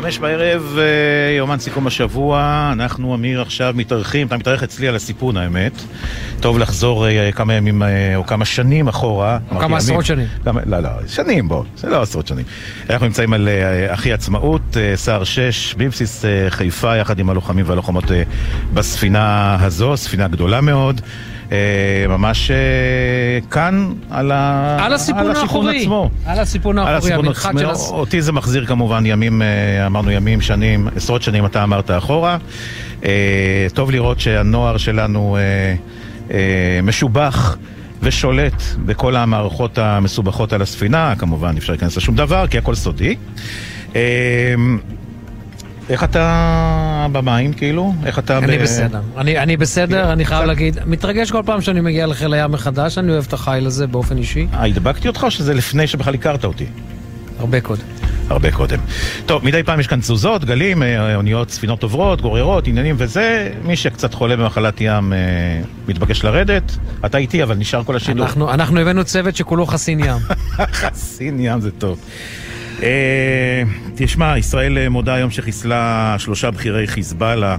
[0.00, 5.36] חמש בערב, אה, יומן סיכום השבוע, אנחנו, אמיר, עכשיו מתארחים, אתה מתארח אצלי על הסיפון
[5.36, 5.72] האמת.
[6.40, 9.38] טוב לחזור אה, כמה ימים אה, או כמה שנים אחורה.
[9.50, 10.26] או כמה עשרות שנים.
[10.44, 12.44] כמה, לא, לא, שנים בוא, זה לא עשרות שנים.
[12.90, 13.48] אנחנו נמצאים על
[13.88, 18.04] אחי עצמאות, סער 6, בבסיס חיפה, יחד עם הלוחמים והלוחמות
[18.74, 21.00] בספינה הזו, ספינה גדולה מאוד.
[21.52, 21.56] אה,
[22.08, 22.56] ממש אה,
[23.50, 24.76] כאן, על, ה...
[24.80, 25.80] על הסיפון על האחורי.
[25.82, 26.10] עצמו.
[26.26, 27.70] על הסיפון האחורי, המנחת של...
[27.70, 27.90] הס...
[27.90, 32.38] אותי זה מחזיר כמובן ימים, אה, אמרנו ימים, שנים, עשרות שנים אתה אמרת אחורה.
[33.74, 35.36] טוב לראות שהנוער שלנו
[36.82, 37.56] משובח.
[38.02, 43.16] ושולט בכל המערכות המסובכות על הספינה, כמובן אי אפשר להיכנס לשום דבר, כי הכל סודי.
[45.90, 47.94] איך אתה במים, כאילו?
[48.06, 48.62] איך אתה אני ב...
[48.62, 49.00] בסדר.
[49.16, 53.12] אני, אני בסדר, אני חייב להגיד, מתרגש כל פעם שאני מגיע לחיל הים מחדש, אני
[53.12, 54.46] אוהב את החיל הזה באופן אישי.
[54.54, 56.66] אה, הדבקתי אותך או שזה לפני שבכלל הכרת אותי?
[57.38, 57.82] הרבה קודם.
[58.28, 58.78] הרבה קודם.
[59.26, 63.52] טוב, מדי פעם יש כאן תזוזות, גלים, אה, אוניות, ספינות עוברות, גוררות, עניינים וזה.
[63.64, 65.18] מי שקצת חולה במחלת ים אה,
[65.88, 66.76] מתבקש לרדת.
[67.06, 68.26] אתה איתי, אבל נשאר כל השידור.
[68.26, 70.18] אנחנו, אנחנו הבאנו צוות שכולו חסין ים.
[70.80, 71.98] חסין ים זה טוב.
[72.82, 73.62] אה,
[73.94, 77.56] תשמע, ישראל אה, מודה היום שחיסלה שלושה בכירי חיזבאללה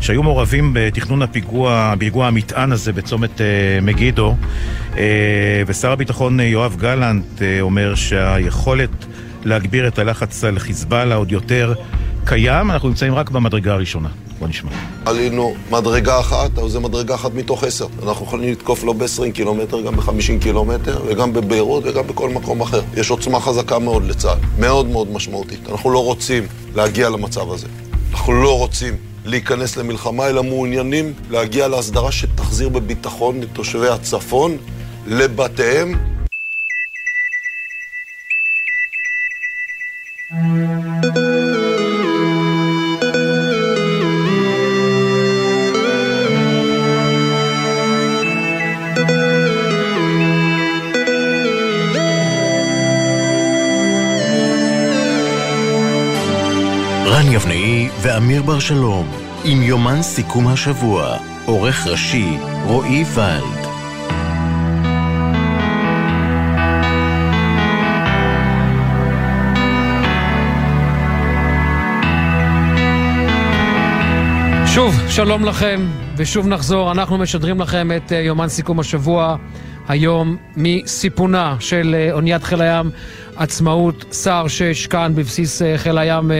[0.00, 3.46] שהיו מעורבים בתכנון הפיגוע, פיגוע המטען הזה בצומת אה,
[3.82, 4.36] מגידו
[5.66, 8.90] ושר הביטחון יואב גלנט אומר שהיכולת
[9.44, 11.74] להגביר את הלחץ על חיזבאללה עוד יותר
[12.24, 14.08] קיים, אנחנו נמצאים רק במדרגה הראשונה.
[14.40, 14.70] בוא נשמע.
[15.06, 17.86] עלינו מדרגה אחת, אבל זה מדרגה אחת מתוך עשר.
[18.02, 22.82] אנחנו יכולים לתקוף לא ב-20 קילומטר, גם ב-50 קילומטר, וגם בביירות וגם בכל מקום אחר.
[22.96, 25.60] יש עוצמה חזקה מאוד לצה"ל, מאוד מאוד משמעותית.
[25.70, 27.66] אנחנו לא רוצים להגיע למצב הזה.
[28.10, 34.56] אנחנו לא רוצים להיכנס למלחמה, אלא מעוניינים להגיע להסדרה שתחזיר בביטחון את תושבי הצפון
[35.06, 35.94] לבתיהם.
[41.02, 41.39] thank you
[57.20, 59.10] רן יבנאי ואמיר בר שלום,
[59.44, 61.16] עם יומן סיכום השבוע,
[61.46, 63.66] עורך ראשי רועי ולד.
[74.66, 75.80] שוב, שלום לכם,
[76.16, 79.36] ושוב נחזור, אנחנו משדרים לכם את אה, יומן סיכום השבוע,
[79.88, 82.90] היום מסיפונה של אה, אוניית חיל הים
[83.36, 86.30] עצמאות, סער 6 כאן בבסיס אה, חיל הים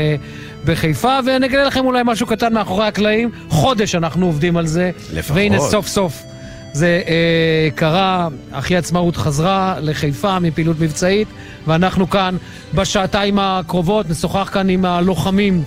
[0.65, 3.31] בחיפה, ונגלה לכם אולי משהו קטן מאחורי הקלעים.
[3.49, 4.91] חודש אנחנו עובדים על זה.
[5.13, 5.37] לפחות.
[5.37, 6.23] והנה סוף סוף
[6.73, 11.29] זה אה, קרה, אחי עצמאות חזרה לחיפה מפעילות מבצעית,
[11.67, 12.37] ואנחנו כאן
[12.75, 15.65] בשעתיים הקרובות נשוחח כאן עם הלוחמים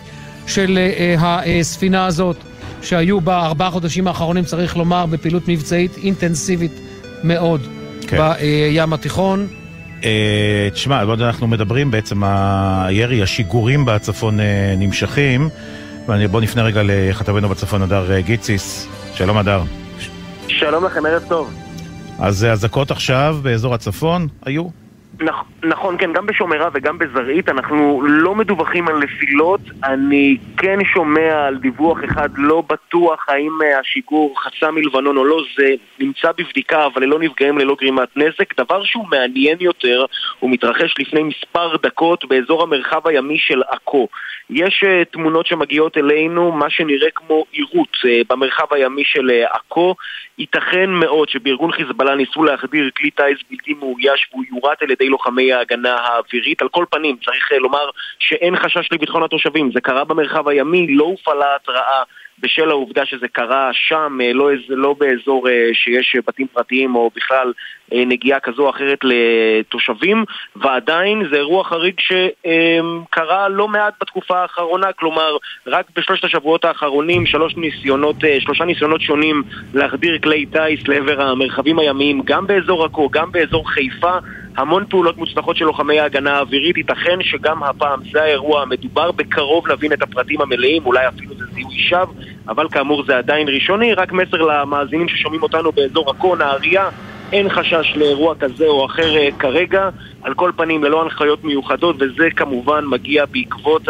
[0.48, 2.38] של אה, הספינה הזאת,
[2.82, 6.72] שהיו בארבעה חודשים האחרונים, צריך לומר, בפעילות מבצעית אינטנסיבית
[7.24, 7.68] מאוד
[8.08, 8.18] כן.
[8.18, 9.48] בים התיכון.
[10.04, 15.50] אה, תשמע, בעוד אנחנו מדברים, בעצם הירי, השיגורים בצפון אה, נמשכים.
[16.32, 18.88] בוא נפנה רגע לכתבנו בצפון, הדר אה, גיציס.
[19.14, 19.62] שלום, הדר.
[20.48, 21.54] שלום לכם, ערב טוב.
[22.20, 24.83] אז אזעקות עכשיו באזור הצפון היו?
[25.22, 29.62] נכ, נכון, כן, גם בשומרה וגם בזרעית אנחנו לא מדווחים על נפילות.
[29.84, 35.44] אני כן שומע על דיווח אחד לא בטוח האם אה, השיגור חצה מלבנון או לא,
[35.58, 38.60] זה נמצא בבדיקה, אבל ללא נפגעים, ללא גרימת נזק.
[38.60, 40.06] דבר שהוא מעניין יותר,
[40.40, 44.08] הוא מתרחש לפני מספר דקות באזור המרחב הימי של עכו.
[44.50, 49.96] יש uh, תמונות שמגיעות אלינו, מה שנראה כמו עירות uh, במרחב הימי של עכו.
[50.38, 55.54] ייתכן מאוד שבארגון חיזבאללה ניסו להחדיר כלי טיס בלתי מאויש והוא יורט על ידי לוחמי
[55.54, 56.62] ההגנה האווירית.
[56.62, 59.72] על כל פנים, צריך אה, לומר שאין חשש לביטחון התושבים.
[59.74, 62.04] זה קרה במרחב הימי, לא הופעלה התראה
[62.40, 67.54] בשל העובדה שזה קרה שם, אה, לא, לא באזור אה, שיש בתים פרטיים או בכלל
[67.92, 70.24] נגיעה כזו או אחרת לתושבים,
[70.56, 77.56] ועדיין זה אירוע חריג שקרה לא מעט בתקופה האחרונה, כלומר רק בשלושת השבועות האחרונים שלוש
[77.58, 83.70] ניסיונות, שלושה ניסיונות שונים להחדיר כלי טיס לעבר המרחבים הימיים, גם באזור עכו, גם באזור
[83.70, 84.18] חיפה
[84.58, 89.94] המון פעולות מוצלחות של לוחמי ההגנה האווירית, ייתכן שגם הפעם זה האירוע המדובר, בקרוב נבין
[89.94, 92.14] את הפרטים המלאים, אולי אפילו זה זיהוי שווא,
[92.48, 96.90] אבל כאמור זה עדיין ראשוני, רק מסר למאזינים ששומעים אותנו באזור עכו, נהריה,
[97.32, 99.90] אין חשש לאירוע כזה או אחר אה, כרגע,
[100.24, 103.82] על כל פנים ללא הנחיות מיוחדות, וזה כמובן מגיע בעקבות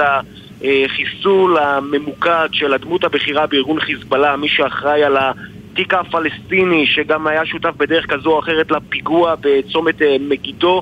[0.62, 5.18] החיסול הממוקד של הדמות הבכירה בארגון חיזבאללה, מי שאחראי על
[5.74, 5.76] ה...
[5.76, 10.82] תיק הפלסטיני, שגם היה שותף בדרך כזו או אחרת לפיגוע בצומת מגידו,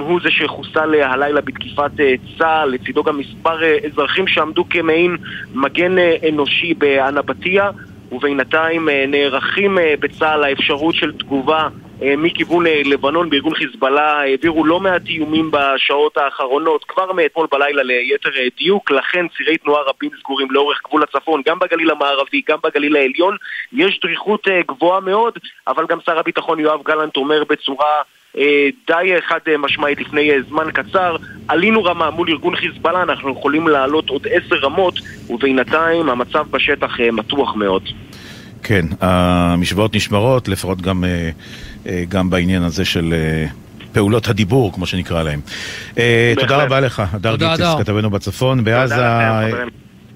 [0.00, 1.90] הוא זה שחוסל הלילה בתקיפת
[2.38, 5.16] צה"ל, לצידו גם מספר אזרחים שעמדו כמעין
[5.54, 5.96] מגן
[6.28, 7.70] אנושי באנבטיה,
[8.12, 10.40] ובינתיים נערכים בצה"ל.
[10.40, 11.68] לאפשרות של תגובה אה,
[12.02, 18.30] מכיוון אה, לבנון בארגון חיזבאללה העבירו לא מעט איומים בשעות האחרונות, כבר מאתמול בלילה ליתר
[18.36, 22.96] אה, דיוק, לכן צירי תנועה רבים סגורים לאורך גבול הצפון, גם בגליל המערבי, גם בגליל
[22.96, 23.36] העליון.
[23.72, 25.38] יש דריכות גבוהה מאוד,
[25.68, 28.02] אבל גם שר הביטחון יואב גלנט אומר בצורה
[28.86, 31.16] די חד משמעית לפני זמן קצר,
[31.48, 34.94] עלינו רמה מול ארגון חיזבאללה, אנחנו יכולים לעלות עוד עשר רמות,
[35.30, 37.82] ובינתיים המצב בשטח מתוח מאוד.
[38.64, 41.30] כן, המשוואות נשמרות, לפחות גם, אה,
[41.86, 43.46] אה, גם בעניין הזה של אה,
[43.92, 45.40] פעולות הדיבור, כמו שנקרא להם.
[46.40, 48.64] תודה רבה לך, הדר גיציס, כתבנו בצפון.
[48.64, 49.06] בעזה,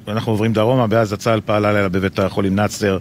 [0.09, 2.99] אנחנו עוברים דרומה, בעזה צה"ל פעל הלילה בבית החולים נאצר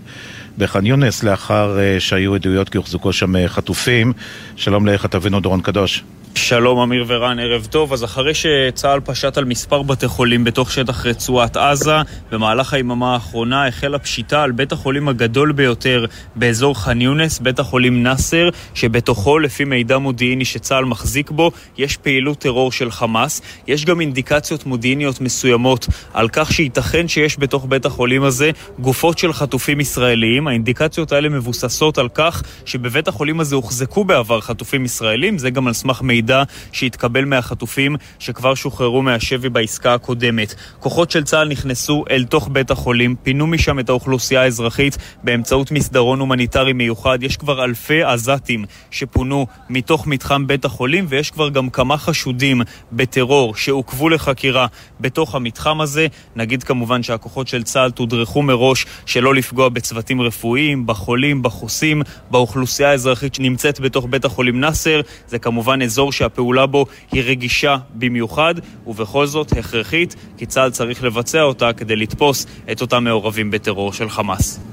[0.58, 4.14] בח'אן יונס, לאחר שהיו עדויות כי הוחזקו שם חטופים.
[4.56, 6.04] שלום לכתבנו דורון קדוש.
[6.38, 7.94] שלום אמיר ורן, ערב טוב.
[7.94, 11.96] אז אחרי שצה"ל פשט על מספר בתי חולים בתוך שטח רצועת עזה,
[12.32, 16.06] במהלך היממה האחרונה החלה פשיטה על בית החולים הגדול ביותר
[16.36, 22.40] באזור ח'אן יונס, בית החולים נאסר, שבתוכו, לפי מידע מודיעיני שצה"ל מחזיק בו, יש פעילות
[22.40, 23.42] טרור של חמאס.
[23.68, 29.34] יש גם אינדיקציות מודיעיניות מסוימות על כך שייתכן שיש בתוך בית החולים הזה גופות של
[29.34, 30.48] חטופים ישראלים.
[30.48, 35.74] האינדיקציות האלה מבוססות על כך שבבית החולים הזה הוחזקו בעבר חטופים ישראלים, זה גם על
[35.74, 40.56] סמך מידע מידע שהתקבל מהחטופים שכבר שוחררו מהשבי בעסקה הקודמת.
[40.80, 46.20] כוחות של צה"ל נכנסו אל תוך בית החולים, פינו משם את האוכלוסייה האזרחית באמצעות מסדרון
[46.20, 47.24] הומניטרי מיוחד.
[47.24, 53.56] יש כבר אלפי עזתים שפונו מתוך מתחם בית החולים, ויש כבר גם כמה חשודים בטרור
[53.56, 54.68] שעוכבו לחקירה
[55.00, 56.08] בתוך המתחם הזה.
[56.36, 62.02] נגיד כמובן שהכוחות של צה"ל תודרכו מראש שלא לפגוע בצוותים רפואיים, בחולים, בחוסים,
[62.32, 65.02] באוכלוסייה האזרחית שנמצאת בתוך בית החולים נאסר.
[65.28, 68.56] זה כמובן אזור שהפעולה בו היא רגישה במיוחד,
[68.88, 74.10] ובכל זאת הכרחית, כי צה"ל צריך לבצע אותה כדי לתפוס את אותם מעורבים בטרור של
[74.10, 74.68] חמאס.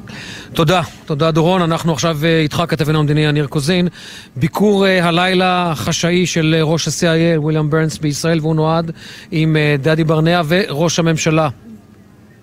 [0.55, 1.63] תודה, תודה דורון.
[1.63, 3.89] אנחנו עכשיו אה, איתך, כתבנו המדיני יניר קוזין.
[4.37, 8.91] ביקור אה, הלילה החשאי של אה, ראש ה-CIA, וויליאם ברנס בישראל, והוא נועד
[9.31, 11.49] עם דדי ברנע וראש הממשלה.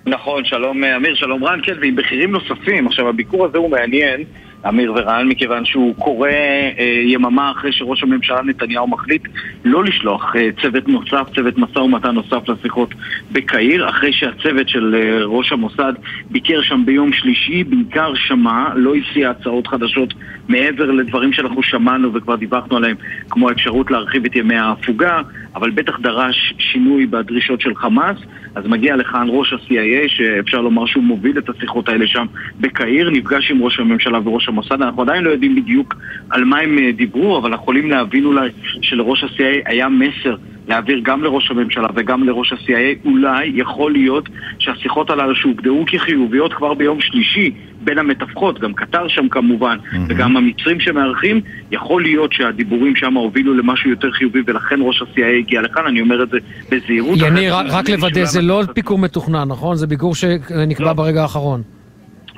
[0.06, 2.88] נכון, שלום אמיר, שלום רן, כן, ועם בכירים נוספים.
[2.88, 4.24] עכשיו, הביקור הזה הוא מעניין.
[4.68, 9.22] אמיר ורן, מכיוון שהוא קורא אה, יממה אחרי שראש הממשלה נתניהו מחליט
[9.66, 12.94] לא לשלוח אה, צוות נוסף, צוות משא ומתן נוסף לשיחות
[13.32, 15.94] בקהיר, אחרי שהצוות של אה, ראש המוסד
[16.30, 20.14] ביקר שם ביום שלישי, בעיקר שמע, לא הציע הצעות חדשות
[20.48, 22.96] מעבר לדברים שאנחנו שמענו וכבר דיווחנו עליהם,
[23.30, 25.22] כמו האפשרות להרחיב את ימי ההפוגה,
[25.56, 28.18] אבל בטח דרש שינוי בדרישות של חמאס.
[28.56, 32.26] אז מגיע לכאן ראש ה-CIA, שאפשר לומר שהוא מוביל את השיחות האלה שם
[32.60, 34.82] בקהיר, נפגש עם ראש הממשלה וראש המוסד.
[34.82, 35.96] אנחנו עדיין לא יודעים בדיוק
[36.30, 38.50] על מה הם אה, דיברו, אבל יכולים להבין אולי
[38.82, 40.36] שלראש ה-CIA היה מסר
[40.68, 44.30] להעביר גם לראש הממשלה וגם לראש ה-CIA, אולי יכול להיות
[44.60, 47.52] שהשיחות הללו שהוגדרו כחיוביות כבר ביום שלישי
[47.84, 49.98] בין המתווכות, גם קטר שם כמובן, mm-hmm.
[50.08, 51.42] וגם המצרים שמארחים,
[51.72, 56.24] יכול להיות שהדיבורים שם הובילו למשהו יותר חיובי ולכן ראש ה-CIA הגיע לכאן, אני אומר
[56.24, 56.38] את זה
[56.72, 57.20] בזהירות.
[57.22, 59.76] יניר, רק לוודא, זה לא ביקור מתוכנן, נכון?
[59.76, 60.94] זה ביקור שנקבע לא.
[60.94, 61.62] ברגע האחרון.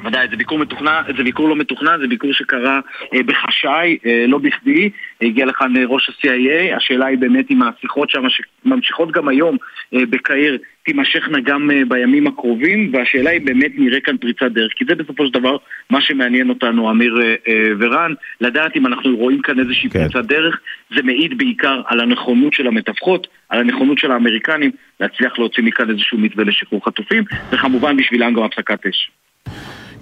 [0.06, 2.80] ודאי, זה ביקור מתוכנן, זה ביקור לא מתוכנן, זה ביקור שקרה
[3.14, 4.90] אה, בחשאי, אה, לא בכדי.
[5.22, 9.58] הגיע לכאן אה, ראש ה-CIA, השאלה היא באמת אם השיחות שם, שממשיכות גם היום
[9.94, 14.86] אה, בקהיר, תימשכנה גם אה, בימים הקרובים, והשאלה היא באמת נראה כאן פריצת דרך, כי
[14.90, 15.58] זה בסופו של דבר
[15.90, 20.00] מה שמעניין אותנו, אמיר אה, אה, ורן, לדעת אם אנחנו רואים כאן איזושהי כן.
[20.00, 20.60] פריצת דרך,
[20.96, 26.18] זה מעיד בעיקר על הנכונות של המתווכות, על הנכונות של האמריקנים להצליח להוציא מכאן איזשהו
[26.18, 29.12] מתווה לשחרור חטופים, וכמובן בשבילם גם הפסקת אש.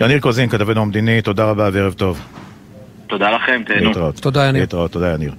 [0.06, 2.20] יניר קוזין, כתבנו המדיני, תודה רבה וערב טוב.
[3.08, 3.88] תודה לכם, תהנו.
[3.88, 4.16] להתראות.
[4.16, 4.62] תודה, יניר.
[4.62, 5.34] להתראות, תודה, יניר.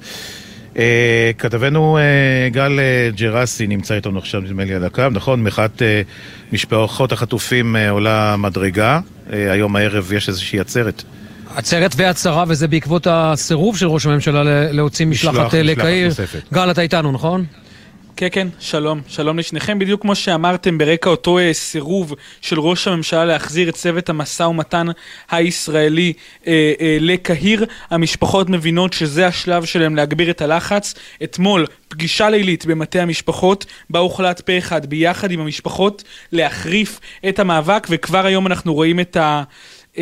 [0.78, 5.42] אה, כתבנו אה, גל אה, ג'רסי נמצא איתנו עכשיו, נדמה לי, על הקו, נכון?
[5.42, 5.82] מחאת
[6.52, 9.00] משפחות החטופים עולה מדרגה.
[9.30, 11.02] היום הערב יש איזושהי עצרת.
[11.56, 14.42] עצרת והצהרה, וזה בעקבות הסירוב של ראש הממשלה
[14.72, 16.12] להוציא משלחת לקהיר.
[16.52, 17.44] גל, אתה איתנו, נכון?
[18.16, 19.00] כן, כן, שלום.
[19.08, 19.78] שלום לשניכם.
[19.78, 24.86] בדיוק כמו שאמרתם, ברקע אותו אה, סירוב של ראש הממשלה להחזיר את צוות המשא ומתן
[25.30, 26.12] הישראלי
[26.46, 30.94] אה, אה, לקהיר, המשפחות מבינות שזה השלב שלהם להגביר את הלחץ.
[31.24, 37.86] אתמול, פגישה לילית במטה המשפחות, בה הוחלט פה אחד ביחד עם המשפחות להחריף את המאבק,
[37.90, 39.42] וכבר היום אנחנו רואים את ה...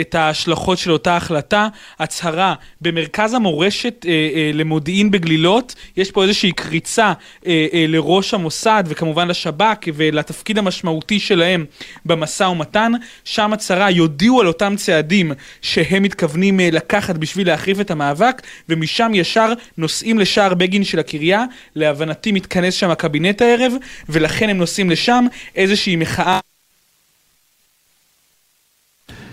[0.01, 1.69] את ההשלכות של אותה החלטה.
[1.99, 7.13] הצהרה במרכז המורשת אה, אה, למודיעין בגלילות, יש פה איזושהי קריצה
[7.47, 11.65] אה, אה, לראש המוסד וכמובן לשב"כ ולתפקיד המשמעותי שלהם
[12.07, 12.93] במשא ומתן.
[13.25, 15.33] שם הצהרה יודיעו על אותם צעדים
[15.63, 21.45] שהם מתכוונים אה, לקחת בשביל להחריף את המאבק, ומשם ישר נוסעים לשער בגין של הקריה.
[21.77, 23.73] להבנתי מתכנס שם הקבינט הערב,
[24.09, 26.50] ולכן הם נוסעים לשם איזושהי מחאה.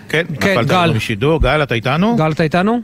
[0.08, 0.84] כן, כן, נפלת גל.
[0.86, 1.40] לנו משידור.
[1.40, 2.16] גל, אתה איתנו?
[2.16, 2.80] גל, אתה איתנו?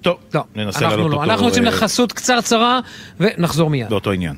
[0.00, 1.16] טוב, לא, ננסה לעלות לא.
[1.16, 2.80] אותו אנחנו יוצאים אה, לחסות קצרצרה
[3.20, 3.88] ונחזור מיד.
[3.88, 4.34] באותו עניין.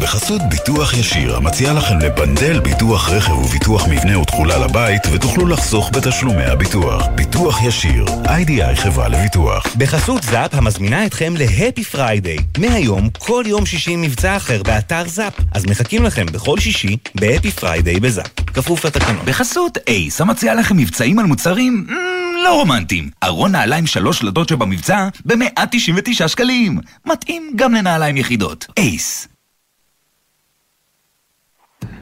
[0.00, 5.90] בחסות ביטוח ישיר, המציע לכם ל bundle ביטוח רכב וביטוח מבנה ותכולה לבית, ותוכלו לחסוך
[5.92, 7.06] בתשלומי הביטוח.
[7.14, 9.66] ביטוח ישיר, איי-די-איי חברה לביטוח.
[9.76, 12.36] בחסות זאפ המזמינה אתכם ל Happy Friday.
[12.58, 15.32] מהיום, כל יום שישי מבצע אחר באתר זאפ.
[15.52, 18.40] אז מחכים לכם בכל שישי ב Happy Friday בזאפ.
[18.54, 19.24] כפוף לתקנון.
[19.24, 23.10] בחסות אייס, המציע לכם מבצעים על מוצרים מ, לא רומנטיים.
[23.24, 26.78] ארון נעליים שלוש דלתות שבמבצע ב-199 שקלים.
[27.06, 28.66] מתאים גם לנעליים יחידות.
[28.76, 29.31] אייס.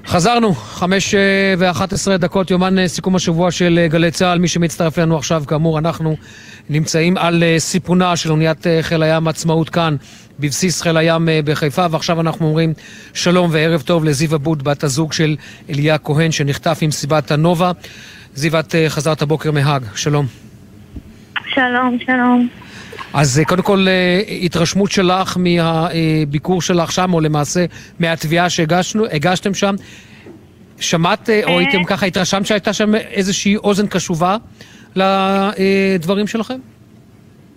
[0.07, 4.38] חזרנו, חמש אה, ואחת עשרה דקות, יומן אה, סיכום השבוע של אה, גלי צה"ל.
[4.38, 6.16] מי שמצטרף אלינו עכשיו, כאמור, אנחנו
[6.71, 9.97] נמצאים על סיפונה של אוניית חיל הים עצמאות כאן,
[10.40, 12.73] בבסיס חיל הים בחיפה, ועכשיו אנחנו אומרים
[13.14, 15.37] שלום וערב טוב לזיו אבוד, בת הזוג של
[15.71, 17.73] אליה כהן, שנחטף עם סיבת הנובה.
[18.35, 20.26] זיו, את חזרת הבוקר מהאג, שלום.
[21.54, 22.49] שלום, שלום.
[23.14, 27.64] אז אה, קודם כל, אה, התרשמות שלך מהביקור שלך שם, או למעשה
[28.00, 29.74] מהתביעה שהגשתם שם.
[30.80, 34.36] שמעת, אה, או הייתם ככה, התרשמת שהייתה שם איזושהי אוזן קשובה
[34.96, 36.54] לדברים שלכם?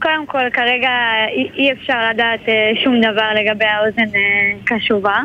[0.01, 0.89] קודם כל, כרגע
[1.57, 2.39] אי, אפשר לדעת
[2.83, 4.17] שום דבר לגבי האוזן
[4.63, 5.19] קשובה.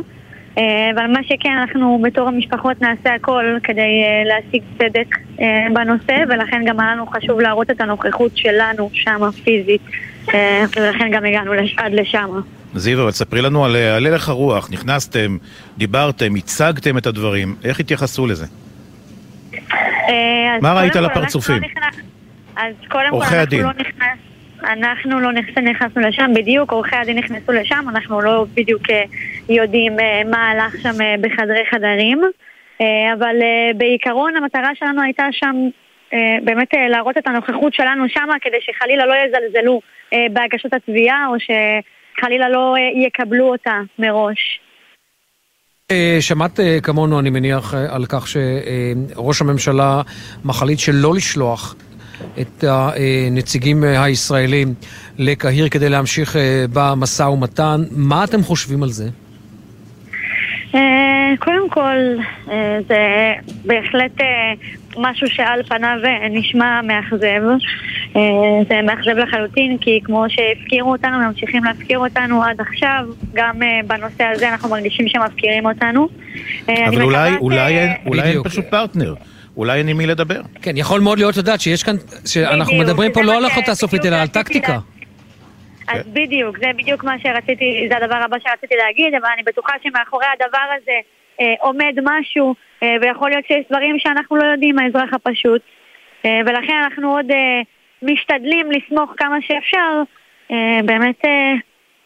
[0.94, 5.16] אבל מה שכן, אנחנו בתור המשפחות נעשה הכל כדי להשיג צדק
[5.72, 9.82] בנושא, ולכן גם היה לנו חשוב להראות את הנוכחות שלנו שם פיזית,
[10.76, 12.28] ולכן גם הגענו לש, עד לשם.
[12.74, 14.70] זיו, אבל ספרי לנו על על הלך הרוח.
[14.70, 15.36] נכנסתם,
[15.78, 17.54] דיברתם, הצגתם את הדברים.
[17.64, 18.46] איך התייחסו לזה?
[20.08, 21.62] אה, מה ראית על הפרצופים?
[21.62, 22.00] לא נכנס-
[22.56, 23.62] אז קודם כל אנחנו.
[23.62, 24.18] לא נכנס...
[24.64, 29.02] אנחנו לא נכנס, נכנסנו לשם, בדיוק, עורכי הדין נכנסו לשם, אנחנו לא בדיוק אה,
[29.48, 32.20] יודעים אה, מה הלך שם אה, בחדרי חדרים,
[32.80, 32.86] אה,
[33.18, 35.68] אבל אה, בעיקרון המטרה שלנו הייתה שם אה,
[36.44, 39.80] באמת אה, להראות את הנוכחות שלנו שם, כדי שחלילה לא יזלזלו
[40.12, 44.60] אה, בהגשת התביעה, או שחלילה לא אה, יקבלו אותה מראש.
[45.90, 50.02] אה, שמעת אה, כמונו, אני מניח, אה, על כך שראש הממשלה
[50.44, 51.74] מחליט שלא לשלוח
[52.40, 54.74] את הנציגים אה, הישראלים
[55.18, 57.80] לקהיר כדי להמשיך אה, במשא ומתן.
[57.90, 59.08] מה אתם חושבים על זה?
[60.74, 61.98] אה, קודם כל,
[62.50, 63.32] אה, זה
[63.64, 64.52] בהחלט אה,
[65.00, 67.42] משהו שעל פניו אה, נשמע מאכזב.
[68.16, 68.20] אה,
[68.68, 73.04] זה מאכזב לחלוטין, כי כמו שהפקירו אותנו, ממשיכים להפקיר אותנו עד עכשיו.
[73.34, 76.08] גם אה, בנושא הזה אנחנו מרגישים שמפקירים אותנו.
[76.68, 78.42] אבל אולי, אולי, אין- אולי אין.
[78.42, 79.14] פשוט פרטנר.
[79.56, 80.40] אולי אין עם מי לדבר.
[80.62, 81.94] כן, יכול מאוד להיות לדעת שיש כאן,
[82.26, 84.78] שאנחנו בדיוק, מדברים פה לא על החלטה סופית, אלא על טקטיקה.
[85.88, 90.26] אז בדיוק, זה בדיוק מה שרציתי, זה הדבר הבא שרציתי להגיד, אבל אני בטוחה שמאחורי
[90.34, 90.92] הדבר הזה
[91.40, 95.62] אה, עומד משהו, אה, ויכול להיות שיש דברים שאנחנו לא יודעים, האזרח הפשוט.
[96.24, 97.60] אה, ולכן אנחנו עוד אה,
[98.02, 100.02] משתדלים לסמוך כמה שאפשר,
[100.50, 101.54] אה, באמת אה,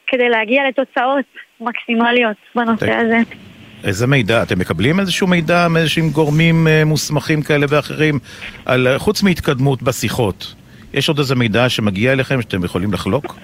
[0.06, 1.24] כדי להגיע לתוצאות
[1.60, 2.96] מקסימליות בנושא.
[2.96, 3.18] הזה.
[3.84, 4.42] איזה מידע?
[4.42, 8.18] אתם מקבלים איזשהו מידע מאיזשהם גורמים אה, מוסמכים כאלה ואחרים?
[8.66, 10.54] על, חוץ מהתקדמות בשיחות,
[10.94, 13.36] יש עוד איזה מידע שמגיע אליכם שאתם יכולים לחלוק?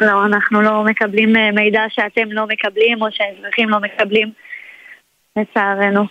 [0.00, 4.30] לא, אנחנו לא מקבלים אה, מידע שאתם לא מקבלים, או שהאזרחים לא מקבלים,
[5.36, 6.04] לצערנו.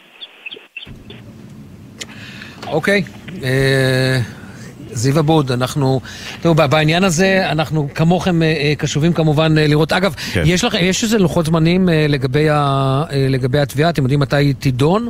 [2.68, 3.04] אוקיי.
[3.44, 4.20] אה,
[4.92, 6.02] זיו אבוד, אנחנו,
[6.42, 9.94] תראו, בעניין הזה אנחנו כמוכם אה, אה, קשובים כמובן לראות.
[9.94, 10.44] אגב, כן.
[10.46, 13.90] יש לכם, יש איזה לוחות זמנים לגבי, ה, לגבי התביעה?
[13.90, 15.10] אתם יודעים מתי היא תידון?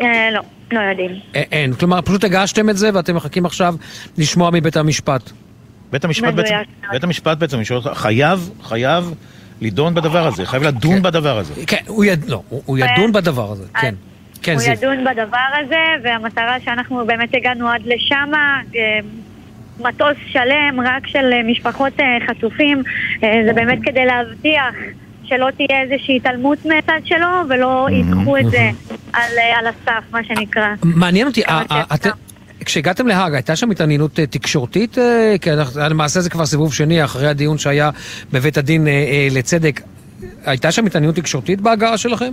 [0.00, 0.40] אה, לא,
[0.72, 1.10] לא יודעים.
[1.34, 1.74] אין.
[1.74, 3.74] כלומר, פשוט הגשתם את זה ואתם מחכים עכשיו
[4.18, 5.30] לשמוע מבית המשפט.
[5.92, 6.54] בית המשפט בעצם.
[6.90, 7.58] בית המשפט בעצם,
[7.94, 9.14] חייב, חייב
[9.60, 11.54] לדון בדבר הזה, חייב לדון בדבר הזה.
[11.66, 12.24] כן, הוא, יד...
[12.28, 13.94] לא, הוא, הוא ידון בדבר הזה, כן.
[14.42, 14.72] כן, הוא זיו.
[14.72, 19.00] ידון בדבר הזה, והמטרה שאנחנו באמת הגענו עד לשמה, אה,
[19.80, 22.82] מטוס שלם רק של משפחות אה, חטופים,
[23.24, 24.74] אה, זה באמת כדי להבטיח
[25.24, 28.70] שלא תהיה איזושהי התעלמות מהצד שלו, ולא ידחו את זה
[29.12, 30.68] על, אה, על הסף, מה שנקרא.
[30.82, 31.42] מעניין אותי,
[32.64, 34.98] כשהגעתם להאג, הייתה שם התעניינות תקשורתית?
[35.40, 37.90] כי למעשה זה כבר סיבוב שני, אחרי הדיון שהיה
[38.32, 38.86] בבית הדין
[39.30, 39.80] לצדק.
[40.44, 42.32] הייתה שם התעניינות תקשורתית בהגעה שלכם?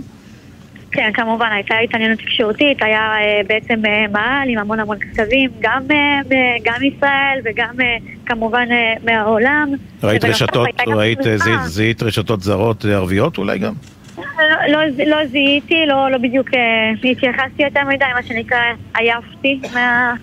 [0.92, 5.82] כן, כמובן, הייתה התעניינות תקשורתית, היה אה, בעצם אה, מעל עם המון המון כתבים, גם,
[5.88, 6.32] ב-
[6.64, 9.68] גם ישראל וגם אה, כמובן אה, מהעולם.
[10.02, 11.18] ראית רשתות, ראית.
[11.22, 13.72] זיהית- זיהית רשתות זרות ערביות אולי גם?
[14.18, 14.24] לא,
[14.68, 18.58] לא, לא זיהיתי, לא, לא בדיוק אה, התייחסתי יותר מדי, מה שנקרא
[18.98, 20.14] עייפתי מה,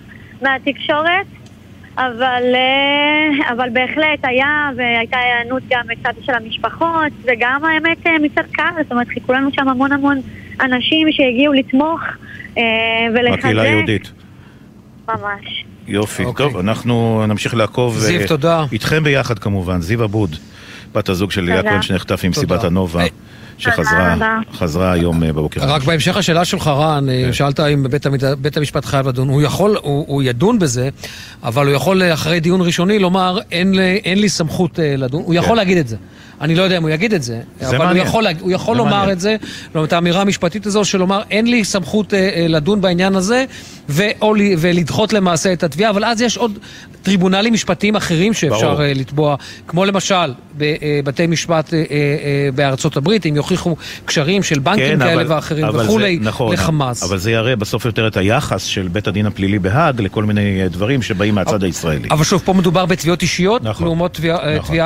[0.42, 1.26] מהתקשורת,
[1.96, 2.42] אבל,
[3.50, 4.46] אבל בהחלט היה,
[4.76, 9.68] והייתה היענות גם מצד של המשפחות, וגם האמת מצד קהל, זאת אומרת חיכו לנו שם
[9.68, 10.20] המון המון
[10.60, 12.00] אנשים שהגיעו לתמוך
[12.58, 12.62] אה,
[13.14, 13.38] ולחזק.
[13.38, 14.10] בקהילה היהודית.
[15.08, 15.64] ממש.
[15.88, 16.46] יופי, אוקיי.
[16.46, 17.98] טוב, אנחנו נמשיך לעקוב.
[17.98, 18.64] זיו, אה, תודה.
[18.72, 20.36] איתכם ביחד כמובן, זיו אבוד,
[20.94, 21.70] בת הזוג של תודה.
[21.70, 22.32] כהן שנחטף עם.
[22.32, 23.04] סיבת הנובה,
[23.58, 24.38] שחזרה תודה רבה.
[24.52, 25.60] חזרה היום אה, בבוקר.
[25.64, 27.32] רק בהמשך השאלה שלך, רן, כן.
[27.32, 27.86] שאלת אם
[28.40, 29.28] בית, המשפט חייב לדון.
[29.28, 30.88] הוא יכול, הוא, ידון בזה,
[31.42, 35.22] אבל הוא יכול אה, אחרי דיון ראשוני לומר, אין, לי- סמכות אה, לדון.
[35.22, 35.56] הוא יכול כן.
[35.56, 35.96] להגיד את זה.
[36.40, 37.96] אני לא יודע אם הוא יגיד את זה, זה אבל מעניין.
[37.96, 39.10] הוא יכול, הוא יכול זה לומר מעניין.
[39.10, 39.36] את זה,
[39.74, 43.44] לא, את האמירה המשפטית הזו של לומר, אין לי סמכות אה, אה, לדון בעניין הזה,
[43.88, 44.02] ו...
[44.20, 44.34] או...
[44.34, 46.58] ל- ולדחות למעשה את התביעה, אבל אז יש עוד
[47.02, 48.82] טריבונלים משפטיים אחרים שאפשר ברור.
[48.82, 49.36] אה, לתבוע,
[49.68, 55.24] כמו למשל בבתי משפט אה, אה, אה, בארצות הברית, אם יוכיחו קשרים של בנקים כאלה
[55.28, 57.02] ואחרים כן, אבל וכולי, זה, נכון, לחמאס.
[57.02, 60.68] אבל זה יראה בסוף יותר את היחס של בית הדין הפלילי בהאג לכל מיני אה,
[60.68, 62.08] דברים שבאים מהצד הישראלי.
[62.10, 63.86] אבל שוב, פה מדובר בתביעות אישיות, נכון.
[63.86, 64.76] לעומת תביעה, אה, נכון.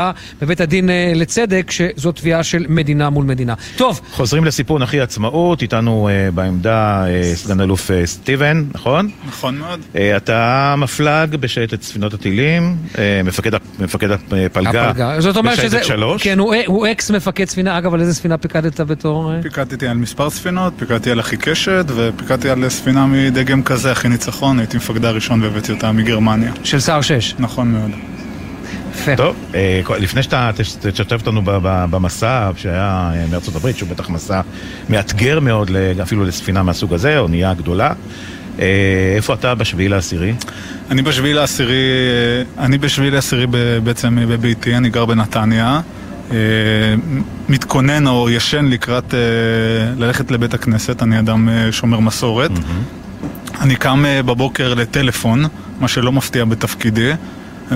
[0.43, 3.55] בבית הדין אה, לצדק, שזו תביעה של מדינה מול מדינה.
[3.77, 9.11] טוב, חוזרים לסיפור נחי עצמאות, איתנו אה, בעמדה אה, סגן אלוף אה, סטיבן, נכון?
[9.29, 9.81] נכון מאוד.
[9.97, 15.21] אה, אתה מפלג בשייטת ספינות הטילים, אה, מפקד, מפקד הפלגה, הפלגה.
[15.21, 15.67] זאת אומרת שזה...
[15.67, 16.23] בשייטת שלוש.
[16.23, 17.79] כן, הוא, הוא אקס מפקד ספינה.
[17.79, 19.33] אגב, על איזה ספינה פיקדת בתור...
[19.33, 19.43] אה?
[19.43, 24.59] פיקדתי על מספר ספינות, פיקדתי על אחי קשת, ופיקדתי על ספינה מדגם כזה, אחי ניצחון,
[24.59, 26.53] הייתי מפקדה ראשון והבאתי אותה מגרמניה.
[26.65, 27.35] של שר 6.
[27.39, 27.91] נכון מאוד.
[28.95, 29.17] יפה.
[29.17, 33.89] טוב, אה, לפני שאתה תש- תשתף אותנו ב- ב- במסע שהיה אה, מארצות הברית, שהוא
[33.89, 34.41] בטח מסע
[34.91, 35.71] מאתגר מאוד,
[36.03, 37.93] אפילו לספינה מהסוג הזה, אונייה גדולה.
[38.59, 38.65] אה,
[39.17, 40.35] איפה אתה בשביעי לעשירי?
[40.91, 41.83] אני בשביעי לעשירי,
[42.59, 45.81] אני בשביעי לעשירי ב- בעצם בביתי, אני גר בנתניה.
[47.49, 49.15] מתכונן או ישן לקראת
[49.99, 52.51] ללכת לבית הכנסת, אני אדם שומר מסורת.
[53.61, 55.45] אני קם בבוקר לטלפון,
[55.81, 57.13] מה שלא מפתיע בתפקידי,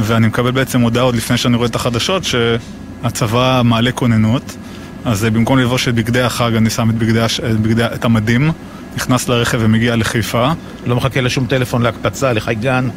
[0.03, 4.57] ואני מקבל בעצם הודעה עוד לפני שאני רואה את החדשות שהצבא מעלה כוננות.
[5.05, 8.05] אז אה, במקום ללבוש את בגדי החג, אני שם את, בגדי, הש- את, בגדי, את
[8.05, 8.53] המדים,
[8.97, 10.53] נכנס לרכב ומגיע לחיפה.
[10.87, 12.89] לא מחכה לשום טלפון להקפצה, לחייגן.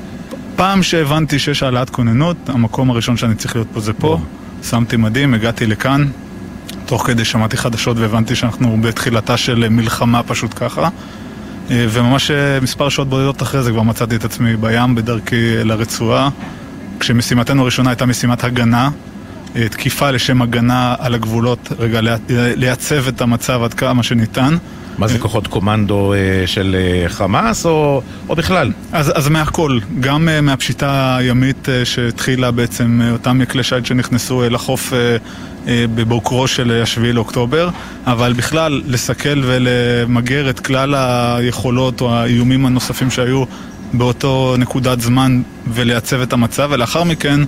[0.56, 4.20] פעם שהבנתי שיש העלאת כוננות, המקום הראשון שאני צריך להיות פה זה פה.
[4.64, 6.08] שמתי מדים, הגעתי לכאן.
[6.86, 10.90] תוך כדי שמעתי חדשות והבנתי שאנחנו בתחילתה של מלחמה פשוט ככה.
[11.72, 16.30] אה, וממש אה, מספר שעות בודדות אחרי זה כבר מצאתי את עצמי בים בדרכי לרצועה.
[17.00, 18.90] כשמשימתנו הראשונה הייתה משימת הגנה,
[19.56, 24.58] אה, תקיפה לשם הגנה על הגבולות, רגע, לייצב את המצב עד כמה שניתן.
[24.98, 28.72] מה זה כוחות קומנדו אה, של אה, חמאס, או, או בכלל?
[28.92, 34.94] אז, אז מהכל, גם מהפשיטה הימית שהתחילה בעצם אותם כלי שיט שנכנסו לחוף
[35.66, 37.70] בבוקרו של אה, השביעי לאוקטובר,
[38.06, 43.44] אבל בכלל לסכל ולמגר את כלל היכולות או האיומים הנוספים שהיו
[43.94, 47.40] באותו נקודת זמן ולייצב את המצב, ולאחר מכן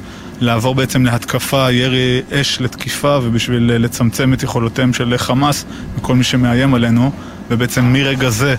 [0.41, 5.65] לעבור בעצם להתקפה, ירי אש לתקיפה, ובשביל אה, לצמצם את יכולותיהם של חמאס
[5.97, 7.12] וכל מי שמאיים עלינו,
[7.49, 8.56] ובעצם מרגע זה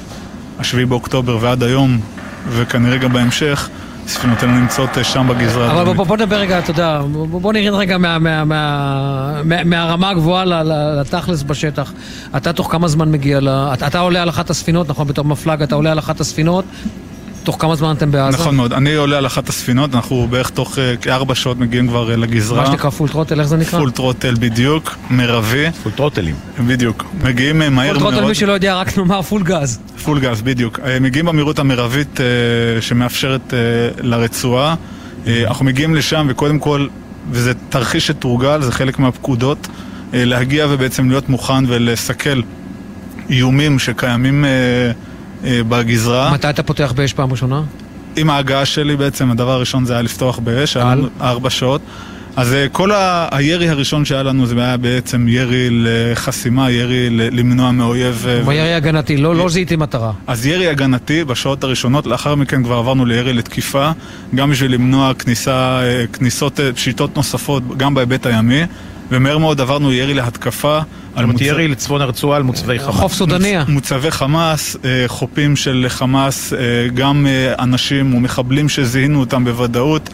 [0.58, 2.00] השביעי באוקטובר ועד היום,
[2.48, 3.68] וכנראה גם בהמשך,
[4.06, 6.08] ספינותינו נמצאות אה, שם בגזרה אבל בוא, הדרומית.
[6.08, 10.44] בוא, נדבר רגע, אתה יודע, בוא, בוא נרד רגע מה, מה, מה, מה, מהרמה הגבוהה
[11.00, 11.92] לתכלס בשטח.
[12.36, 13.48] אתה תוך כמה זמן מגיע ל...
[13.48, 15.06] אתה, אתה עולה על אחת הספינות, נכון?
[15.06, 16.64] בתור מפלג אתה עולה על אחת הספינות.
[17.44, 18.38] תוך כמה זמן אתם בעזה?
[18.38, 22.10] נכון מאוד, אני עולה על אחת הספינות, אנחנו בערך תוך אה, כארבע שעות מגיעים כבר
[22.10, 22.60] אה, לגזרה.
[22.60, 23.78] מה שנקרא full throttle, איך זה נקרא?
[23.78, 25.70] full throttle בדיוק, מרבי.
[25.82, 26.34] full throttle ים.
[26.66, 27.04] בדיוק.
[27.24, 28.12] מגיעים אה, מהר full מאוד.
[28.12, 29.78] throttle, מי שלא יודע, רק נאמר פול גז.
[30.04, 30.80] פול גז, בדיוק.
[31.00, 32.20] מגיעים במהירות המרבית
[32.80, 33.54] שמאפשרת
[34.00, 34.74] לרצועה.
[35.26, 36.86] אנחנו מגיעים לשם וקודם כל,
[37.30, 39.68] וזה תרחיש שתורגל, זה חלק מהפקודות,
[40.12, 42.40] להגיע ובעצם להיות מוכן ולסכל
[43.30, 44.44] איומים שקיימים
[45.44, 46.30] בגזרה.
[46.32, 47.62] מתי אתה פותח באש פעם ראשונה?
[48.16, 51.80] עם ההגעה שלי בעצם, הדבר הראשון זה היה לפתוח באש, היה לנו ארבע שעות.
[52.36, 57.38] אז אה, כל ה- הירי הראשון שהיה לנו זה היה בעצם ירי לחסימה, ירי ל-
[57.40, 58.26] למנוע מאויב...
[58.28, 60.12] אה, בירי הגנתי, לא, לא זיהיתי מטרה.
[60.26, 63.90] אז ירי הגנתי בשעות הראשונות, לאחר מכן כבר עברנו לירי לתקיפה,
[64.34, 68.62] גם בשביל למנוע כניסה, אה, כניסות, אה, פשיטות נוספות, גם בהיבט הימי,
[69.12, 70.78] ומהר מאוד עברנו ירי להתקפה.
[70.78, 72.96] זאת אומרת, ירי לצפון הרצועה על מוצבי חמאס.
[73.30, 76.58] מוצ- מוצבי חמאס, אה, חופים של חמאס, אה,
[76.94, 80.10] גם אה, אנשים ומחבלים שזיהינו אותם בוודאות,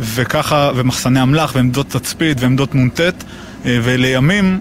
[0.00, 3.00] וככה, ומחסני אמל"ח ועמדות תצפית ועמדות נ"ט,
[3.64, 4.60] ולימים,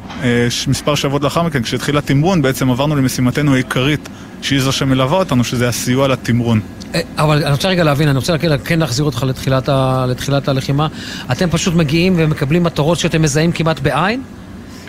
[0.67, 4.10] מספר שבועות לאחר מכן, כשהתחיל התמרון, בעצם עברנו למשימתנו העיקרית,
[4.41, 6.60] שהיא זו שמלווה אותנו, שזה הסיוע לתמרון.
[6.95, 10.47] אה, אבל אני רוצה רגע להבין, אני רוצה רגע כן להחזיר אותך לתחילת, ה, לתחילת
[10.47, 10.88] הלחימה.
[11.32, 14.21] אתם פשוט מגיעים ומקבלים מטרות שאתם מזהים כמעט בעין?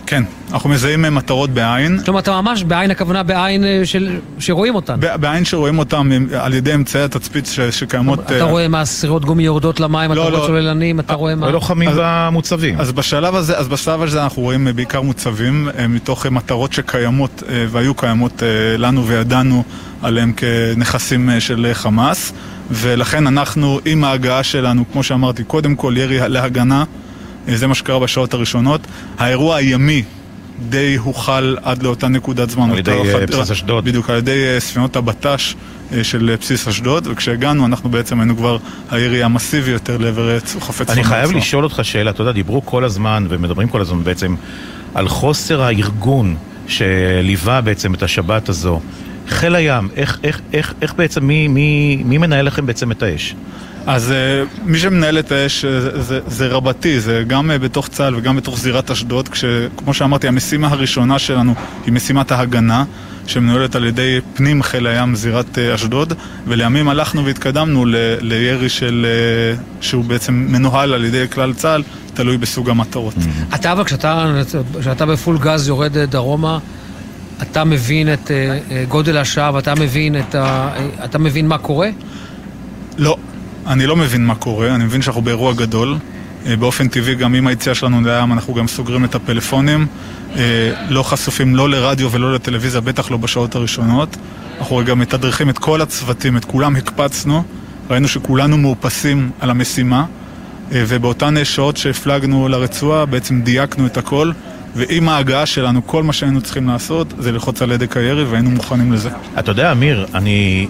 [0.09, 2.01] כן, אנחנו מזהים אה, מטרות בעין.
[2.05, 4.97] כלומר, אתה ממש בעין, הכוונה בעין אה, של, שרואים אותן.
[5.01, 8.21] ב- בעין שרואים אותם אה, על ידי אמצעי התצפית ש- שקיימות...
[8.21, 10.47] אתה אה, רואה מה סירות גומי יורדות למים, אתה לא, רואה לא.
[10.47, 11.47] צוללנים, אתה רואה מה...
[11.47, 12.81] ולוחמים אז- במוצבים.
[12.81, 18.43] אז בשלב הזה, אז בשלב הזה אנחנו רואים בעיקר מוצבים מתוך מטרות שקיימות והיו קיימות
[18.79, 19.63] לנו וידענו
[20.03, 22.33] עליהם כנכסים של חמאס
[22.71, 26.85] ולכן אנחנו עם ההגעה שלנו, כמו שאמרתי, קודם כל ירי להגנה,
[27.57, 28.81] זה מה שקרה בשעות הראשונות.
[29.19, 30.03] האירוע הימי
[30.69, 32.71] די הוחל עד לאותה נקודת זמן.
[32.71, 33.85] על ידי, אה, בסיס אשדוד.
[33.85, 35.55] בדיוק, על ידי אה, ספינות הבט"ש
[35.93, 38.59] אה, של בסיס אשדוד, וכשהגענו אנחנו בעצם היינו כבר
[38.91, 41.33] הירי המסיבי יותר לעבר חופי אני חייב.
[41.33, 44.35] לשאול אותך שאלה, אתה יודע, דיברו כל הזמן ומדברים כל הזמן בעצם
[44.95, 46.37] על חוסר הארגון
[46.69, 48.81] שליווה בעצם את השבת הזו.
[49.29, 53.35] חיל הים, איך, איך, איך, איך בעצם, מי, מי, מי מנהל לכם בעצם את האש?
[53.89, 57.89] אז uh, מי שמנהל את האש אה, זה, זה, זה רבתי, זה גם uh, בתוך
[57.89, 61.55] צה"ל וגם בתוך זירת אשדוד, כשכמו שאמרתי, המשימה הראשונה שלנו
[61.87, 62.85] היא משימת ההגנה,
[63.27, 66.13] שמנוהלת על ידי פנים חיל הים זירת uh, אשדוד,
[66.47, 69.07] ולימים הלכנו והתקדמנו ל, לירי של,
[69.59, 71.83] uh, שהוא בעצם מנוהל על ידי כלל צה"ל,
[72.15, 73.15] תלוי בסוג המטרות.
[73.55, 74.43] אתה אבל כשאתה,
[74.81, 76.59] כשאתה בפול גז יורד אה, דרומה,
[77.43, 81.59] אתה מבין את אה, אה, גודל השעה ואתה מבין, את ה, אה, אתה מבין מה
[81.59, 81.89] קורה?
[82.99, 83.17] לא,
[83.69, 85.97] אני לא מבין מה קורה, אני מבין שאנחנו באירוע גדול.
[86.47, 89.87] אה, באופן טבעי, גם עם היציאה שלנו לים, אנחנו גם סוגרים את הפלאפונים.
[90.37, 94.17] אה, לא חשופים לא לרדיו ולא לטלוויזיה, בטח לא בשעות הראשונות.
[94.59, 97.43] אנחנו גם מתדרכים את כל הצוותים, את כולם הקפצנו.
[97.91, 100.05] ראינו שכולנו מאופסים על המשימה,
[100.73, 104.33] אה, ובאותן שעות שהפלגנו לרצועה, בעצם דייקנו את הכל.
[104.77, 108.93] ועם ההגעה שלנו, כל מה שהיינו צריכים לעשות זה ללחוץ על הדק הירי, והיינו מוכנים
[108.93, 109.11] לזה.
[109.39, 110.69] אתה יודע, אמיר, אני...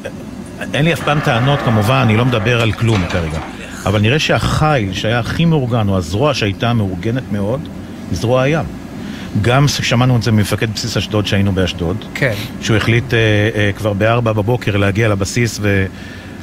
[0.75, 3.39] אין לי אף פעם טענות, כמובן, אני לא מדבר על כלום כרגע.
[3.87, 7.69] אבל נראה שהחיל שהיה הכי מאורגן, או הזרוע שהייתה מאורגנת מאוד,
[8.11, 8.65] היא זרוע הים.
[9.43, 12.35] גם שמענו את זה ממפקד בסיס אשדוד שהיינו באשדוד, כן.
[12.61, 13.19] שהוא החליט אה,
[13.55, 15.61] אה, כבר בארבע בבוקר להגיע לבסיס,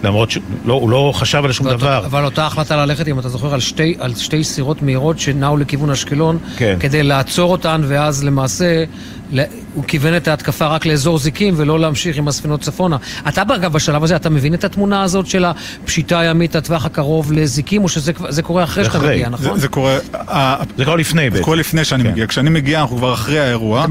[0.03, 2.05] ולמרות שהוא לא חשב על שום דבר.
[2.05, 5.89] אבל אותה החלטה ללכת, אם אתה זוכר, על שתי, על שתי סירות מהירות שנעו לכיוון
[5.89, 6.77] אשקלון, כן.
[6.79, 8.84] כדי לעצור אותן, ואז למעשה
[9.73, 12.97] הוא כיוון את ההתקפה רק לאזור זיקים, ולא להמשיך עם הספינות צפונה.
[13.27, 17.84] אתה, אגב, בשלב הזה, אתה מבין את התמונה הזאת של הפשיטה הימית לטווח הקרוב לזיקים,
[17.84, 19.08] או שזה זה קורה אחרי זה שאתה.
[19.08, 19.55] מגיע, נכון?
[19.55, 19.97] זה, זה קורה...
[20.77, 21.43] זה קורה לפני זה בעצם.
[21.43, 22.12] קורה לפני שאני כן.
[22.12, 22.27] מגיע.
[22.27, 23.86] כשאני מגיע אנחנו כבר אחרי האירוע.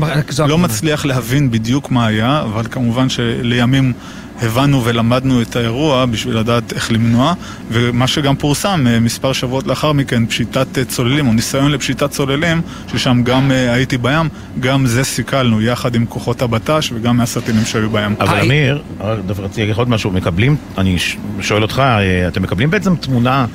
[0.49, 0.59] לא.
[0.59, 3.93] מצליח להבין בדיוק מה היה, אבל כמובן שלימים
[4.43, 7.35] הבנו ולמדנו את האירוע בשביל לדעת איך למנוע.
[7.71, 12.61] ומה שגם פורסם אה, מספר שבועות לאחר מכן, פשיטת אה, צוללים, או ניסיון לפשיטת צוללים,
[12.93, 14.29] ששם גם אה, הייתי בים,
[14.61, 18.15] גם זה סיכלנו יחד עם כוחות הבט"ש וגם מהסרטינים שהיו בים.
[18.21, 20.97] אבל אמיר, רק רציתי להגיד עוד משהו, מקבלים, אני
[21.41, 21.83] שואל אותך,
[22.29, 23.47] אתם מקבלים בעצם תמונה,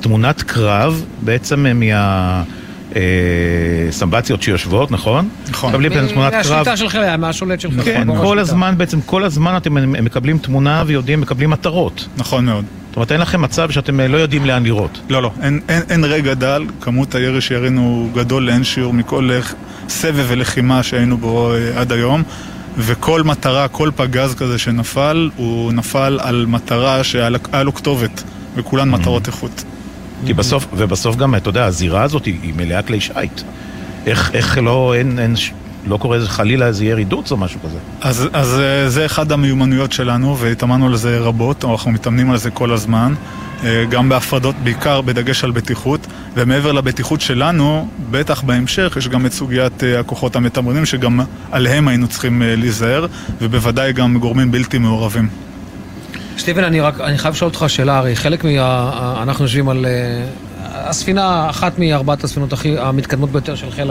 [0.00, 2.42] תמונת קרב בעצם מה...
[2.96, 5.28] אה, סמבציות שיושבות, נכון?
[5.48, 5.70] נכון.
[5.70, 6.42] מקבלים בעצם תמונת קרב.
[6.42, 8.16] מהשליטה של חיל הים, מהשולט של חיל כן, הים.
[8.16, 12.08] כל הזמן, בעצם כל הזמן אתם מקבלים תמונה ויודעים, מקבלים מטרות.
[12.16, 12.64] נכון מאוד.
[12.88, 15.00] זאת אומרת, אין לכם מצב שאתם אה, לא יודעים לאן לירות.
[15.08, 19.40] לא, לא, אין, אין, אין רגע דל, כמות הירי שירינו גדול לאין שיעור מכל אה,
[19.88, 22.22] סבב ולחימה שהיינו בו אה, עד היום,
[22.78, 28.22] וכל מטרה, כל פגז כזה שנפל, הוא נפל על מטרה שהיה לו כתובת,
[28.56, 29.64] וכולן מטרות איכות.
[30.26, 33.42] כי בסוף, ובסוף גם, אתה יודע, הזירה הזאת היא, מלאה כלי שיט.
[34.06, 35.34] איך, איך לא, אין, אין,
[35.86, 37.78] לא קורה איזה חלילה איזה ירי דוץ או משהו כזה.
[38.00, 42.36] אז, אז אה, זה אחד המיומנויות שלנו, והתאמנו על זה רבות, או אנחנו מתאמנים על
[42.36, 43.14] זה כל הזמן,
[43.64, 49.32] אה, גם בהפרדות, בעיקר בדגש על בטיחות, ומעבר לבטיחות שלנו, בטח בהמשך, יש גם את
[49.32, 51.20] סוגיית אה, הכוחות המתמרנים, שגם
[51.52, 53.06] עליהם היינו צריכים להיזהר,
[53.40, 55.28] ובוודאי גם גורמים בלתי מעורבים.
[56.38, 58.50] סטיבן, אני רק, אני חייב לשאול אותך שאלה, הרי חלק מה...
[58.60, 59.86] ה- אנחנו יושבים על...
[59.86, 60.24] אה,
[60.88, 63.90] הספינה, אחת מארבעת הספינות הכי המתקדמות ביותר של חיל,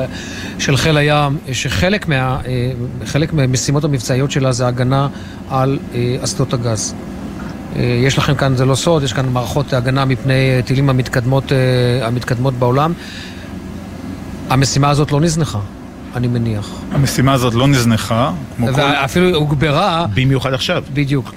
[0.59, 2.15] של חיל הים, שחלק מה,
[2.47, 2.71] אה,
[3.05, 5.07] חלק מהמשימות המבצעיות שלה זה הגנה
[5.49, 6.95] על אה, אסדות הגז.
[7.75, 11.51] אה, יש לכם כאן, זה לא סוד, יש כאן מערכות הגנה מפני אה, טילים המתקדמות,
[11.51, 12.93] אה, המתקדמות בעולם.
[14.49, 15.59] המשימה הזאת לא נזנחה,
[16.15, 16.69] אני מניח.
[16.91, 18.73] המשימה הזאת לא נזנחה, כמו כל...
[18.81, 20.05] ואפילו הוגברה...
[20.13, 20.83] במיוחד עכשיו.
[20.93, 21.31] בדיוק.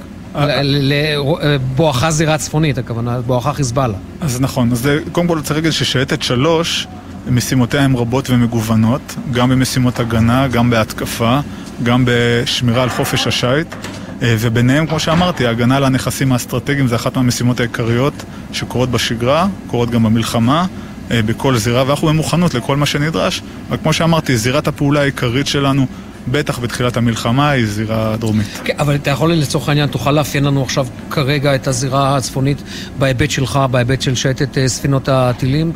[0.63, 3.97] לבואכה זירה צפונית, הכוונה, בואכה חיזבאללה.
[4.21, 6.87] אז נכון, אז קודם כל צריך להגיד ששייטת שלוש,
[7.31, 11.41] משימותיה הן רבות ומגוונות, גם במשימות הגנה, גם בהתקפה,
[11.83, 13.75] גם בשמירה על חופש השיט,
[14.23, 18.15] אה, וביניהם, כמו שאמרתי, ההגנה על הנכסים האסטרטגיים זה אחת מהמשימות העיקריות
[18.53, 20.67] שקורות בשגרה, קורות גם במלחמה,
[21.11, 23.43] אה, בכל זירה, ואנחנו במוכנות לכל מה שנדרש.
[23.69, 25.87] אבל כמו שאמרתי, זירת הפעולה העיקרית שלנו,
[26.31, 28.61] בטח בתחילת המלחמה, היא זירה דרומית.
[28.65, 32.63] כן, אבל אתה יכול לצורך העניין, תוכל לאפיין לנו עכשיו כרגע את הזירה הצפונית
[32.99, 35.73] בהיבט שלך, בהיבט של שייטת אה, ספינות הטילים.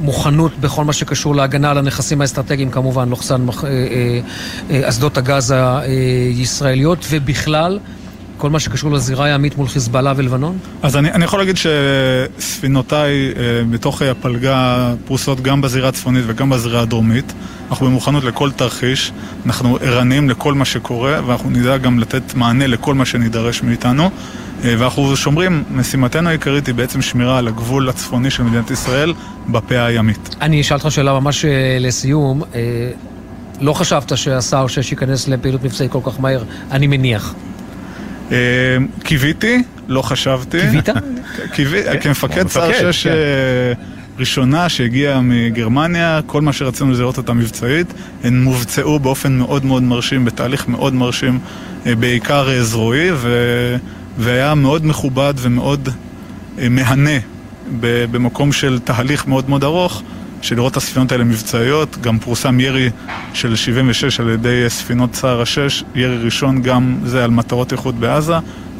[0.00, 3.68] מוכנות בכל מה שקשור להגנה על הנכסים האסטרטגיים כמובן, לוחסן אה,
[4.70, 7.78] אה, אסדות הגז הישראליות, ובכלל,
[8.36, 10.58] כל מה שקשור לזירה הימית מול חיזבאללה ולבנון?
[10.82, 16.50] אז אני, אני יכול להגיד שספינותיי אה, בתוך אה, הפלגה פרוסות גם בזירה הצפונית וגם
[16.50, 17.32] בזירה הדרומית.
[17.70, 19.12] אנחנו במוכנות לכל תרחיש,
[19.46, 24.10] אנחנו ערניים לכל מה שקורה, ואנחנו נדע גם לתת מענה לכל מה שנידרש מאיתנו.
[24.64, 29.14] אה, ואנחנו שומרים, משימתנו העיקרית היא בעצם שמירה על הגבול הצפוני של מדינת ישראל
[29.48, 30.36] בפה הימית.
[30.40, 32.42] אני אשאל אותך שאלה ממש אה, לסיום.
[32.54, 32.90] אה,
[33.60, 37.34] לא חשבת שהשר שש ייכנס לפעילות מבצעית כל כך מהר, אני מניח.
[38.32, 38.36] אה,
[39.04, 40.58] קיוויתי, לא חשבתי.
[40.60, 40.88] קיווית?
[41.52, 43.12] קיווי- כן, כמפקד צה"ל מפקד, 6 כן.
[43.12, 43.72] אה,
[44.18, 47.86] ראשונה שהגיעה מגרמניה, כל מה שרצינו זה לראות אותה מבצעית.
[48.24, 51.38] הן מובצעו באופן מאוד מאוד מרשים, בתהליך מאוד מרשים,
[51.86, 53.76] אה, בעיקר זרועי, ו-
[54.18, 55.88] והיה מאוד מכובד ומאוד
[56.70, 57.18] מהנה
[57.80, 60.02] במקום של תהליך מאוד מאוד ארוך.
[60.42, 62.90] של לראות את הספינות האלה מבצעיות, גם פורסם ירי
[63.34, 68.34] של 76 על ידי ספינות צער השש, ירי ראשון גם זה על מטרות איכות בעזה,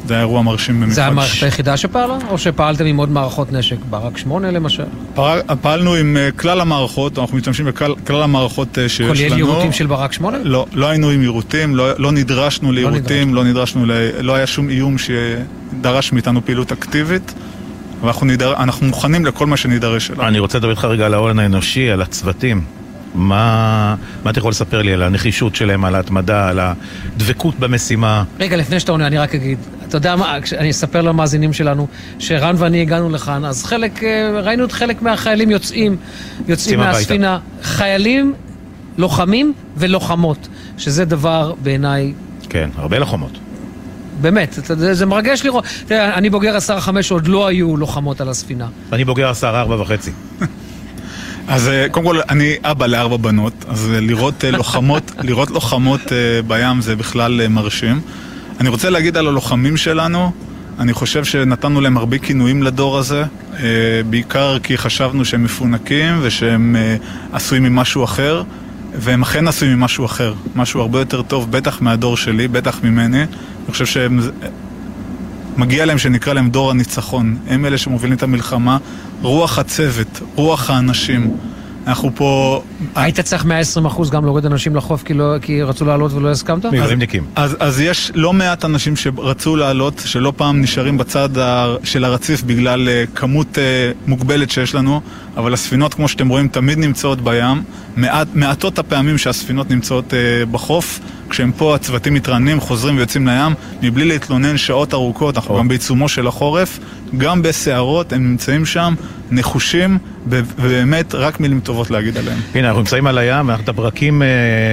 [0.07, 0.93] זה היה אירוע מרשים במיוחד.
[0.93, 2.17] זה המערכת היחידה שפעלה?
[2.29, 3.75] או שפעלתם עם עוד מערכות נשק?
[3.89, 4.83] ברק 8 למשל?
[5.15, 9.29] פעל- פעלנו עם אה, כלל המערכות, אנחנו משתמשים בכלל כלל המערכות אה, שיש לנו.
[9.29, 10.37] כולל יירוטים של ברק 8?
[10.43, 13.91] לא, לא היינו עם יירוטים, לא, לא נדרשנו ליירוטים, לא נדרשנו, ל...
[14.19, 17.33] לא היה שום איום שדרש מאיתנו פעילות אקטיבית,
[18.01, 18.53] ואנחנו נדר...
[18.55, 20.27] אנחנו מוכנים לכל מה שנידרש אליו.
[20.27, 22.61] אני רוצה לדבר איתך רגע על ההון האנושי, על הצוותים.
[23.15, 28.23] מה, מה אתה יכול לספר לי על הנחישות שלהם, על ההתמדה, על הדבקות במשימה?
[28.39, 29.57] רגע, לפני שאתה עונה, אני רק אגיד,
[29.87, 31.87] אתה יודע מה, אני אספר למאזינים שלנו,
[32.19, 36.97] שרן ואני הגענו לכאן, אז חלק, אה, ראינו את חלק מהחיילים יוצאים, יוצאים יוצאים הביתה.
[36.97, 37.39] מהספינה.
[37.61, 38.33] חיילים,
[38.97, 42.13] לוחמים ולוחמות, שזה דבר בעיניי,
[42.49, 43.37] כן, הרבה לחומות.
[44.21, 45.63] באמת, יודע, זה מרגש לראות.
[45.87, 48.67] תראה, אני בוגר עשר חמש, עוד לא היו לוחמות על הספינה.
[48.93, 50.11] אני בוגר עשר ארבע וחצי.
[51.47, 56.01] אז אה, קודם כל, אני אבא לארבע בנות, אז אה, לראות אה, לוחמות, לראות לוחמות
[56.47, 58.01] בים זה בכלל מרשים.
[58.59, 60.31] אני רוצה להגיד על הלוחמים שלנו,
[60.79, 63.23] אני חושב שנתנו להם הרבה כינויים לדור הזה,
[64.09, 66.75] בעיקר כי חשבנו שהם מפונקים ושהם
[67.33, 68.43] עשויים ממשהו אחר,
[68.93, 73.21] והם אכן עשויים ממשהו אחר, משהו הרבה יותר טוב, בטח מהדור שלי, בטח ממני.
[73.21, 74.19] אני חושב שהם...
[75.57, 77.37] מגיע להם שנקרא להם דור הניצחון.
[77.47, 78.77] הם אלה שמובילים את המלחמה.
[79.21, 81.37] רוח הצוות, רוח האנשים.
[81.87, 82.61] אנחנו פה...
[82.95, 83.45] היית צריך
[84.05, 86.65] 120% גם להוריד אנשים לחוף כי, לא, כי רצו לעלות ולא הסכמת?
[87.35, 92.43] אז, אז יש לא מעט אנשים שרצו לעלות, שלא פעם נשארים בצד ה- של הרציף
[92.43, 95.01] בגלל אה, כמות אה, מוגבלת שיש לנו,
[95.37, 97.63] אבל הספינות, כמו שאתם רואים, תמיד נמצאות בים.
[97.95, 104.05] מעט, מעטות הפעמים שהספינות נמצאות אה, בחוף, כשהם פה הצוותים מתרעננים, חוזרים ויוצאים לים, מבלי
[104.05, 106.79] להתלונן שעות ארוכות, אנחנו גם בעיצומו של החורף,
[107.17, 108.93] גם בסערות, הם נמצאים שם,
[109.31, 109.97] נחושים,
[110.27, 112.39] ובאמת רק מילים טובות להגיד עליהם.
[112.55, 114.27] הנה, אנחנו נמצאים על הים, את הברקים אה,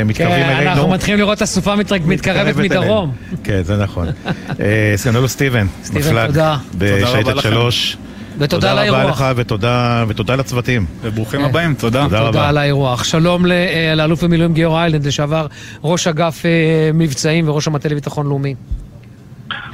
[0.04, 0.70] מתקרבים כן, אלינו.
[0.70, 3.12] אנחנו מתחילים לראות את הסופה מתקרבת מתקרבת מדרום.
[3.44, 4.06] כן, זה נכון.
[4.60, 6.56] אה, סגנולו סטיבן, סטיבן, מפלג תודה.
[6.78, 7.50] בשייטת לכם.
[7.50, 7.96] שלוש.
[8.38, 9.20] ותודה על תודה רבה האירוח.
[9.20, 10.86] לך ותודה, ותודה לצוותים.
[11.02, 11.46] וברוכים כן.
[11.46, 12.04] הבאים, תודה.
[12.04, 12.48] תודה תודה רבה.
[12.48, 13.04] על האירוח.
[13.04, 15.46] שלום ל- אה, לאלוף במילואים גיאור איילנד, לשעבר
[15.84, 16.50] ראש אגף אה,
[16.94, 18.54] מבצעים וראש המטה לביטחון לאומי.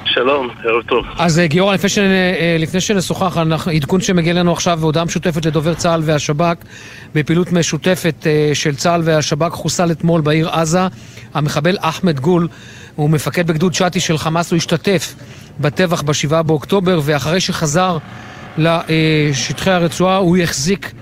[0.04, 1.04] שלום, ערב טוב.
[1.18, 1.98] אז אה, גיורא, לפני, ש...
[2.58, 6.54] לפני שנשוחח, אנחנו- עדכון שמגיע לנו עכשיו, והודעה משותפת לדובר צה"ל והשב"כ,
[7.14, 10.80] בפעילות משותפת אה, של צה"ל והשב"כ, חוסל אתמול בעיר עזה.
[11.34, 12.48] המחבל אחמד גול
[12.96, 15.14] הוא מפקד בגדוד שתי של חמאס, הוא השתתף
[15.60, 17.98] בטבח ב-7 באוקטובר, ואחרי שחזר
[18.58, 20.92] לשטחי הרצועה, הוא החזיק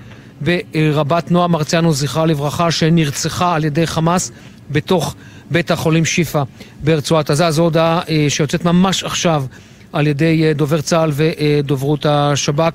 [0.41, 4.31] ברבת נועה מרציאנו, זכרה לברכה, שנרצחה על ידי חמאס
[4.71, 5.15] בתוך
[5.51, 6.43] בית החולים שיפא
[6.83, 7.51] ברצועת עזה.
[7.51, 9.45] זו הודעה אה, שיוצאת ממש עכשיו
[9.93, 12.73] על ידי אה, דובר צה"ל ודוברות השב"כ.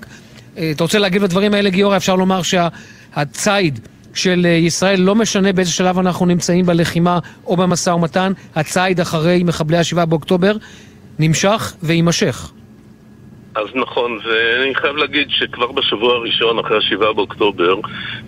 [0.59, 1.97] אה, אתה רוצה להגיב לדברים האלה, גיורא?
[1.97, 3.81] אפשר לומר שהציד
[4.15, 9.79] של ישראל, לא משנה באיזה שלב אנחנו נמצאים בלחימה או במשא ומתן, הציד אחרי מחבלי
[9.79, 10.57] השבעה באוקטובר
[11.19, 12.53] נמשך ויימשך.
[13.55, 17.75] אז נכון, ואני חייב להגיד שכבר בשבוע הראשון אחרי השבעה באוקטובר,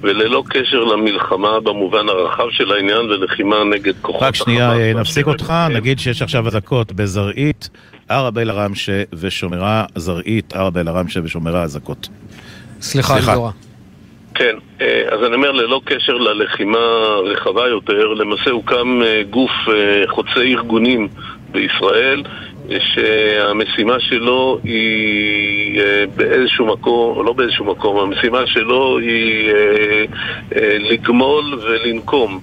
[0.01, 5.27] וללא קשר למלחמה במובן הרחב של העניין ולחימה נגד כוחות רק שנייה, החמאס אה, נפסיק.
[5.27, 7.69] אותך, נגיד שיש עכשיו אזעקות בזרעית,
[8.09, 12.09] ערב אל עראמשה ושומרה זרעית, ערב אל עראמשה ושומרה אזעקות.
[12.81, 13.33] סליחה, סליחה.
[13.33, 13.51] גיורא.
[14.35, 16.79] כן, אה, אז אני אומר, ללא קשר ללחימה
[17.25, 19.51] רחבה יותר, למעשה הוקם אה, גוף
[20.09, 21.09] חוצה ארגונים
[21.53, 22.23] בישראל,
[22.79, 30.05] שהמשימה שלו היא אה, באיזשהו מקום, או לא באיזשהו מקום, המשימה שלו היא אה,
[30.57, 32.41] אה, לגמול ולנקום.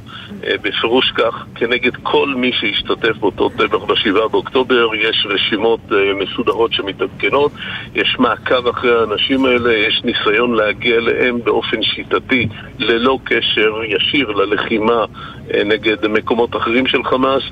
[0.61, 5.79] בפירוש כך, כנגד כל מי שהשתתף באותו טבח בשבעה באוקטובר, יש רשימות
[6.15, 7.51] מסודרות שמתעדכנות,
[7.95, 12.47] יש מעקב אחרי האנשים האלה, יש ניסיון להגיע אליהם באופן שיטתי,
[12.79, 15.05] ללא קשר ישיר ללחימה
[15.65, 17.43] נגד מקומות אחרים של חמאס,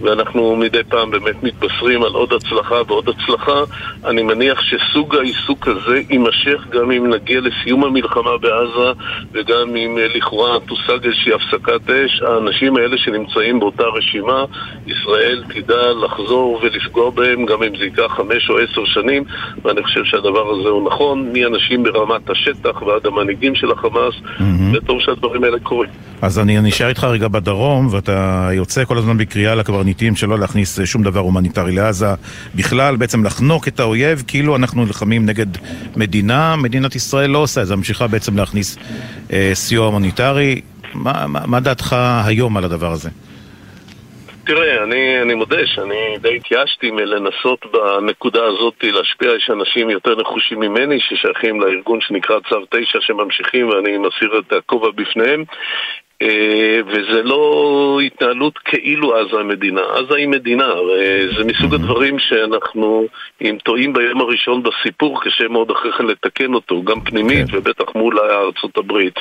[0.00, 3.62] ואנחנו מדי פעם באמת מתבשרים על עוד הצלחה ועוד הצלחה.
[4.04, 8.92] אני מניח שסוג העיסוק הזה יימשך גם אם נגיע לסיום המלחמה בעזה
[9.32, 12.22] וגם אם אה, לכאורה תושג איזושהי הפסקת אש.
[12.38, 14.44] האנשים האלה שנמצאים באותה רשימה,
[14.86, 19.24] ישראל תדע לחזור ולפגוע בהם גם אם זה ייקח חמש או עשר שנים,
[19.64, 24.42] ואני חושב שהדבר הזה הוא נכון, מאנשים ברמת השטח ועד המנהיגים של החמאס, mm-hmm.
[24.76, 25.90] וטוב שהדברים האלה קורים.
[26.22, 31.02] אז אני נשאר איתך רגע בדרום, ואתה יוצא כל הזמן בקריאה לקברניטים שלא להכניס שום
[31.02, 32.06] דבר הומניטרי לעזה.
[32.54, 35.46] בכלל, בעצם לחנוק את האויב, כאילו אנחנו נלחמים נגד
[35.96, 36.56] מדינה.
[36.56, 38.78] מדינת ישראל לא עושה את זה, ממשיכה בעצם להכניס
[39.32, 40.60] אה, סיוע הומניטרי.
[40.94, 41.96] מה, מה, מה דעתך
[42.26, 43.10] היום על הדבר הזה?
[44.48, 50.60] תראה, אני, אני מודה שאני די התייאשתי מלנסות בנקודה הזאת להשפיע, יש אנשים יותר נחושים
[50.60, 55.44] ממני ששייכים לארגון שנקרא צו 9 שממשיכים ואני מסיר את הכובע בפניהם
[56.86, 59.80] וזה לא התנהלות כאילו עזה המדינה.
[59.80, 63.06] עזה היא מדינה, וזה מסוג הדברים שאנחנו,
[63.42, 67.56] אם טועים ביום הראשון בסיפור, קשה מאוד אחרי כן לתקן אותו, גם פנימית כן.
[67.56, 69.14] ובטח מול ארצות הברית.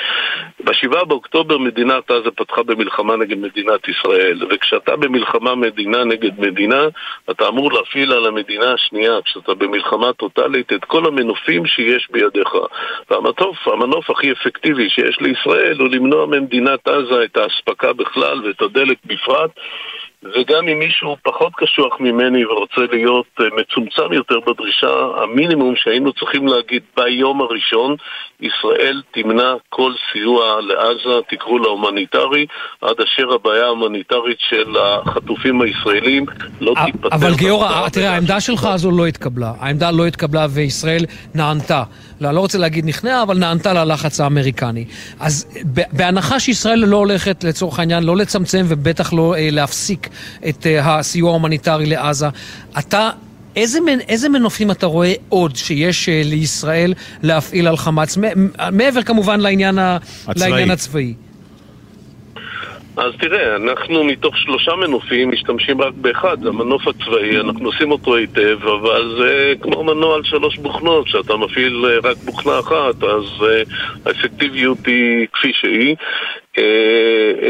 [0.64, 6.84] בשבעה באוקטובר מדינת עזה פתחה במלחמה נגד מדינת ישראל, וכשאתה במלחמה מדינה נגד מדינה,
[7.32, 12.50] אתה אמור להפעיל על המדינה השנייה, כשאתה במלחמה טוטאלית, את כל המנופים שיש בידיך.
[13.10, 18.98] והמנוף, המנוף הכי אפקטיבי שיש לישראל הוא למנוע ממדינת עזה את האספקה בכלל ואת הדלק
[19.06, 19.52] בפרט
[20.24, 26.48] וגם אם מישהו פחות קשוח ממני ורוצה להיות אה, מצומצם יותר בדרישה, המינימום שהיינו צריכים
[26.48, 27.96] להגיד ביום הראשון,
[28.42, 32.46] ישראל תמנע כל סיוע לעזה, תקראו לה הומניטרי,
[32.82, 36.26] עד אשר הבעיה ההומניטרית של החטופים הישראלים
[36.62, 37.16] לא תיפתר.
[37.16, 39.54] אבל גיורא, תראה, העמדה שלך הזו לא התקבלה.
[39.60, 41.84] העמדה לא התקבלה וישראל נענתה.
[42.22, 44.86] לא, לא רוצה להגיד נכנעה, אבל נענתה ללחץ האמריקני.
[45.20, 50.10] אז בהנחה שישראל לא הולכת, לצורך העניין, לא לצמצם ובטח לא אה, להפסיק
[50.50, 52.28] את אה, הסיוע ההומניטרי לעזה,
[52.80, 53.10] אתה...
[53.58, 56.94] איזה, איזה מנופים אתה רואה עוד שיש אה, לישראל
[57.24, 58.18] להפעיל על חמאס,
[58.72, 60.50] מעבר כמובן לעניין, הצבאי.
[60.50, 61.14] לעניין הצבאי?
[62.98, 68.16] אז תראה, אנחנו מתוך שלושה מנופים משתמשים רק באחד, זה המנוף הצבאי, אנחנו עושים אותו
[68.16, 73.24] היטב, אבל זה כמו מנוע על שלוש בוכנות, כשאתה מפעיל אה, רק בוכנה אחת, אז
[73.40, 73.70] אה,
[74.06, 75.96] האפקטיביות היא כפי שהיא.
[76.58, 76.62] Uh,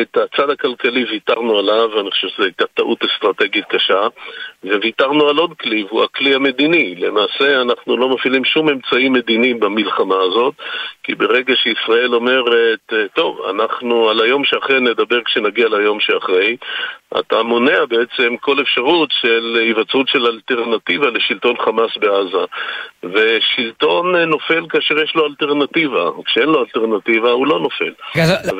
[0.02, 4.08] את הצד הכלכלי ויתרנו עליו, ואני חושב שזו הייתה טעות אסטרטגית קשה,
[4.64, 6.96] וויתרנו על עוד כלי, והוא הכלי המדיני.
[6.96, 10.54] למעשה אנחנו לא מפעילים שום אמצעי מדיני במלחמה הזאת,
[11.04, 16.58] כי ברגע שישראל אומרת, טוב, אנחנו על היום שאחרי נדבר כשנגיע ליום שאחרי,
[17.20, 22.46] אתה מונע בעצם כל אפשרות של היווצרות של אלטרנטיבה לשלטון חמאס בעזה.
[23.04, 27.92] ושלטון נופל כאשר יש לו אלטרנטיבה, כשאין לו אלטרנטיבה הוא לא נופל.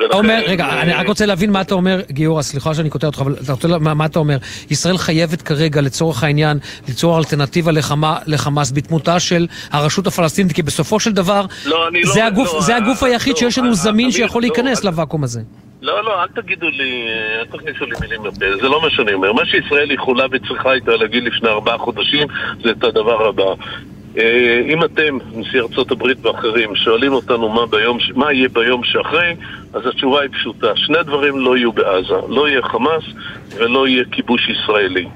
[0.06, 3.20] אתה אומר, רגע, אני רק רוצה להבין מה אתה אומר, גיורא, סליחה שאני קוטע אותך,
[3.20, 4.36] אבל אתה רוצה, מה אתה אומר?
[4.70, 6.58] ישראל חייבת כרגע, לצורך העניין,
[6.88, 7.72] ליצור אלטרנטיבה
[8.26, 12.76] לחמאס בדמותה של הרשות הפלסטינית, כי בסופו של דבר, לא, זה, לא, הגוף, לא, זה
[12.76, 15.40] הגוף היחיד לא, שיש לנו זמין שיכול להיכנס לוואקום הזה.
[15.82, 17.08] לא, לא, אל תגידו לי,
[17.40, 19.32] אל תכניסו לי מילים לפה, זה לא מה שאני אומר.
[19.32, 22.26] מה שישראל יכולה וצריכה הייתה להגיד לפני ארבעה חודשים
[22.62, 23.54] זה את הדבר הבא.
[24.18, 29.36] אה, אם אתם, נשיא ארצות הברית ואחרים, שואלים אותנו מה, ביום, מה יהיה ביום שאחרי,
[29.74, 30.76] אז התשובה היא פשוטה.
[30.76, 32.14] שני דברים לא יהיו בעזה.
[32.28, 33.04] לא יהיה חמאס
[33.56, 35.08] ולא יהיה כיבוש ישראלי.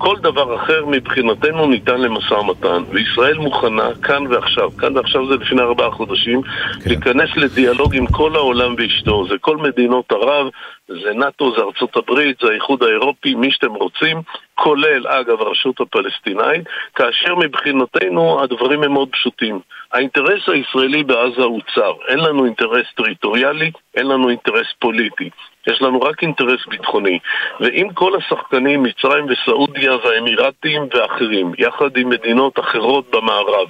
[0.00, 5.62] כל דבר אחר מבחינתנו ניתן למשא ומתן, וישראל מוכנה כאן ועכשיו, כאן ועכשיו זה לפני
[5.62, 6.90] ארבעה חודשים, כן.
[6.90, 10.46] להיכנס לדיאלוג עם כל העולם ואשתו, זה כל מדינות ערב,
[10.90, 14.22] זה נאט"ו, זה ארצות הברית, זה האיחוד האירופי, מי שאתם רוצים,
[14.54, 19.60] כולל אגב הרשות הפלסטינאית, כאשר מבחינתנו הדברים הם מאוד פשוטים.
[19.92, 25.30] האינטרס הישראלי בעזה הוא צר, אין לנו אינטרס טריטוריאלי, אין לנו אינטרס פוליטי.
[25.66, 27.18] יש לנו רק אינטרס ביטחוני.
[27.60, 33.68] ואם כל השחקנים, מצרים וסעודיה והאמירתים ואחרים, יחד עם מדינות אחרות במערב,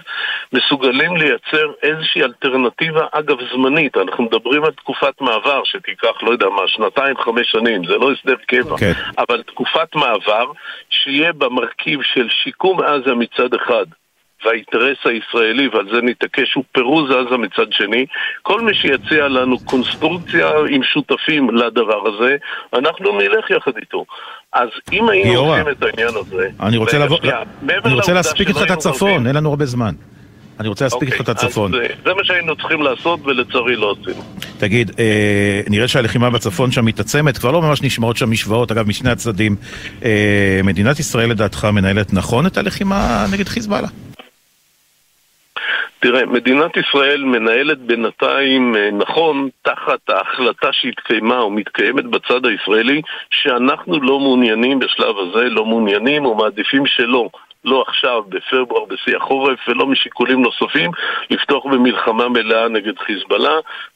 [0.53, 6.63] מסוגלים לייצר איזושהי אלטרנטיבה, אגב זמנית, אנחנו מדברים על תקופת מעבר שתיקח, לא יודע מה,
[6.67, 8.79] שנתיים, חמש שנים, זה לא הסדר קבע, okay.
[8.79, 8.93] כן.
[9.19, 10.53] אבל תקופת מעבר
[10.91, 13.87] שיהיה בה מרכיב של שיקום עזה מצד אחד,
[14.45, 18.07] והאינטרס הישראלי, ועל זה נתעקש, הוא פירוז עזה מצד שני.
[18.43, 22.37] כל מי שיציע לנו קונסטרוקציה עם שותפים לדבר הזה,
[22.75, 24.05] אנחנו נלך יחד איתו.
[24.53, 26.49] אז אם היינו עושים את העניין הזה...
[26.61, 27.19] אני רוצה לבוא,
[27.85, 29.93] אני רוצה להספיק איתך את הצפון, אין לנו הרבה זמן.
[30.61, 31.75] אני רוצה להספיק את אוקיי, הצפון.
[31.75, 34.23] אז, אה, זה מה שהיינו צריכים לעשות, ולצערי לא עשינו.
[34.59, 39.11] תגיד, אה, נראה שהלחימה בצפון שם מתעצמת, כבר לא ממש נשמעות שם משוואות, אגב, משני
[39.11, 39.57] הצדדים.
[40.05, 43.89] אה, מדינת ישראל לדעתך מנהלת נכון את הלחימה נגד חיזבאללה?
[46.01, 54.01] תראה, מדינת ישראל מנהלת בינתיים אה, נכון תחת ההחלטה שהתקיימה או מתקיימת בצד הישראלי שאנחנו
[54.01, 57.29] לא מעוניינים בשלב הזה, לא מעוניינים או מעדיפים שלא.
[57.65, 60.91] לא עכשיו, בפברואר, בשיא החורף, ולא משיקולים נוספים,
[61.31, 63.55] לפתוח במלחמה מלאה נגד חיזבאללה,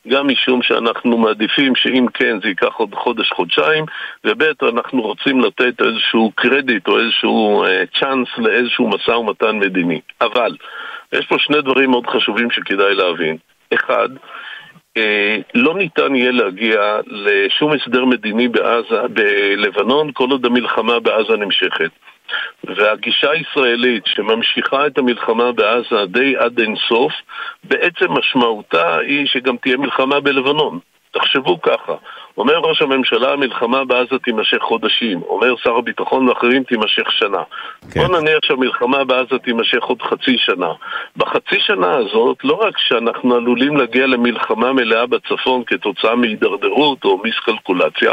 [0.08, 3.84] גם משום שאנחנו מעדיפים שאם כן זה ייקח עוד חודש-חודשיים,
[4.24, 10.00] וב' אנחנו רוצים לתת איזשהו קרדיט או איזשהו אה, צ'אנס לאיזשהו משא ומתן מדיני.
[10.20, 10.56] אבל,
[11.12, 13.36] יש פה שני דברים מאוד חשובים שכדאי להבין.
[13.74, 14.08] אחד,
[14.96, 21.90] אה, לא ניתן יהיה להגיע לשום הסדר מדיני בעזה, בלבנון, כל עוד המלחמה בעזה נמשכת.
[22.64, 27.12] והגישה הישראלית שממשיכה את המלחמה בעזה די עד אינסוף,
[27.64, 30.78] בעצם משמעותה היא שגם תהיה מלחמה בלבנון.
[31.14, 31.92] תחשבו ככה,
[32.38, 37.42] אומר ראש הממשלה המלחמה בעזה תימשך חודשים, אומר שר הביטחון ואחרים תימשך שנה.
[37.92, 38.00] כן.
[38.00, 40.72] בוא נניח שהמלחמה בעזה תימשך עוד חצי שנה.
[41.16, 48.12] בחצי שנה הזאת, לא רק שאנחנו עלולים להגיע למלחמה מלאה בצפון כתוצאה מהידרדרות או מיסקלקולציה,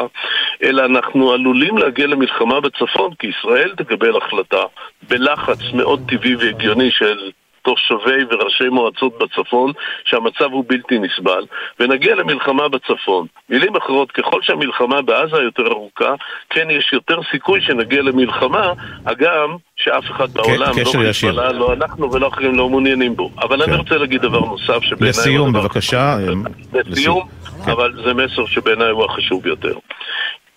[0.63, 4.63] אלא אנחנו עלולים להגיע למלחמה בצפון כי ישראל תקבל החלטה
[5.09, 7.31] בלחץ מאוד טבעי והגיוני של
[7.61, 9.71] תושבי וראשי מועצות בצפון
[10.05, 11.45] שהמצב הוא בלתי נסבל
[11.79, 13.27] ונגיע למלחמה בצפון.
[13.49, 16.13] מילים אחרות, ככל שהמלחמה בעזה יותר ארוכה,
[16.49, 18.73] כן יש יותר סיכוי שנגיע למלחמה,
[19.05, 21.11] הגם שאף אחד בעולם, לא.
[21.13, 23.29] חיזבאללה, לא אנחנו ולא אחרים לא מעוניינים בו.
[23.41, 25.09] אבל אני רוצה להגיד דבר נוסף שבעיניי...
[25.09, 26.17] לסיום, בבקשה.
[26.17, 27.27] אה, לסיום,
[27.65, 29.73] אבל זה מסר שבעיניי הוא החשוב ביותר.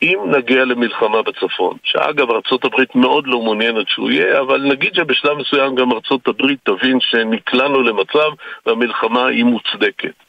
[0.02, 5.74] אם נגיע למלחמה בצפון, שאגב ארה"ב מאוד לא מעוניינת שהוא יהיה, אבל נגיד שבשלב מסוים
[5.74, 6.30] גם ארה"ב
[6.62, 8.28] תבין שנקלענו למצב
[8.66, 10.23] והמלחמה היא מוצדקת.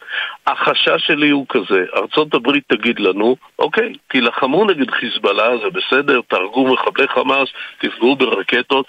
[0.47, 6.73] החשש שלי הוא כזה, ארצות הברית תגיד לנו, אוקיי, תילחמו נגד חיזבאללה, זה בסדר, תהרגו
[6.73, 8.85] מחבלי חמאס, תפגעו ברקטות,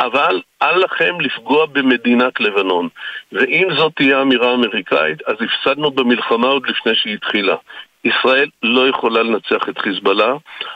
[0.00, 2.88] אבל אל לכם לפגוע במדינת לבנון.
[3.32, 7.56] ואם זאת תהיה אמירה אמריקאית, אז הפסדנו במלחמה עוד לפני שהיא התחילה.
[8.04, 10.34] ישראל לא יכולה לנצח את חיזבאללה,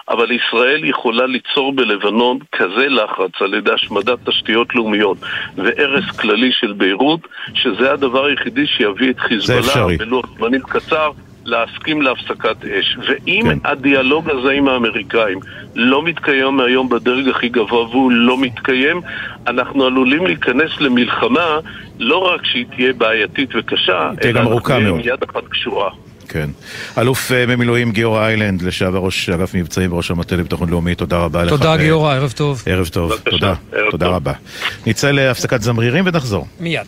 [0.08, 5.18] אבל ישראל יכולה ליצור בלבנון כזה לחץ על ידי השמדת תשתיות לאומיות
[5.56, 7.20] והרס כללי של ביירות,
[7.54, 9.96] שזה הדבר היחידי שיביא את חיזבאללה.
[9.98, 11.10] בלוח זמנים קצר
[11.44, 12.96] להסכים להפסקת אש.
[13.08, 13.58] ואם כן.
[13.64, 15.38] הדיאלוג הזה עם האמריקאים
[15.74, 19.00] לא מתקיים מהיום בדרג הכי גבוה והוא לא מתקיים,
[19.46, 21.58] אנחנו עלולים להיכנס למלחמה
[21.98, 25.00] לא רק שהיא תהיה בעייתית וקשה, ארוכה אנחנו מאוד.
[25.00, 25.90] נהיה יד אחת קשורה.
[26.34, 26.50] כן.
[26.98, 31.44] אלוף אה, במילואים גיורא איילנד, לשעבר ראש אגף מבצעים וראש המטה לביטחון לאומי, תודה רבה
[31.44, 31.50] לך.
[31.50, 32.62] תודה ו- גיורא, ערב טוב.
[32.66, 33.54] ערב טוב, תודה.
[33.90, 34.32] תודה רבה.
[34.86, 36.46] נצא להפסקת זמרירים ונחזור.
[36.60, 36.86] מיד.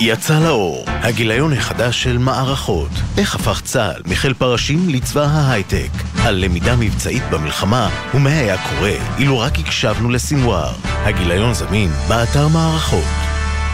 [0.00, 2.90] יצא לאור, הגיליון החדש של מערכות.
[3.18, 6.15] איך הפך צה"ל מחיל פרשים לצבא ההייטק.
[6.26, 10.72] על למידה מבצעית במלחמה, ומה היה קורה אילו רק הקשבנו לסינואר.
[10.84, 13.04] הגיליון זמין באתר מערכות.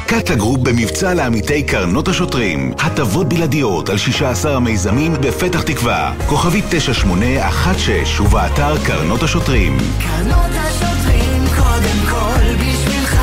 [0.07, 2.73] קאטה גרופ במבצע לעמיתי קרנות השוטרים.
[2.79, 6.15] הטבות בלעדיות על 16 המיזמים בפתח תקווה.
[6.27, 9.79] כוכבית 9816 ובאתר קרנות השוטרים.
[10.01, 13.17] קרנות השוטרים קודם כל בשבילך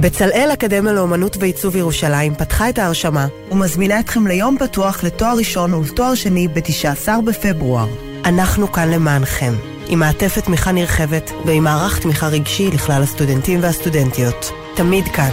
[0.00, 6.14] בצלאל אקדמיה לאומנות ועיצוב ירושלים פתחה את ההרשמה ומזמינה אתכם ליום פתוח לתואר ראשון ולתואר
[6.14, 8.05] שני ב-19 בפברואר.
[8.26, 9.54] אנחנו כאן למענכם,
[9.86, 14.52] עם מעטפת תמיכה נרחבת ועם מערך תמיכה רגשי לכלל הסטודנטים והסטודנטיות.
[14.74, 15.30] תמיד כאן,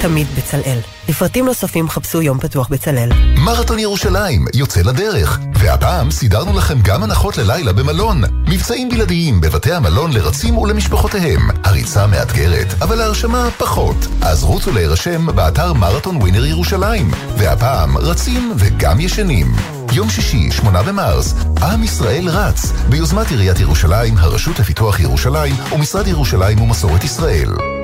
[0.00, 0.78] תמיד בצלאל.
[1.08, 3.08] לפרטים נוספים חפשו יום פתוח בצלאל.
[3.38, 8.22] מרתון ירושלים יוצא לדרך, והפעם סידרנו לכם גם הנחות ללילה במלון.
[8.48, 11.40] מבצעים בלעדיים בבתי המלון לרצים ולמשפחותיהם.
[11.64, 13.96] הריצה מאתגרת, אבל ההרשמה פחות.
[14.22, 17.10] אז רוצו להירשם באתר מרתון ווינר ירושלים.
[17.38, 19.75] והפעם רצים וגם ישנים.
[19.96, 26.60] יום שישי, 8 במרס, עם ישראל רץ, ביוזמת עיריית ירושלים, הרשות לפיתוח ירושלים ומשרד ירושלים
[26.60, 27.75] ומסורת ישראל.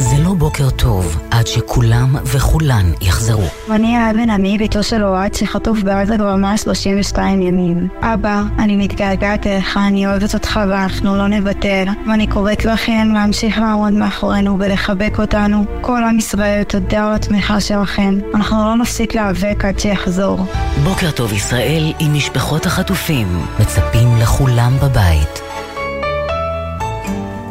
[0.00, 3.44] זה לא בוקר טוב עד שכולם וכולן יחזרו.
[3.70, 7.88] אני האבן עמי, ביתו של אוהד, שחטוף בעזה ברמה 32 ימים.
[8.00, 11.84] אבא, אני מתגעגעת אליך, אני אוהבת אותך ואנחנו לא נוותר.
[12.08, 15.64] ואני קוראת לכם להמשיך לעמוד מאחורינו ולחבק אותנו.
[15.80, 18.18] כל עם ישראל, תודה על התמיכה שלכם.
[18.34, 20.46] אנחנו לא נפסיק להיאבק עד שיחזור.
[20.84, 23.28] בוקר טוב ישראל עם משפחות החטופים.
[23.60, 25.40] מצפים לכולם בבית.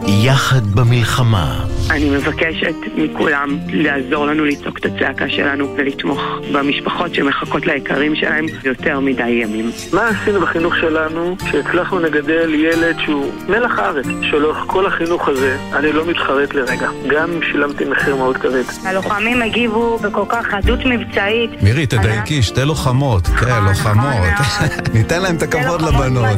[0.08, 1.66] יחד במלחמה.
[1.90, 6.22] אני מבקשת מכולם לעזור לנו לצעוק את הצעקה שלנו ולתמוך
[6.52, 9.72] במשפחות שמחכות ליקרים שלהם יותר מדי ימים.
[9.94, 15.92] מה עשינו בחינוך שלנו שהצלחנו לגדל ילד שהוא מלח הארץ, שלאורך כל החינוך הזה אני
[15.92, 18.64] לא מתחרט לרגע, גם אם שילמתי מחיר מאוד כבד.
[18.86, 21.64] הלוחמים הגיבו בכל כך חדות מבצעית.
[21.64, 23.28] מירי, תדייקי, שתי לוחמות.
[23.28, 24.16] כן, לוחמות.
[24.94, 26.38] ניתן להם את הכבוד לבנות.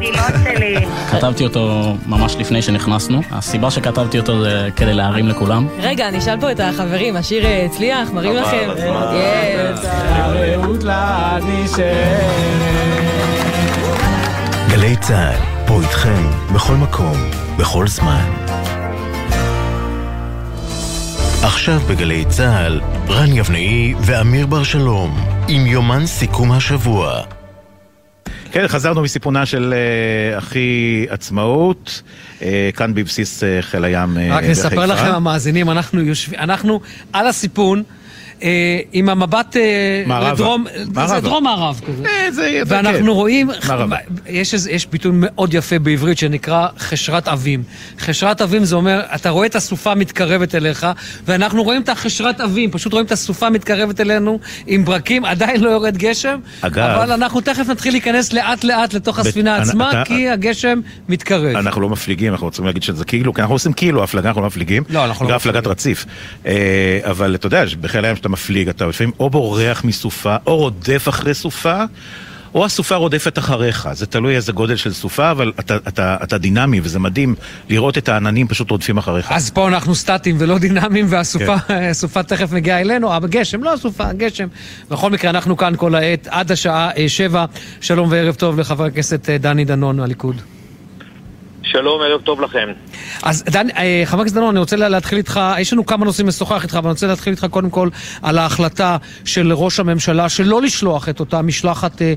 [1.11, 3.21] כתבתי אותו ממש לפני שנכנסנו.
[3.31, 5.40] הסיבה שכתבתי אותו זה כדי להרים לכולם.
[5.79, 8.11] רגע, אני אשאל פה את החברים, השיר אה, הצליח?
[8.11, 8.69] מראים לכם?
[11.63, 11.79] יס.
[14.69, 16.23] גלי צה"ל, פה איתכם,
[16.53, 17.17] בכל מקום,
[17.57, 18.29] בכל זמן.
[21.43, 25.17] עכשיו בגלי צה"ל, רן יבנאי ואמיר בר שלום,
[25.47, 27.40] עם יומן סיכום השבוע.
[28.51, 32.01] כן, חזרנו מסיפונה של אה, אחי עצמאות,
[32.41, 34.85] אה, כאן בבסיס אה, חיל הים אה, רק נספר בחיפה.
[34.85, 36.79] לכם המאזינים, אנחנו יושבים, אנחנו
[37.13, 37.83] על הסיפון.
[38.43, 38.49] אה,
[38.93, 40.31] עם המבט אה.
[40.31, 40.65] לדרום.
[41.07, 42.03] זה דרום מערב כזה.
[42.07, 43.07] אה, זה- ואנחנו כן.
[43.07, 43.97] רואים, מערבה.
[44.27, 47.63] יש, איזה- יש ביטוי מאוד יפה בעברית שנקרא חשרת אבים.
[47.99, 50.87] חשרת אבים זה אומר, אתה רואה את הסופה מתקרבת אליך,
[51.25, 55.69] ואנחנו רואים את החשרת אבים, פשוט רואים את הסופה מתקרבת אלינו עם ברקים, עדיין לא
[55.69, 59.91] יורד גשם, אגב- אבל אנחנו תכף נתחיל להיכנס לאט לאט לתוך בת- הספינה אני- עצמה,
[59.91, 60.79] אתה- כי הגשם
[61.09, 61.55] מתקרב.
[61.55, 64.47] אנחנו לא מפליגים, אנחנו רוצים להגיד שזה כאילו, כי אנחנו עושים כאילו הפלגה, אנחנו לא
[64.47, 64.83] מפליגים.
[64.89, 66.05] לא, אנחנו לא נקרא הפלגת רציף.
[66.45, 66.51] אה,
[67.03, 71.33] אבל אתה יודע, בחיל הים שאתה מפליג, אתה לפעמים או בורח מסופה, או רודף אחרי
[71.33, 71.83] סופה.
[72.55, 76.79] או הסופה רודפת אחריך, זה תלוי איזה גודל של סופה, אבל אתה, אתה, אתה דינמי
[76.83, 77.35] וזה מדהים
[77.69, 79.31] לראות את העננים פשוט רודפים אחריך.
[79.31, 81.55] אז פה אנחנו סטטיים ולא דינמיים, והסופה
[81.91, 84.47] הסופה תכף מגיעה אלינו, אבל גשם, לא הסופה, גשם.
[84.89, 87.45] בכל מקרה, אנחנו כאן כל העת עד השעה אה, שבע.
[87.81, 90.41] שלום וערב טוב לחבר הכנסת אה, דני דנון מהליכוד.
[91.71, 92.67] שלום, ערב טוב לכם.
[93.23, 96.27] אז דן, אה, חבר הכנסת דנון, אני רוצה לה- להתחיל איתך, יש לנו כמה נושאים
[96.27, 97.89] לשוחח איתך, אבל אני רוצה להתחיל איתך קודם כל
[98.21, 102.13] על ההחלטה של ראש הממשלה שלא לשלוח את אותה משלחת אה,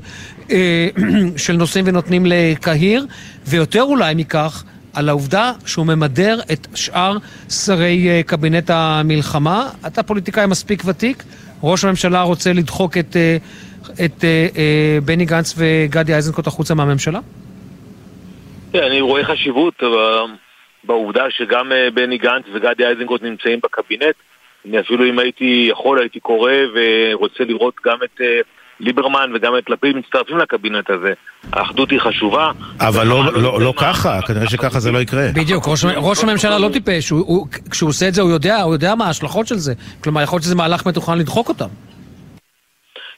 [0.51, 0.87] אה,
[1.37, 3.05] של נושאים ונותנים לקהיר,
[3.47, 7.17] ויותר אולי מכך, על העובדה שהוא ממדר את שאר
[7.49, 9.69] שרי אה, קבינט המלחמה.
[9.87, 11.23] אתה פוליטיקאי מספיק ותיק,
[11.63, 13.37] ראש הממשלה רוצה לדחוק את, אה,
[14.05, 14.47] את אה,
[15.05, 17.19] בני גנץ וגדי איזנקוט החוצה מהממשלה?
[18.75, 20.25] תראה, אני רואה חשיבות ב-
[20.83, 24.15] בעובדה שגם אה, בני גנץ וגדי איזנקוט נמצאים בקבינט.
[24.65, 28.39] אני אפילו אם הייתי יכול, הייתי קורא ורוצה לראות גם את אה,
[28.79, 31.13] ליברמן וגם את לפיד מצטרפים לקבינט הזה.
[31.53, 32.51] האחדות היא חשובה.
[32.79, 35.27] אבל לא, לא, לא ככה, כנראה שככה זה לא יקרה.
[35.35, 38.73] בדיוק, ראש, ראש הממשלה לא טיפש, הוא, הוא, כשהוא עושה את זה הוא יודע, הוא
[38.73, 39.73] יודע מה ההשלכות של זה.
[40.03, 41.69] כלומר, יכול להיות שזה מהלך מתוכנן לדחוק אותם.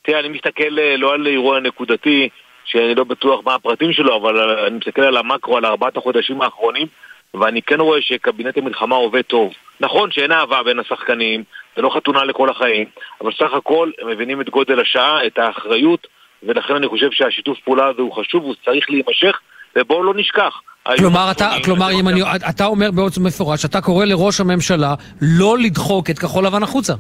[0.04, 2.30] תראה, אני מסתכל אה, לא על אירוע נקודתי,
[2.68, 6.88] שאני לא בטוח מה הפרטים שלו, אבל אני מסתכל על המקרו, על ארבעת החודשים האחרונים,
[7.34, 9.54] ואני כן רואה שקבינט המלחמה עובד טוב.
[9.80, 11.44] נכון שאין אהבה בין השחקנים,
[11.76, 12.86] זה לא חתונה לכל החיים,
[13.22, 16.08] אבל סך הכל הם מבינים את גודל השעה, את האחריות,
[16.44, 19.40] ולכן אני חושב שהשיתוף פעולה הזה הוא חשוב, הוא צריך להימשך,
[19.76, 20.62] ובואו לא נשכח.
[20.98, 26.10] כלומר, אתה, כלומר אם אני, אתה אומר באופן מפורש, אתה קורא לראש הממשלה לא לדחוק
[26.10, 26.94] את כחול לבן החוצה.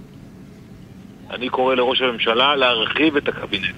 [1.31, 3.75] אני קורא לראש הממשלה להרחיב את הקבינט,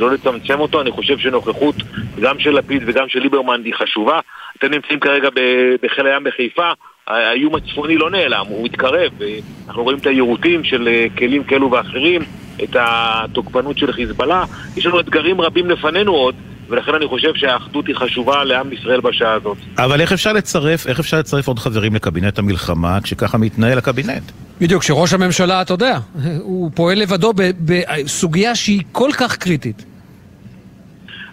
[0.00, 1.74] לא לצמצם אותו, אני חושב שנוכחות
[2.20, 4.20] גם של לפיד וגם של ליברמן היא חשובה.
[4.58, 5.28] אתם נמצאים כרגע
[5.82, 6.70] בחיל הים בחיפה,
[7.06, 9.12] האיום הצפוני לא נעלם, הוא מתקרב,
[9.68, 12.22] אנחנו רואים את היירוטים של אה, כלים כאלו ואחרים,
[12.62, 14.44] את התוקפנות של חיזבאללה,
[14.76, 16.34] יש לנו אתגרים רבים לפנינו עוד,
[16.70, 19.56] ולכן אני חושב שהאחדות היא חשובה לעם ישראל בשעה הזאת.
[19.78, 24.22] אבל איך אפשר לצרף, איך אפשר לצרף עוד חברים לקבינט המלחמה כשככה מתנהל הקבינט?
[24.60, 25.98] בדיוק, שראש הממשלה, אתה יודע,
[26.38, 27.32] הוא פועל לבדו
[27.64, 29.84] בסוגיה שהיא כל כך קריטית.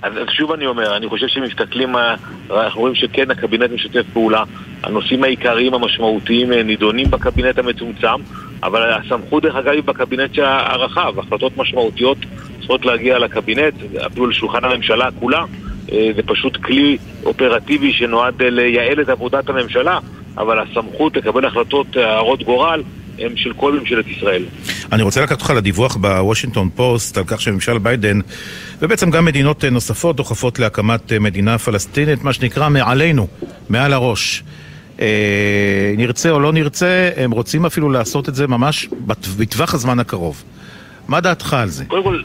[0.01, 2.15] אז אז שוב אני אומר, אני חושב שמסתכלים, אה,
[2.51, 4.43] אנחנו רואים שכן הקבינט משתף פעולה,
[4.83, 8.21] הנושאים העיקריים המשמעותיים אה, נידונים בקבינט המצומצם,
[8.63, 12.17] אבל הסמכות דרך אגב היא בקבינט הרחב, החלטות משמעותיות
[12.59, 13.73] צריכות להגיע לקבינט,
[14.07, 15.43] אפילו לשולחן הממשלה כולה,
[15.91, 19.99] אה, זה פשוט כלי אופרטיבי שנועד אה, לייעל את עבודת הממשלה,
[20.37, 22.83] אבל הסמכות לקבל החלטות אה, הרות גורל
[23.19, 24.43] הם של כל ממשלת ישראל.
[24.91, 28.19] אני רוצה לקחת אותך לדיווח בוושינגטון פוסט על כך שממשל ביידן
[28.81, 33.27] ובעצם גם מדינות נוספות דוחפות להקמת מדינה פלסטינית, מה שנקרא מעלינו,
[33.69, 34.43] מעל הראש.
[35.01, 38.87] אה, נרצה או לא נרצה, הם רוצים אפילו לעשות את זה ממש
[39.37, 40.43] בטווח הזמן הקרוב.
[41.07, 41.85] מה דעתך על זה?
[41.85, 42.21] קודם כל,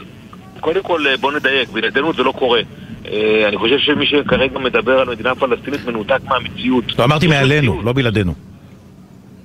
[0.59, 2.61] קודם כל אה, בוא נדייק, בלעדינו זה לא קורה.
[3.07, 6.99] אה, אני חושב שמי שכרגע מדבר על מדינה פלסטינית מנותק מהמציאות.
[6.99, 7.81] לא אמרתי מעלינו.
[7.83, 8.33] לא בלעדינו.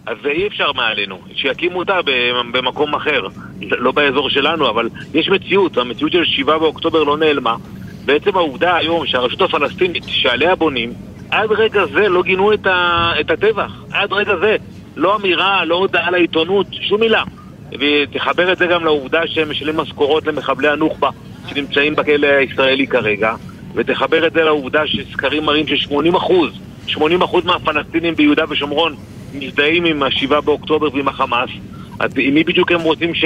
[0.06, 1.94] אז אי אפשר מעלינו, שיקימו אותה
[2.52, 3.26] במקום אחר,
[3.60, 7.56] לא באזור שלנו, אבל יש מציאות, המציאות של 7 באוקטובר לא נעלמה.
[8.04, 10.92] בעצם העובדה היום שהרשות הפלסטינית שעליה בונים,
[11.30, 13.12] עד רגע זה לא גינו את, ה...
[13.20, 14.56] את הטבח, עד רגע זה.
[14.96, 17.22] לא אמירה, לא הודעה לעיתונות, שום מילה.
[17.80, 21.10] ותחבר את זה גם לעובדה שהם משלמים משכורות למחבלי הנוח'בה
[21.48, 23.34] שנמצאים בכלא הישראלי כרגע,
[23.74, 26.32] ותחבר את זה לעובדה שסקרים מראים ש-80%,
[26.88, 26.98] 80%
[27.44, 28.96] מהפלסטינים ביהודה ושומרון
[29.34, 31.50] מזדהים עם ה-7 באוקטובר ועם החמאס.
[31.98, 33.24] אז עם מי בדיוק הם רוצים ש...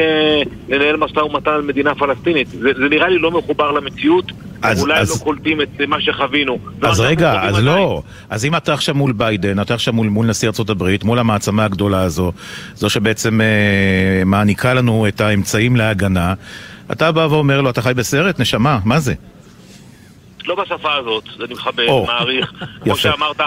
[0.69, 2.49] לנהל משא ומתן על מדינה פלסטינית?
[2.49, 6.59] זה, זה נראה לי לא מחובר למציאות, אז- אולי אז- לא קולטים את מה שחווינו.
[6.65, 7.65] אז ואנחנו רגע, אז עדיין.
[7.65, 8.03] לא.
[8.31, 12.01] אז אם אתה עכשיו מול ביידן, אתה עכשיו מול, מול נשיא הברית, מול המעצמה הגדולה
[12.03, 12.33] הזו,
[12.75, 13.47] זו שבעצם אה,
[14.27, 16.35] מעניקה לנו את האמצעים להגנה,
[16.93, 18.41] אתה בא ואומר לו, אתה חי בסרט?
[18.41, 19.15] נשמה, מה זה?
[20.47, 21.85] לא בשפה הזאת, אני מכבד.
[22.07, 22.53] מעריך.
[22.85, 22.97] כמו.
[22.97, 23.41] שאמרת,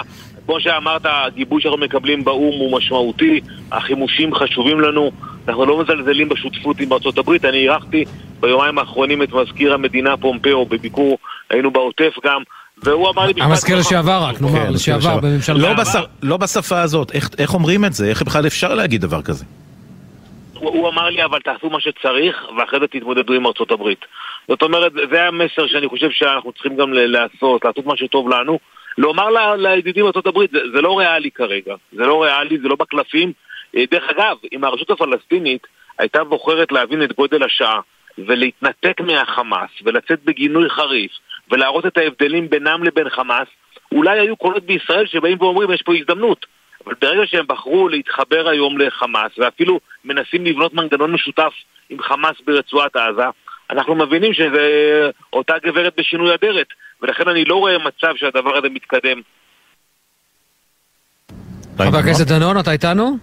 [0.46, 3.40] כמו שאמרת, הגיבוי שאנחנו מקבלים באו"ם הוא משמעותי,
[3.72, 5.10] החימושים חשובים לנו,
[5.48, 7.44] אנחנו לא מזלזלים בשותפות עם ארצות הברית.
[7.44, 8.04] אני אירחתי
[8.40, 11.18] ביומיים האחרונים את מזכיר המדינה פומפאו בביקור,
[11.50, 12.42] היינו בעוטף גם,
[12.82, 13.78] והוא אמר לי משפט המזכיר.
[13.78, 15.20] לשעבר רק, נאמר, כן, לשעבר.
[15.20, 15.58] בממשלה.
[15.58, 15.88] לא, בש...
[16.22, 18.08] לא בשפה הזאת, איך, איך אומרים את זה?
[18.08, 19.44] איך בכלל אפשר להגיד דבר כזה?
[20.54, 24.04] הוא, הוא אמר לי, אבל תעשו מה שצריך, ואחרי זה תתמודדו עם ארצות הברית.
[24.48, 28.58] זאת אומרת, זה המסר שאני חושב שאנחנו צריכים גם לעשות, לעשות מה שטוב לנו.
[28.98, 31.74] לומר ל- לידידים הברית, זה, זה לא ריאלי כרגע.
[31.92, 33.32] זה לא ריאלי, זה לא בקלפים.
[33.76, 35.66] אה, דרך אגב, אם הרשות הפלסטינית
[35.98, 37.80] הייתה בוחרת להבין את גודל השעה,
[38.18, 41.10] ולהתנתק מהחמאס, ולצאת בגינוי חריף,
[41.50, 43.48] ולהראות את ההבדלים בינם לבין חמאס,
[43.92, 46.46] אולי היו קולות בישראל שבאים ואומרים, יש פה הזדמנות.
[46.86, 51.52] אבל ברגע שהם בחרו להתחבר היום לחמאס, ואפילו מנסים לבנות מנגנון משותף
[51.90, 53.26] עם חמאס ברצועת עזה,
[53.70, 54.60] אנחנו מבינים שזה
[55.32, 56.66] אותה גברת בשינוי אדרת,
[57.02, 59.20] ולכן אני לא רואה מצב שהדבר הזה מתקדם.
[61.78, 63.16] חבר הכנסת דנון, אתה איתנו?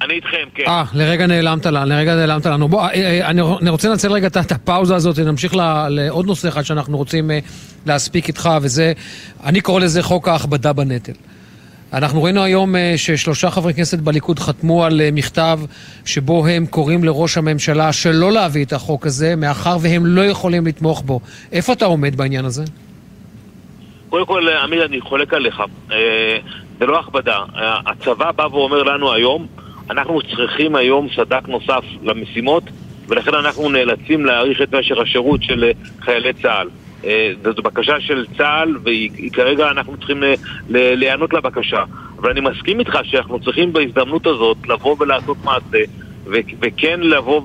[0.00, 0.62] אני איתכם, כן.
[0.66, 2.68] אה, לרגע נעלמת לנו, לרגע נעלמת לנו.
[2.68, 6.48] בוא, אה, אה, אני אני רוצה לנצל רגע את- הפאוזה הזאת, נמשיך ל- לעוד נושא
[6.48, 7.38] אחד שאנחנו רוצים אה,
[7.86, 8.92] להספיק איתך, וזה,
[9.44, 11.12] אני קורא לזה חוק ההכבדה בנטל.
[11.94, 15.60] אנחנו ראינו היום אה, ששלושה חברי כנסת בליכוד חתמו על אה, מכתב
[16.04, 21.02] שבו הם קוראים לראש הממשלה שלא להביא את החוק הזה, מאחר והם לא יכולים לתמוך
[21.02, 21.20] בו.
[21.52, 22.64] איפה אתה עומד בעניין הזה?
[24.08, 25.62] קודם כל, עמיר, אני חולק עליך.
[25.92, 26.38] אה,
[26.78, 27.38] זה לא הכבדה.
[27.56, 29.46] אה, הצבא בא ואומר לנו היום,
[29.90, 32.62] אנחנו צריכים היום סד"כ נוסף למשימות,
[33.08, 35.70] ולכן אנחנו נאלצים להאריך את משך השירות של אה,
[36.00, 36.68] חיילי צה"ל.
[37.06, 40.34] אה, זו בקשה של צה"ל, וכרגע אנחנו צריכים אה,
[40.68, 41.84] להיענות לבקשה.
[42.18, 45.78] אבל אני מסכים איתך שאנחנו צריכים בהזדמנות הזאת לבוא ולעשות מעשה,
[46.60, 47.40] וכן לבוא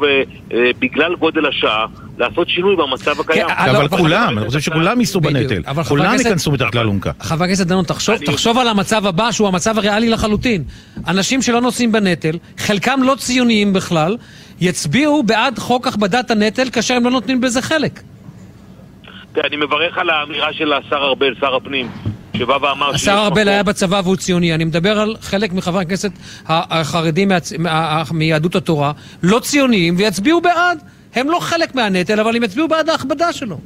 [0.49, 1.85] ובגלל גודל השעה,
[2.17, 3.47] לעשות שינוי במצב הקיים.
[3.49, 5.21] אה, לא, אבל כולם, אני חושב שכולם יישאו.
[5.21, 5.61] בנטל.
[5.67, 7.11] אבל חבר כולם ייכנסו מתחת לאלונקה.
[7.19, 10.63] חבר הכנסת דנון, תחשוב, תחשוב על המצב הבא, שהוא המצב הריאלי לחלוטין.
[11.07, 14.17] אנשים שלא נושאים בנטל, חלקם לא ציוניים בכלל,
[14.61, 18.01] יצביעו בעד חוק הכבדת הנטל כאשר הם לא נותנים בזה חלק.
[19.37, 21.87] אני מברך על האמירה של השר ארבל, שר הפנים,
[22.37, 24.55] שבא ואמר השר ארבל היה בצבא והוא ציוני.
[24.55, 26.11] אני מדבר על חלק מחברי הכנסת
[26.47, 27.31] החרדים
[28.11, 28.91] מיהדות התורה,
[29.23, 30.79] לא ציוניים, ויצביעו בעד.
[31.15, 33.57] הם לא חלק מהנטל, אבל הם יצביעו בעד ההכבדה שלו.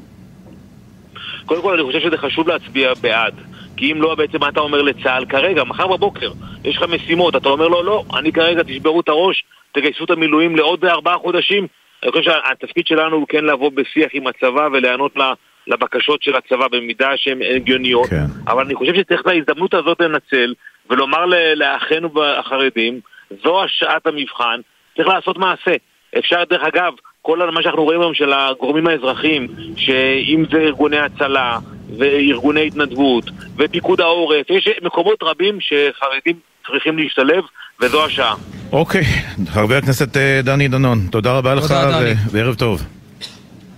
[1.46, 3.34] קודם כל אני חושב שזה חשוב להצביע בעד.
[3.78, 6.32] כי אם לא, בעצם מה אתה אומר לצה"ל כרגע, מחר בבוקר,
[6.64, 10.56] יש לך משימות, אתה אומר לו, לא, אני כרגע תשברו את הראש, תגייסו את המילואים
[10.56, 11.68] לעוד ארבעה חודשים.
[12.04, 15.34] אני חושב שהתפקיד שלנו הוא כן לבוא בשיח עם הצבא ולהיענות ל-
[15.68, 18.10] לבקשות של הצבא במידה שהן הגיוניות.
[18.10, 18.26] כן.
[18.48, 20.54] אבל אני חושב שצריך את ההזדמנות הזאת לנצל
[20.90, 23.00] ולומר לאחינו החרדים,
[23.44, 24.60] זו השעת המבחן,
[24.98, 25.76] צריך לעשות מעשה.
[26.18, 29.48] אפשר, דרך אגב, כל מה שאנחנו רואים היום של הגורמים האזרחיים,
[29.78, 31.60] שאם זה ארגוני הצלה
[31.98, 33.24] וארגוני התנדבות
[33.58, 36.36] ופיקוד העורף, יש מקומות רבים שחרדים
[36.68, 37.44] צריכים להשתלב,
[37.82, 38.36] וזו השעה.
[38.72, 39.04] אוקיי,
[39.50, 42.12] חבר הכנסת אה, דני דנון, תודה רבה לך תודה, דני.
[42.12, 42.82] ו- וערב טוב.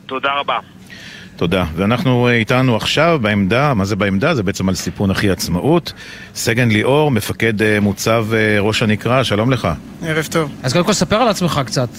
[0.06, 0.60] תודה רבה.
[1.36, 1.66] תודה.
[1.76, 4.36] ואנחנו אה, איתנו עכשיו בעמדה, מה זה בעמדה?
[4.36, 5.94] זה בעצם על סיפון אחי עצמאות.
[6.36, 9.68] סגן ליאור, מפקד אה, מוצב אה, ראש הנקרה, שלום לך.
[10.04, 10.52] ערב טוב.
[10.64, 11.90] אז קודם כל ספר על עצמך קצת.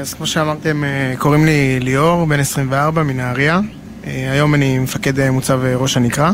[0.00, 0.82] אז כמו שאמרתם,
[1.18, 3.60] קוראים לי ליאור, בן 24, מנהריה.
[4.04, 6.32] היום אני מפקד מוצב ראש הנקרה.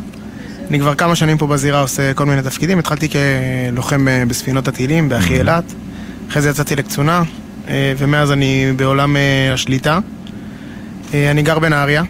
[0.70, 2.78] אני כבר כמה שנים פה בזירה עושה כל מיני תפקידים.
[2.78, 5.64] התחלתי כלוחם בספינות הטילים, באחי אילת.
[6.28, 7.22] אחרי זה יצאתי לקצונה,
[7.70, 9.16] ומאז אני בעולם
[9.54, 9.98] השליטה.
[11.14, 12.02] אה, אני גר בנהריה.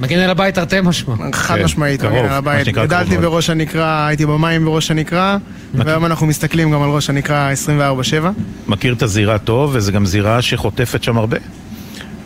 [0.00, 1.14] מגן על הבית תרתי משמע.
[1.32, 2.68] חד כן, משמעית, מגן על מה הבית.
[2.68, 3.16] גדלתי.
[3.18, 5.36] בראש הנקרה, הייתי במים בראש הנקרה,
[5.74, 8.26] והיום אנחנו מסתכלים גם על ראש הנקרה 24/7.
[8.68, 11.36] מכיר את הזירה טוב, וזו גם זירה שחוטפת שם הרבה.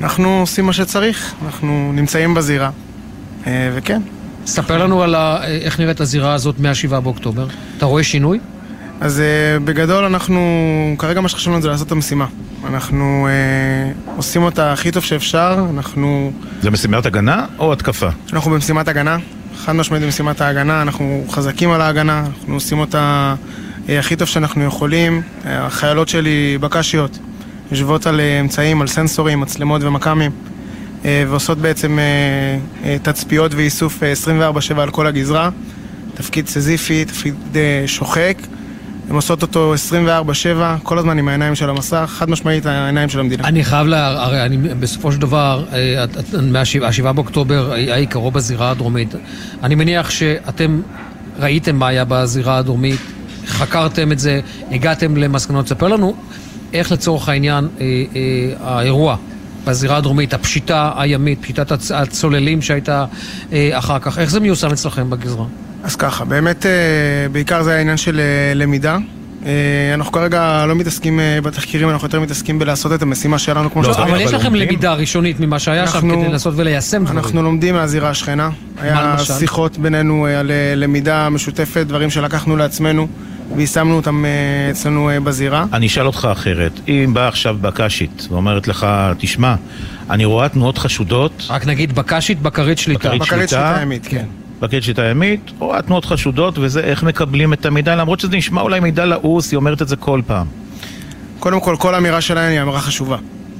[0.01, 2.71] אנחנו עושים מה שצריך, אנחנו נמצאים בזירה,
[3.47, 4.03] אה, וכן.
[4.47, 7.47] ספר לנו על ה- איך נראית הזירה הזאת מה-7 באוקטובר.
[7.79, 8.39] אתה רואה שינוי?
[9.01, 10.41] אז אה, בגדול אנחנו,
[10.99, 12.27] כרגע מה שחשוב לנו זה לעשות את המשימה.
[12.65, 16.33] אנחנו אה, עושים אותה הכי טוב שאפשר, אנחנו,
[16.63, 18.09] זה משימת הגנה או התקפה?
[18.33, 19.17] אנחנו במשימת הגנה,
[19.57, 23.35] חד משמעית במשימת ההגנה, אנחנו חזקים על ההגנה, אנחנו עושים אותה
[23.89, 25.23] אה, הכי טוב שאנחנו יכולים.
[25.47, 27.19] אה, החיילות שלי בקשיות,
[27.71, 30.31] יושבות על אה, אמצעים, על סנסורים, מצלמות ומכ"מים,
[31.05, 32.05] אה, ועושות בעצם אה,
[32.85, 35.51] אה, תצפיות ואיסוף אה, 24/7 על כל הגזרה.
[36.15, 38.37] תפקיד סזיפי, תפקיד אה, שוחק.
[39.09, 40.07] הן עושות אותו 24/7,
[40.83, 43.45] כל הזמן עם העיניים של המסך, חד משמעית העיניים של המדינה.
[43.49, 44.23] אני חייב לה...
[44.25, 49.15] הרי אני בסופו של דבר, אה, את- את- מה-7 באוקטובר היה עיקרו בזירה הדרומית.
[49.63, 50.81] אני מניח שאתם
[51.39, 53.01] ראיתם מה היה בזירה הדרומית,
[53.47, 54.41] חקרתם את זה,
[54.71, 55.69] הגעתם למסקנות.
[55.69, 56.15] ספר לנו
[56.73, 57.85] איך לצורך העניין אה,
[58.17, 58.23] אה,
[58.77, 59.17] האירוע
[59.65, 63.05] בזירה הדרומית, הפשיטה הימית, פשיטת הצ- הצוללים שהייתה
[63.53, 65.45] אה, אחר כך, איך זה מיושם אצלכם בגזרה?
[65.87, 66.71] אז ככה, באמת אה,
[67.33, 68.99] בעיקר זה העניין של אה, למידה.
[69.47, 69.51] אה,
[69.95, 74.09] אנחנו כרגע לא מתעסקים בתחקירים, אנחנו יותר מתעסקים בלעשות את המשימה שלנו כמו לא, שצריך.
[74.09, 77.19] אבל יש לכם למידה ראשונית ממה שהיה שם כדי לנסות וליישם דברים.
[77.19, 78.51] אנחנו לומדים מהזירה השכנה.
[78.81, 79.35] היה למשל?
[79.35, 83.09] שיחות בינינו על למידה משותפת, דברים שלקחנו לעצמנו
[83.57, 84.25] ויישמנו אותם
[84.71, 85.67] אצלנו בזירה.
[85.73, 86.81] אני אשאל אותך אחרת.
[86.89, 88.87] אם באה עכשיו בקשית ואומרת לך,
[89.19, 89.55] תשמע,
[90.11, 93.09] אני רואה תנועות חשודות, רק נגיד בקשית, בקרית שליטה.
[93.09, 94.25] בקרית שליטה, שליטה ימית, כן.
[94.61, 98.81] בקרית שליטה ימית, רואה תנועות חשודות, וזה איך מקבלים את המידע, למרות שזה נשמע אולי
[98.81, 100.47] מידע לעוס, היא אומרת את זה כל פעם.
[101.39, 103.17] קודם כל, כל אמירה שלהם היא אמירה חשובה.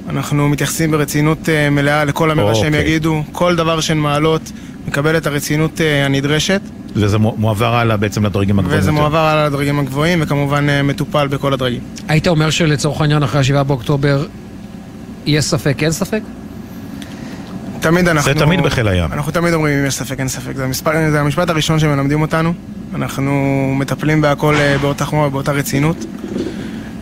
[0.09, 2.81] אנחנו מתייחסים ברצינות אה, מלאה לכל אמירה שהם אוקיי.
[2.81, 4.51] יגידו, כל דבר שהן מעלות
[4.87, 6.61] מקבל את הרצינות אה, הנדרשת,
[6.95, 8.79] וזה מו- מועבר הלאה בעצם לדרגים הגבוהים.
[8.79, 9.01] וזה יותר.
[9.01, 11.79] מועבר על הדרגים הגבוהים, וכמובן אה, מטופל בכל הדרגים.
[12.07, 14.25] היית אומר שלצורך העניין אחרי ה-7 באוקטובר
[15.25, 16.21] יש ספק, אין ספק?
[17.89, 18.33] תמיד אנחנו...
[18.33, 19.13] זה תמיד בחיל הים.
[19.13, 20.55] אנחנו תמיד אומרים אם יש ספק, אין ספק.
[20.55, 22.53] זה, המספר, זה המשפט הראשון שמלמדים אותנו.
[22.95, 23.31] אנחנו
[23.75, 26.05] מטפלים בהכל אה, באותה חומה, באותה רצינות.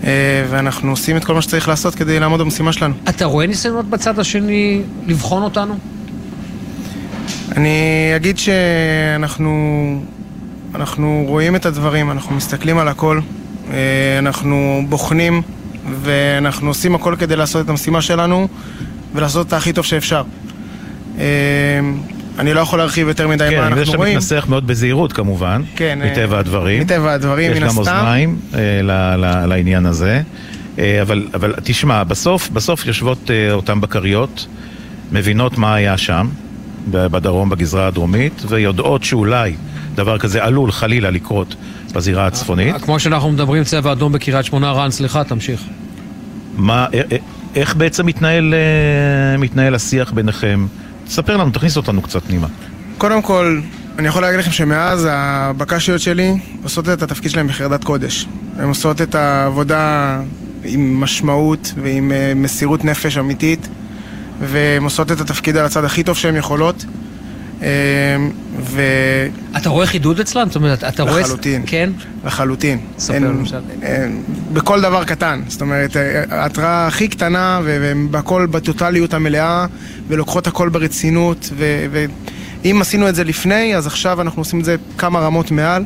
[0.03, 2.93] אה, ואנחנו עושים את כל מה שצריך לעשות כדי לעמוד במשימה שלנו.
[3.09, 5.77] אתה רואה ניסיונות בצד השני לבחון אותנו?
[7.55, 10.01] אני אגיד שאנחנו
[10.75, 13.19] אנחנו רואים את הדברים, אנחנו מסתכלים על הכל,
[13.71, 15.41] אה, אנחנו בוחנים
[16.01, 18.47] ואנחנו עושים הכל כדי לעשות את המשימה שלנו
[19.13, 20.23] ולעשות אותה הכי טוב שאפשר.
[21.19, 21.23] אה,
[22.39, 24.11] אני לא יכול להרחיב יותר מדי כן, מה אני יודע אנחנו שאתה רואים.
[24.17, 26.81] מתנסח מאוד בזהירות כמובן, כן, אה, מטבע הדברים.
[26.81, 27.79] מטבע הדברים, מן יש גם הסתם.
[27.79, 28.91] אוזניים אה, ל-
[29.25, 30.21] ל- לעניין הזה.
[30.79, 34.47] אה, אבל, אבל תשמע, בסוף, בסוף יושבות אה, אותן בקריות,
[35.11, 36.27] מבינות מה היה שם,
[36.91, 39.53] ב- בדרום, בגזרה הדרומית, ויודעות שאולי
[39.95, 41.55] דבר כזה עלול חלילה לקרות
[41.93, 42.75] בזירה הצפונית.
[42.81, 45.61] כמו שאנחנו מדברים צבע אדום בקריית שמונה, רן, סליחה, תמשיך.
[46.57, 47.15] מה, א- א-
[47.55, 50.65] איך בעצם מתנהל, אה, מתנהל השיח ביניכם?
[51.07, 52.47] תספר לנו, תכניס אותנו קצת פנימה.
[52.97, 53.59] קודם כל,
[53.99, 58.27] אני יכול להגיד לכם שמאז הבקשיות שלי עושות את התפקיד שלהם בחרדת קודש.
[58.57, 60.19] הן עושות את העבודה
[60.63, 63.67] עם משמעות ועם אה, מסירות נפש אמיתית,
[64.41, 66.85] והן עושות את התפקיד על הצד הכי טוב שהן יכולות.
[67.65, 67.69] אה,
[68.61, 68.81] ו...
[69.57, 70.47] אתה רואה חידוד אצלם?
[70.47, 71.21] זאת אומרת, אתה רואה...
[71.21, 71.63] לחלוטין.
[71.65, 71.89] כן?
[72.25, 72.79] לחלוטין.
[72.97, 73.59] ספר אין- למשל.
[73.81, 74.21] אין-
[74.53, 75.41] בכל דבר קטן.
[75.47, 79.65] זאת אומרת, אה, ההתראה הכי קטנה, ו- והן בכל בטוטליות המלאה,
[80.07, 81.85] ולוקחות הכל ברצינות, ו-
[82.63, 85.83] ואם עשינו את זה לפני, אז עכשיו אנחנו עושים את זה כמה רמות מעל,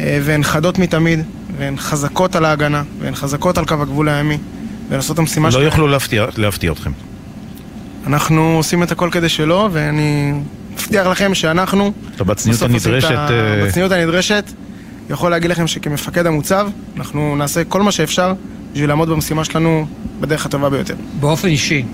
[0.00, 1.20] אה, והן חדות מתמיד,
[1.58, 4.38] והן חזקות על ההגנה, והן חזקות על קו הגבול הימי,
[4.88, 5.64] והן עושות את המשימה לא שלהן.
[5.64, 6.90] יוכלו להפתיע, להפתיע אתכם.
[8.06, 10.32] אנחנו עושים את הכל כדי שלא, ואני
[10.78, 11.92] מבטיח לכם שאנחנו...
[12.14, 14.52] אתה בצניעות הנדרשת, ה- אה, בצניעות הנדרשת,
[15.10, 18.32] יכול להגיד לכם שכמפקד המוצב, אנחנו נעשה כל מה שאפשר
[18.72, 19.86] בשביל לעמוד במשימה שלנו
[20.20, 20.94] בדרך הטובה ביותר.
[21.20, 21.84] באופן אישי,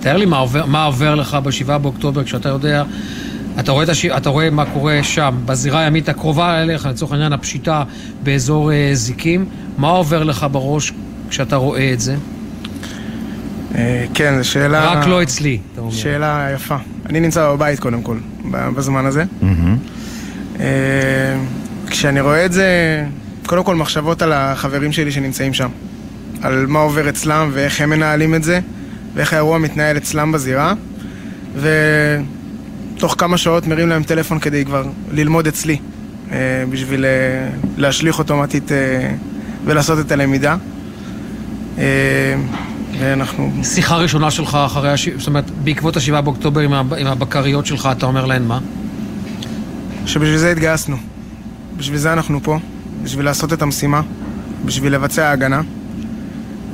[0.00, 2.82] תאר לי מה עובר, מה עובר לך ב-7 באוקטובר כשאתה יודע,
[3.60, 4.04] אתה רואה, את הש...
[4.04, 7.82] אתה רואה מה קורה שם, בזירה הימית הקרובה אליך, לצורך העניין הפשיטה
[8.22, 9.44] באזור אה, זיקים,
[9.78, 10.92] מה עובר לך בראש
[11.30, 12.16] כשאתה רואה את זה?
[13.74, 14.92] אה, כן, זו שאלה...
[14.92, 15.92] רק לא אצלי, אתה אומר.
[15.92, 16.76] שאלה יפה.
[17.06, 18.16] אני נמצא בבית קודם כל,
[18.50, 19.24] בזמן הזה.
[20.60, 20.66] אה,
[21.86, 22.66] כשאני רואה את זה,
[23.46, 25.68] קודם כל מחשבות על החברים שלי שנמצאים שם.
[26.42, 28.60] על מה עובר אצלם ואיך הם מנהלים את זה,
[29.14, 30.74] ואיך האירוע מתנהל אצלם בזירה.
[32.96, 35.78] ותוך כמה שעות מרים להם טלפון כדי כבר ללמוד אצלי,
[36.32, 37.04] אה, בשביל
[37.76, 38.70] להשליך אוטומטית
[39.64, 40.56] ולעשות את הלמידה.
[42.98, 43.52] ואנחנו...
[43.62, 45.08] שיחה ראשונה שלך אחרי, הש...
[45.08, 46.94] זאת אומרת, בעקבות השבעה באוקטובר עם, הב...
[46.94, 48.58] עם הבקריות שלך, אתה אומר להן מה?
[50.06, 50.96] שבשביל זה התגייסנו.
[51.76, 52.58] בשביל זה אנחנו פה,
[53.02, 54.02] בשביל לעשות את המשימה,
[54.64, 55.60] בשביל לבצע הגנה,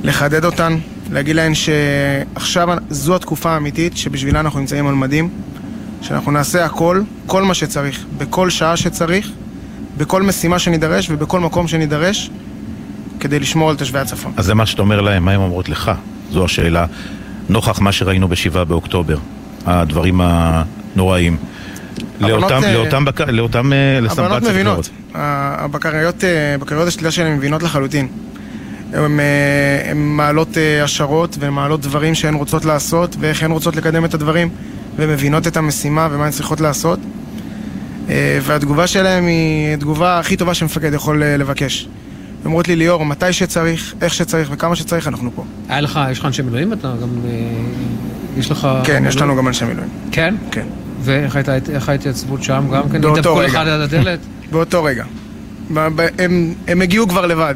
[0.03, 0.77] לחדד אותן,
[1.11, 5.29] להגיד להן שעכשיו זו התקופה האמיתית שבשבילה אנחנו נמצאים על מדים,
[6.01, 9.31] שאנחנו נעשה הכל, כל מה שצריך, בכל שעה שצריך,
[9.97, 12.29] בכל משימה שנידרש ובכל מקום שנידרש,
[13.21, 14.33] כדי לשמור על תושבי הצפון.
[14.37, 15.91] אז זה מה שאתה אומר להם, מה הן אומרות לך?
[16.31, 16.85] זו השאלה.
[17.49, 19.17] נוכח מה שראינו בשבעה באוקטובר,
[19.65, 21.37] הדברים הנוראים.
[22.21, 23.21] הבנות, לאותם, אה, לאותם, בק...
[23.21, 24.89] לאותם, אה, הבנות לסמב"צ מבינות.
[25.13, 28.07] הבקריות, אה, בקריות השליטה שלהן מבינות לחלוטין.
[28.93, 34.13] הן אה, מעלות השערות והן מעלות דברים שהן רוצות לעשות ואיך הן רוצות לקדם את
[34.13, 34.49] הדברים
[34.97, 36.99] והן מבינות את המשימה ומה הן צריכות לעשות
[38.41, 41.87] והתגובה שלהן היא התגובה הכי טובה שמפקד יכול לבקש.
[42.45, 45.43] אומרות לי ליאור, מתי שצריך, איך שצריך וכמה שצריך אנחנו פה.
[45.69, 46.73] היה לך, יש לך אנשי מילואים?
[46.73, 47.09] אתה גם...
[47.25, 47.29] אה,
[48.37, 48.67] יש לך...
[48.83, 49.89] כן, יש לנו גם אנשי מילואים.
[50.11, 50.35] כן?
[50.51, 50.65] כן.
[51.01, 51.51] ואיך הייתה-
[51.87, 52.63] ההתייצבות שם?
[52.73, 53.01] גם כן?
[53.01, 53.47] באותו התדפקו רגע.
[53.47, 54.19] לך ליד הדלת?
[54.51, 55.03] באותו רגע.
[56.19, 57.55] הם, הם הגיעו כבר לבד.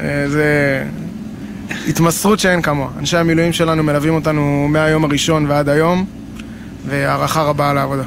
[0.00, 0.84] אה, זה
[1.88, 2.88] התמסרות שאין כמוה.
[2.98, 6.04] אנשי המילואים שלנו מלווים אותנו מהיום הראשון ועד היום,
[6.88, 8.02] והערכה רבה על העבודה.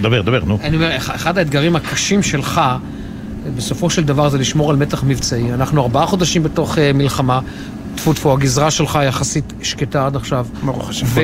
[0.00, 0.58] דבר, דבר, נו.
[0.62, 2.60] אני אומר, אח- אחד האתגרים הקשים שלך,
[3.56, 5.52] בסופו של דבר זה לשמור על מתח מבצעי.
[5.52, 7.40] אנחנו ארבעה חודשים בתוך אה, מלחמה.
[7.96, 10.46] טפו טפו, הגזרה שלך יחסית שקטה עד עכשיו.
[10.64, 11.06] ברוך השם.
[11.08, 11.20] ו-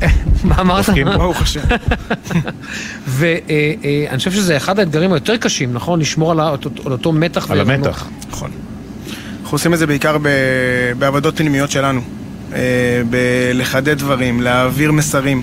[0.44, 0.84] מה אמרת?
[1.16, 1.60] ברוך השם.
[3.06, 6.00] ואני חושב שזה אחד האתגרים היותר קשים, נכון?
[6.00, 6.40] לשמור על
[6.86, 7.50] אותו מתח.
[7.50, 7.60] על.
[7.60, 8.06] המתח.
[8.30, 8.50] נכון.
[9.42, 10.16] אנחנו עושים את זה בעיקר
[10.98, 12.00] בעבודות פנימיות שלנו.
[12.52, 12.58] אה,
[13.10, 15.42] בלחדד דברים, להעביר מסרים,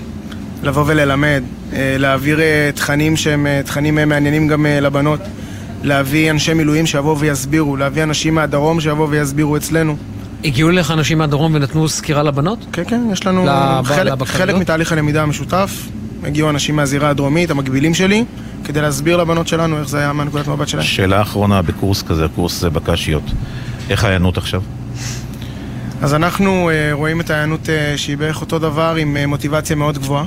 [0.62, 5.20] לבוא וללמד, אה, להעביר אה, תכנים שהם אה, תכנים אה, מעניינים גם אה, לבנות,
[5.82, 9.96] להביא אנשי מילואים שיבואו ויסבירו, להביא אנשים מהדרום שיבואו ויסבירו אצלנו.
[10.44, 12.66] הגיעו לך אנשים מהדרום ונתנו סקירה לבנות?
[12.72, 14.12] כן, כן, יש לנו לב- חלק?
[14.24, 15.88] חלק מתהליך הלמידה המשותף.
[16.24, 18.24] הגיעו אנשים מהזירה הדרומית, המקבילים שלי,
[18.64, 20.84] כדי להסביר לבנות שלנו איך זה היה מהנקודת מבט שלהם.
[20.84, 23.22] שאלה אחרונה בקורס כזה, קורס אה, בקשיות.
[23.90, 24.62] איך ההיענות עכשיו?
[26.02, 29.98] אז אנחנו אה, רואים את ההיענות אה, שהיא בערך אותו דבר עם אה, מוטיבציה מאוד
[29.98, 30.24] גבוהה.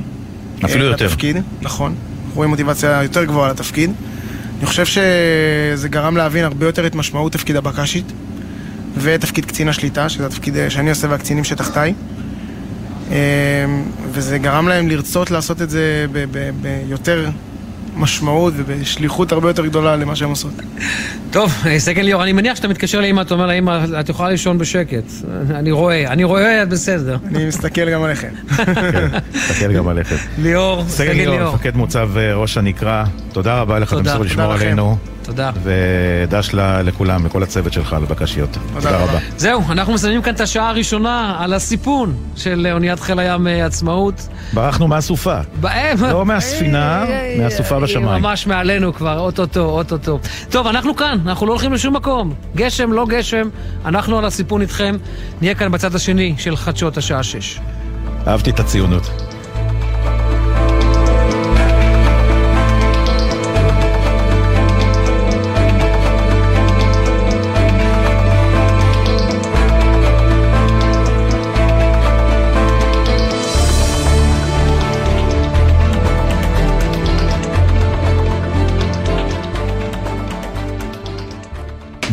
[0.65, 1.05] אפילו אה, יותר.
[1.05, 1.95] לתפקיד, נכון.
[2.33, 3.91] רואים מוטיבציה יותר גבוהה לתפקיד.
[4.61, 8.05] אני חושב שזה גרם להבין הרבה יותר את משמעות תפקיד הבקשית
[8.97, 11.93] ותפקיד קצין השליטה, שזה התפקיד אה, שאני עושה והקצינים שתחתיי.
[13.11, 13.17] אה,
[14.11, 17.29] וזה גרם להם לרצות לעשות את זה ב- ב- ביותר
[18.01, 20.51] משמעות ובשליחות הרבה יותר גדולה למה שהם עושות.
[21.31, 24.29] טוב, אה, סגן ליאור, אני מניח שאתה מתקשר לאמא, אתה אומר לה, אמא, את יכולה
[24.29, 25.03] לישון בשקט.
[25.49, 27.17] אני רואה, אני רואה, את בסדר.
[27.27, 28.29] אני מסתכל גם עליכם.
[29.33, 30.15] תסתכל גם עליכם.
[30.37, 34.53] ליאור, סגן ליאור, מפקד מוצב אה, ראש הנקרה, תודה רבה לך, תודה, תמסור תודה לשמור
[34.53, 34.65] לכם.
[34.65, 34.97] עלינו.
[35.31, 35.51] תודה.
[35.63, 36.49] ודש
[36.83, 38.57] לכולם, לכל הצוות שלך, לבקשיות.
[38.73, 39.19] תודה רבה.
[39.37, 44.27] זהו, אנחנו מסיימים כאן את השעה הראשונה על הסיפון של אוניית חיל הים אה, עצמאות.
[44.53, 45.39] ברחנו מהסופה.
[45.61, 45.97] בהם.
[46.01, 48.21] לא מהספינה, אה, מהסופה בשמיים.
[48.21, 50.19] ממש מעלינו כבר, אוטוטו, אוטוטו.
[50.49, 52.33] טוב, אנחנו כאן, אנחנו לא הולכים לשום מקום.
[52.55, 53.49] גשם, לא גשם,
[53.85, 54.97] אנחנו על הסיפון איתכם.
[55.41, 57.59] נהיה כאן בצד השני של חדשות השעה שש.
[58.27, 59.30] אהבתי את הציונות.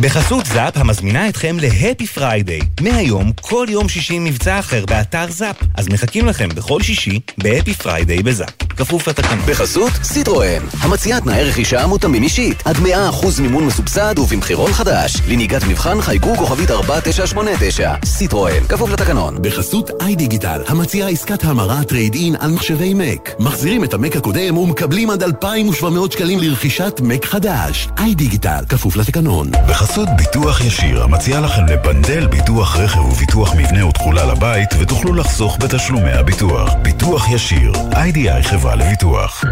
[0.01, 2.59] בחסות זאפ המזמינה אתכם ל Happy Friday.
[2.81, 5.55] מהיום, כל יום שישי מבצע אחר באתר זאפ.
[5.77, 8.68] אז מחכים לכם בכל שישי ב Happy Friday בזאפ.
[8.79, 9.39] כפוף לתקנון.
[9.47, 15.15] בחסות סיטרואן, המציעה תנאי רכישה מותאמים אישית, עד 100% מימון מסובסד ובמחירון חדש.
[15.27, 17.93] לנהיגת מבחן חייגו כוכבית 4989.
[18.05, 19.37] סיטרואן, כפוף לתקנון.
[19.41, 23.35] בחסות iDigital, המציעה עסקת המרה trade in על מחשבי Mac.
[23.39, 27.87] מחזירים את ה Mac הקודם ומקבלים עד 2,700 שקלים לרכישת Mac חדש.
[27.97, 29.51] iDigital, כפוף לתקנון.
[29.69, 36.11] בחסות ביטוח ישיר, המציע לכם לבנדל ביטוח רכב וביטוח מבנה ותכולה לבית, ותוכלו לחסוך בתשלומי
[36.11, 36.73] הביטוח.
[36.81, 39.43] ביטוח ישיר, איי-די-איי חברה לביטוח.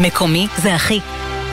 [0.00, 1.00] מקומי זה הכי.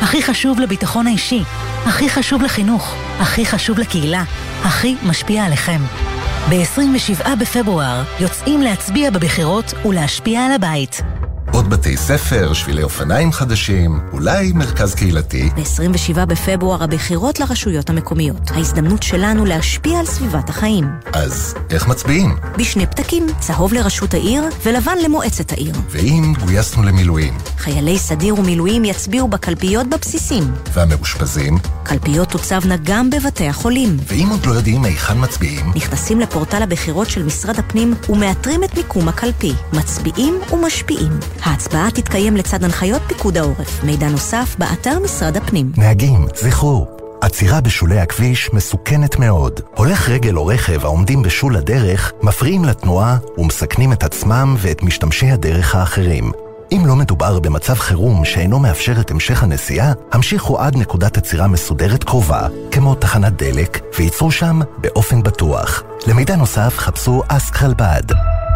[0.01, 1.43] הכי חשוב לביטחון האישי,
[1.86, 4.23] הכי חשוב לחינוך, הכי חשוב לקהילה,
[4.63, 5.82] הכי משפיע עליכם.
[6.49, 11.01] ב-27 בפברואר יוצאים להצביע בבחירות ולהשפיע על הבית.
[11.51, 15.49] עוד בתי ספר, שבילי אופניים חדשים, אולי מרכז קהילתי.
[15.55, 18.51] ב-27 בפברואר הבחירות לרשויות המקומיות.
[18.51, 20.85] ההזדמנות שלנו להשפיע על סביבת החיים.
[21.13, 22.35] אז איך מצביעים?
[22.57, 25.75] בשני פתקים, צהוב לראשות העיר ולבן למועצת העיר.
[25.89, 27.37] ואם גויסנו למילואים?
[27.57, 30.43] חיילי סדיר ומילואים יצביעו בקלפיות בבסיסים.
[30.73, 31.57] והמאושפזים?
[31.83, 33.97] קלפיות תוצבנה גם בבתי החולים.
[34.07, 35.71] ואם עוד לא יודעים היכן מצביעים?
[35.75, 39.53] נכנסים לפורטל הבחירות של משרד הפנים ומאתרים את מיקום הקלפי.
[39.73, 41.11] מצביעים ומשפיעים.
[41.47, 43.83] ההצבעה תתקיים לצד הנחיות פיקוד העורף.
[43.83, 45.71] מידע נוסף באתר משרד הפנים.
[45.77, 46.87] נהגים, זכרו,
[47.21, 49.59] עצירה בשולי הכביש מסוכנת מאוד.
[49.75, 55.75] הולך רגל או רכב העומדים בשול הדרך מפריעים לתנועה ומסכנים את עצמם ואת משתמשי הדרך
[55.75, 56.31] האחרים.
[56.71, 62.03] אם לא מדובר במצב חירום שאינו מאפשר את המשך הנסיעה, המשיכו עד נקודת עצירה מסודרת
[62.03, 65.83] קרובה, כמו תחנת דלק, וייצרו שם באופן בטוח.
[66.07, 68.03] למידע נוסף חפשו אסק חלבד.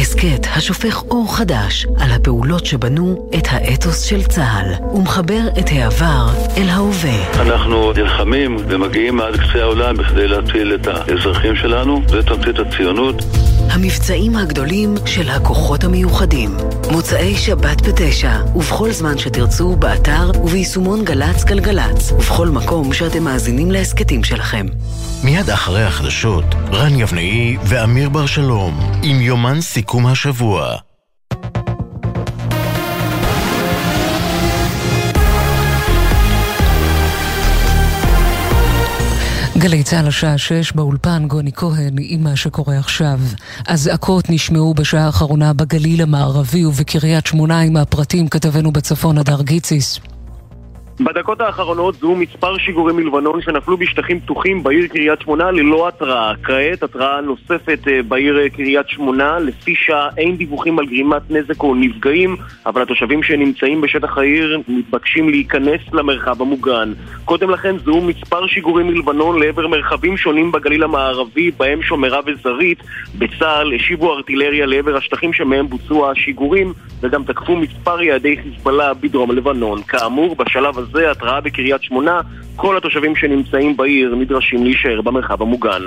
[0.00, 6.26] הסכת השופך אור חדש על הפעולות שבנו את האתוס של צה"ל ומחבר את העבר
[6.56, 7.42] אל ההווה.
[7.42, 13.22] אנחנו נלחמים ומגיעים עד קצה העולם בכדי להציל את האזרחים שלנו, זה תמצית הציונות.
[13.70, 16.50] המבצעים הגדולים של הכוחות המיוחדים.
[16.90, 24.24] מוצאי שבת בתשע, ובכל זמן שתרצו, באתר וביישומון גל"צ גלגלצ, ובכל מקום שאתם מאזינים להסכתים
[24.24, 24.66] שלכם.
[25.24, 30.76] מיד אחרי החדשות, רן יבנאי ואמיר בר שלום, עם יומן סיכום השבוע.
[39.58, 43.20] גלי צה"ל השעה שש באולפן גוני כהן עם מה שקורה עכשיו.
[43.66, 50.00] אזעקות נשמעו בשעה האחרונה בגליל המערבי ובקריית שמונה עם הפרטים כתבנו בצפון הדר גיציס.
[51.00, 56.32] בדקות האחרונות זוהו מספר שיגורים מלבנון שנפלו בשטחים פתוחים בעיר קריית שמונה ללא התראה.
[56.42, 57.78] כעת התראה נוספת
[58.08, 62.36] בעיר קריית שמונה, לפי שעה אין דיווחים על גרימת נזק או נפגעים,
[62.66, 66.92] אבל התושבים שנמצאים בשטח העיר מתבקשים להיכנס למרחב המוגן.
[67.24, 72.78] קודם לכן זוהו מספר שיגורים מלבנון לעבר מרחבים שונים בגליל המערבי, בהם שומרה וזרית.
[73.18, 79.82] בצה"ל השיבו ארטילריה לעבר השטחים שמהם בוצעו השיגורים, וגם תקפו מספר יעדי חיזבאללה בדרום לבנון.
[79.82, 82.20] כאמור, בשלב הזה התראה בקריית שמונה,
[82.56, 85.82] כל התושבים שנמצאים בעיר נדרשים להישאר במרחב המוגן.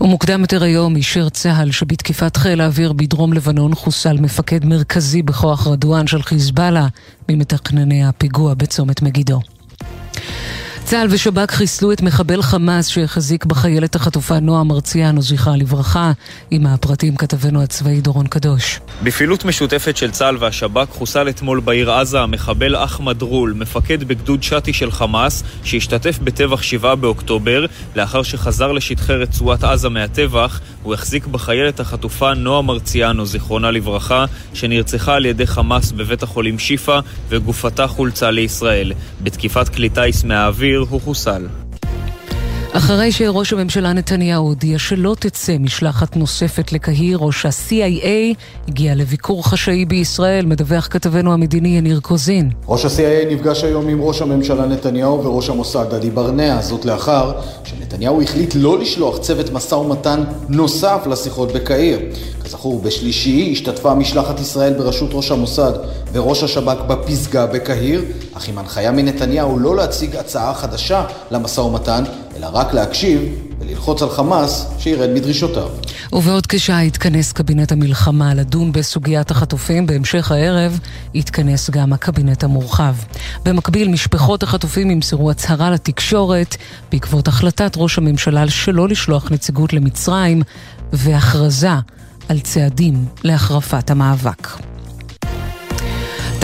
[0.00, 6.06] ומוקדם יותר היום אישר צה"ל שבתקיפת חיל האוויר בדרום לבנון חוסל מפקד מרכזי בכוח רדואן
[6.06, 6.86] של חיזבאללה
[7.28, 9.40] ממתכנני הפיגוע בצומת מגידו.
[10.94, 16.12] צה"ל ושב"כ חיסלו את מחבל חמאס שהחזיק בחיילת החטופה נועה מרציאנו, זכרה לברכה,
[16.50, 18.80] עם הפרטים כתבנו הצבאי דורון קדוש.
[19.02, 24.72] בפעילות משותפת של צה"ל והשב"כ חוסל אתמול בעיר עזה המחבל אחמד רול, מפקד בגדוד שתי
[24.72, 27.66] של חמאס, שהשתתף בטבח 7 באוקטובר,
[27.96, 34.24] לאחר שחזר לשטחי רצועת עזה מהטבח, הוא החזיק בחיילת החטופה נועה מרציאנו, זיכרונה לברכה,
[34.54, 38.92] שנרצחה על ידי חמאס בבית החולים שיפא, וגופתה חולצה לישראל.
[39.22, 41.46] בתקיפת כלי טיס מהאוויר הוא חוסל.
[42.76, 48.36] אחרי שראש הממשלה נתניהו הודיע שלא תצא משלחת נוספת לקהיר, ראש ה-CIA
[48.68, 52.50] הגיע לביקור חשאי בישראל, מדווח כתבנו המדיני יניר קוזין.
[52.68, 57.32] ראש ה-CIA נפגש היום עם ראש הממשלה נתניהו וראש המוסד דדי ברנע, זאת לאחר
[57.64, 61.98] שנתניהו החליט לא לשלוח צוות משא ומתן נוסף לשיחות בקהיר.
[62.44, 65.72] כזכור, בשלישי השתתפה משלחת ישראל בראשות ראש המוסד
[66.12, 68.04] וראש השב"כ בפסגה בקהיר,
[68.34, 72.04] אך עם הנחיה מנתניהו לא להציג הצעה חדשה למשא ומתן,
[72.36, 73.20] אלא רק להקשיב
[73.60, 75.68] וללחוץ על חמאס שירד מדרישותיו.
[76.12, 80.78] ובעוד כשעה יתכנס קבינט המלחמה לדון בסוגיית החטופים, בהמשך הערב
[81.14, 82.94] יתכנס גם הקבינט המורחב.
[83.44, 86.56] במקביל, משפחות החטופים ימסרו הצהרה לתקשורת
[86.92, 90.42] בעקבות החלטת ראש הממשלה שלא לשלוח נציגות למצרים
[90.92, 91.68] והכרזה
[92.28, 94.73] על צעדים להחרפת המאבק.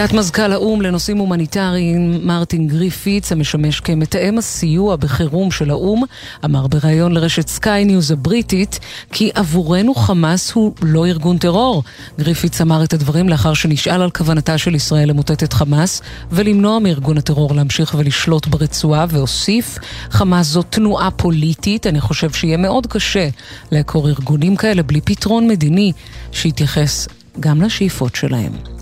[0.06, 6.02] תת מזכ"ל האו"ם לנושאים הומניטריים מרטין גריפיץ, המשמש כמתאם הסיוע בחירום של האו"ם,
[6.44, 8.78] אמר בריאיון לרשת סקיי ניוז הבריטית
[9.12, 11.82] כי עבורנו חמאס הוא לא ארגון טרור.
[12.18, 17.18] גריפיץ אמר את הדברים לאחר שנשאל על כוונתה של ישראל למוטט את חמאס ולמנוע מארגון
[17.18, 19.78] הטרור להמשיך ולשלוט ברצועה, והוסיף,
[20.10, 23.28] חמאס זו תנועה פוליטית, אני חושב שיהיה מאוד קשה
[23.72, 25.92] לעקור ארגונים כאלה בלי פתרון מדיני
[26.32, 27.08] שיתייחס
[27.40, 28.79] גם לשאיפות שלהם.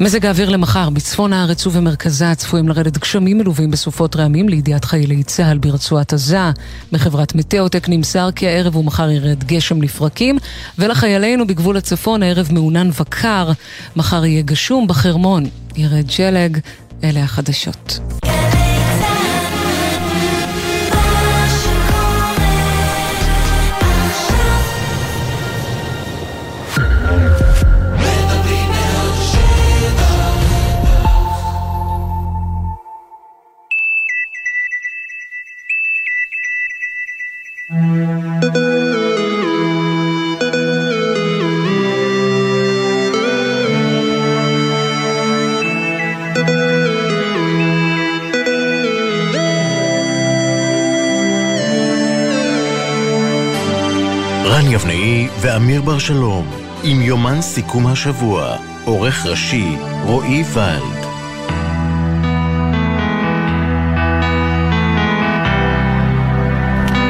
[0.00, 5.58] מזג האוויר למחר, בצפון הארץ ובמרכזה צפויים לרדת גשמים מלווים בסופות רעמים לידיעת חיילי צה"ל
[5.58, 6.50] ברצועת עזה.
[6.92, 10.38] מחברת מטאוטק נמסר כי הערב ומחר ירד גשם לפרקים,
[10.78, 13.50] ולחיילינו בגבול הצפון הערב מעונן וקר.
[13.96, 15.44] מחר יהיה גשום בחרמון,
[15.76, 16.58] ירד שלג.
[17.04, 17.98] אלה החדשות.
[55.42, 56.50] ואמיר בר שלום,
[56.84, 61.04] עם יומן סיכום השבוע, עורך ראשי רועי ולד.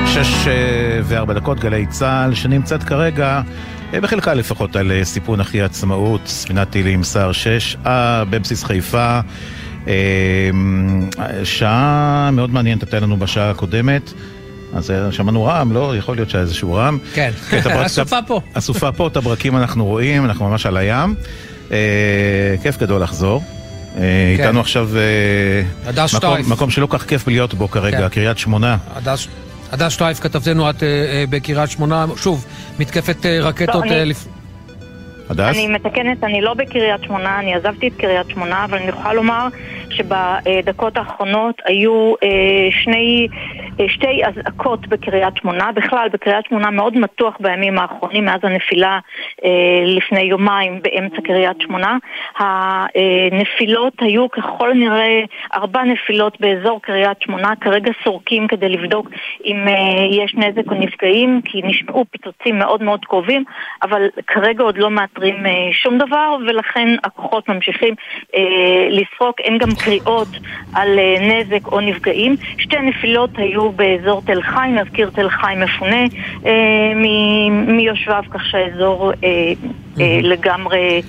[0.07, 3.43] שש אה, וארבע דקות, גלי צה"ל, שנמצאת כרגע,
[3.95, 9.20] אה, בחלקה לפחות, על אה, סיפון אחי עצמאות, ספינת טילים סער 6, אה, בבסיס חיפה.
[11.45, 14.12] שעה מאוד מעניינת הייתה לנו בשעה הקודמת.
[14.75, 15.95] אז אה, שמענו רעם, לא?
[15.97, 16.99] יכול להיות שהיה איזשהו רעם.
[17.14, 18.41] כן, הברק- הסופה פה.
[18.55, 21.14] הסופה פה, את הברקים אנחנו רואים, אנחנו ממש על הים.
[21.73, 21.77] אה,
[22.62, 23.43] כיף גדול לחזור.
[23.97, 24.01] אה,
[24.37, 24.43] כן.
[24.43, 25.03] איתנו עכשיו אה,
[25.89, 26.49] הדס מקום- שטייף.
[26.49, 28.09] מקום שלא כך כיף להיות בו כרגע, כן.
[28.09, 28.77] קריית שמונה.
[28.97, 29.29] הדס-
[29.73, 32.45] הדס שטייף, כתבתנו את אה, אה, בקריית שמונה, שוב,
[32.79, 34.25] מתקפת אה, רקטות אני- אה, לפ...
[35.31, 35.57] הדס?
[35.57, 39.47] אני מתקנת, אני לא בקריית שמונה, אני עזבתי את קריית שמונה, אבל אני יכולה לומר
[39.93, 43.28] שבדקות האחרונות היו אה, שני,
[43.80, 45.72] אה, שתי אזעקות בקריית שמונה.
[45.72, 48.99] בכלל, בקריית שמונה מאוד מתוח בימים האחרונים, מאז הנפילה
[49.45, 49.51] אה,
[49.84, 51.97] לפני יומיים באמצע קריית שמונה.
[52.38, 55.20] הנפילות היו ככל הנראה
[55.55, 59.09] ארבע נפילות באזור קריית שמונה, כרגע סורקים כדי לבדוק
[59.45, 59.66] אם
[60.11, 63.45] יש נזק או נפגעים, כי נשמעו פיצוצים מאוד מאוד קרובים,
[63.82, 65.36] אבל כרגע עוד לא מאתרים
[65.72, 67.95] שום דבר, ולכן הכוחות ממשיכים
[68.90, 69.40] לסרוק.
[69.40, 69.68] אין גם
[69.99, 70.28] קריאות
[70.72, 72.36] על אה, נזק או נפגעים.
[72.59, 76.05] שתי נפילות היו באזור תל חי, נזכיר תל חי מפונה
[76.47, 76.53] אה,
[77.66, 79.53] מיושביו, כך שהאזור אה,
[80.22, 81.03] לגמרי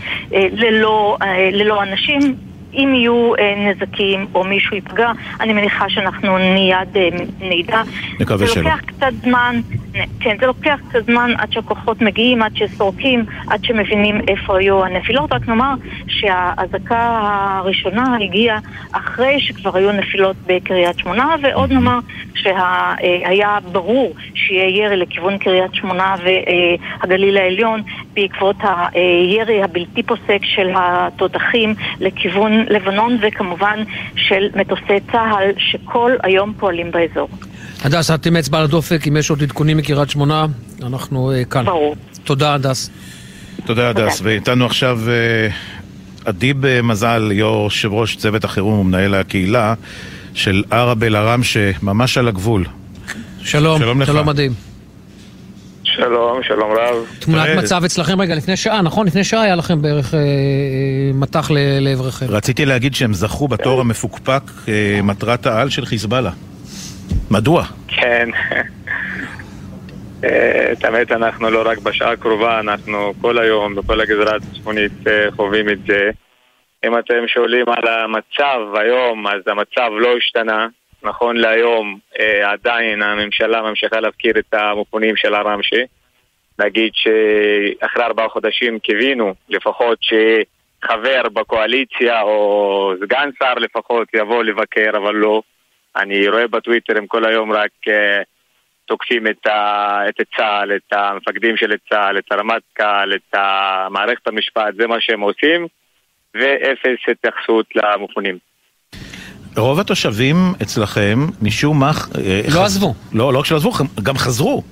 [1.51, 2.52] ללא אנשים.
[2.73, 7.09] אם יהיו אה, נזקים או מישהו ייפגע, אני מניחה שאנחנו מיד אה,
[7.41, 7.81] נדע.
[8.19, 8.63] נקווה זה שלא.
[8.63, 9.61] לוקח קצת זמן,
[10.19, 15.33] כן, זה לוקח קצת זמן עד שהכוחות מגיעים, עד שסורקים, עד שמבינים איפה היו הנפילות.
[15.33, 15.73] רק נאמר
[16.07, 17.19] שהאזעקה
[17.59, 18.59] הראשונה הגיעה
[18.91, 21.99] אחרי שכבר היו נפילות בקריית שמונה, ועוד נאמר
[22.35, 27.81] שהיה ברור שיהיה ירי לכיוון קריית שמונה והגליל העליון
[28.13, 28.55] בעקבות
[28.93, 33.83] הירי הבלתי פוסק של התותחים לכיוון לבנון, וכמובן
[34.15, 37.29] של מטוסי צה"ל שכל היום פועלים באזור.
[37.83, 40.45] הדס, את עם אצבע על הדופק, אם יש עוד עדכונים מקריית שמונה,
[40.83, 41.65] אנחנו אה, כאן.
[41.65, 41.95] ברור.
[42.23, 42.89] תודה, הדס.
[43.65, 44.21] תודה, הדס.
[44.23, 45.47] ואיתנו עכשיו אה,
[46.25, 49.73] אדיב אה, מזל, יושב ראש צוות החירום ומנהל הקהילה
[50.33, 52.65] של ערב אל-עראמשה, ממש על הגבול.
[53.43, 54.07] שלום, שלום לך.
[54.07, 54.72] שלום מדהים.
[55.95, 57.05] שלום, שלום רב.
[57.19, 59.07] תמונת מצב אצלכם, רגע, לפני שעה, נכון?
[59.07, 60.25] לפני שעה היה לכם בערך אה, אה,
[61.13, 62.25] מטח ל- לעברכם.
[62.29, 66.31] רציתי להגיד שהם זכו בתואר המפוקפק אה, מטרת העל של חיזבאללה.
[67.31, 67.63] מדוע?
[67.87, 68.29] כן.
[70.23, 75.31] אה, את האמת, אנחנו לא רק בשעה הקרובה, אנחנו כל היום, בכל הגזרה הצפונית אה,
[75.35, 76.09] חווים את זה.
[76.85, 80.67] אם אתם שואלים על המצב היום, אז המצב לא השתנה.
[81.03, 85.83] נכון להיום, אה, עדיין הממשלה ממשיכה להפקיר את המפונים של הרמשי.
[86.59, 95.15] נגיד שאחרי ארבעה חודשים קיווינו לפחות שחבר בקואליציה או סגן שר לפחות יבוא לבקר, אבל
[95.15, 95.41] לא.
[95.95, 98.21] אני רואה בטוויטר הם כל היום רק אה,
[98.85, 103.35] תוקפים את, ה, את צה"ל, את המפקדים של צה"ל, את הרמטכ"ל, את
[103.89, 105.67] מערכת המשפט, זה מה שהם עושים,
[106.33, 108.37] ואפס התייחסות למפונים.
[109.57, 111.91] רוב התושבים אצלכם, משום מה...
[112.17, 112.93] אה, לא חז- עזבו.
[113.13, 113.71] לא, לא רק שלא עזבו,
[114.03, 114.63] גם חזרו.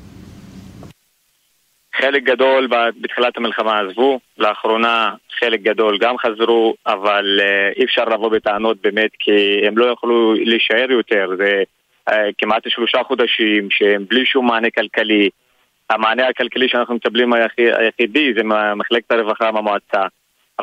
[1.96, 2.68] חלק גדול
[3.02, 9.10] בתחילת המלחמה עזבו, לאחרונה חלק גדול גם חזרו, אבל אה, אי אפשר לבוא בטענות באמת
[9.20, 9.32] כי
[9.68, 11.64] הם לא יכלו להישאר יותר, זה
[12.10, 15.30] אה, כמעט שלושה חודשים שהם בלי שום מענה כלכלי.
[15.90, 20.02] המענה הכלכלי שאנחנו מקבלים היחיד, היחידי זה ממחלקת הרווחה במועצה,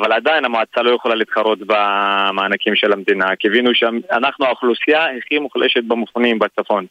[0.00, 3.36] אבל עדיין המועצה לא יכולה להתחרות במענקים של המדינה.
[3.36, 6.86] קיווינו שאנחנו האוכלוסייה הכי מוחלשת במפונים בצפון.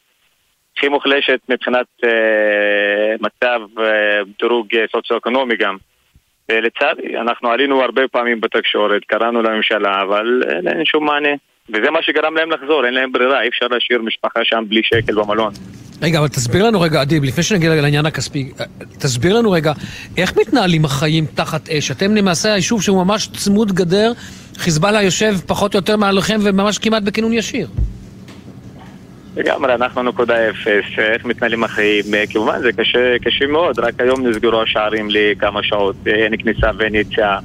[0.76, 5.76] הכי מוחלשת מבחינת אה, מצב אה, דירוג אה, סוציו-אקונומי גם.
[6.48, 11.34] ולצערי, אנחנו עלינו הרבה פעמים בתקשורת, קראנו לממשלה, אבל אין שום מענה.
[11.68, 15.14] וזה מה שגרם להם לחזור, אין להם ברירה, אי אפשר להשאיר משפחה שם בלי שקל
[15.14, 15.52] במלון.
[16.02, 18.52] רגע, אבל תסביר לנו רגע, אדיב, לפני שנגיע לעניין הכספי,
[18.98, 19.72] תסביר לנו רגע,
[20.16, 21.90] איך מתנהלים החיים תחת אש?
[21.90, 24.12] אתם למעשה היישוב שהוא ממש צמוד גדר,
[24.56, 27.68] חיזבאללה יושב פחות או יותר מעליכם וממש כמעט בכינון ישיר.
[29.36, 34.62] לגמרי, אנחנו נקודה אפס, איך מתנהלים החיים, כמובן זה קשה, קשה מאוד, רק היום נסגרו
[34.62, 37.38] השערים לכמה שעות, אין כניסה ואין יציאה.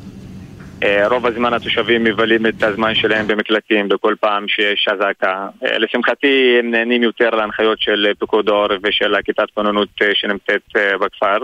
[0.83, 5.47] אה, רוב הזמן התושבים מבלים את הזמן שלהם במקלטים בכל פעם שיש אזעקה.
[5.65, 10.61] אה, לשמחתי הם נהנים יותר להנחיות של פיקוד העורף ושל הכיתת כוננות אה, שנמצאת
[11.01, 11.37] בכפר.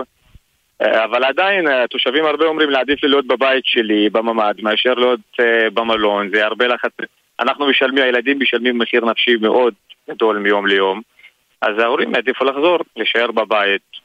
[1.04, 5.20] אבל עדיין התושבים הרבה אומרים להעדיף לי להיות בבית שלי, בממ"ד, מאשר להיות
[5.74, 6.90] במלון, זה הרבה לחץ.
[7.40, 9.74] אנחנו משלמים, הילדים משלמים מחיר נפשי מאוד
[10.10, 11.00] גדול מיום ליום,
[11.62, 13.99] אז ההורים העדיפו לחזור, להישאר בבית.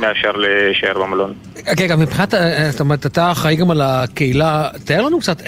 [0.00, 1.34] מאשר להישאר במלון.
[1.78, 2.34] רגע, okay, מבחינת,
[2.70, 5.42] זאת אומרת, אתה אחראי גם על הקהילה, תאר לנו קצת,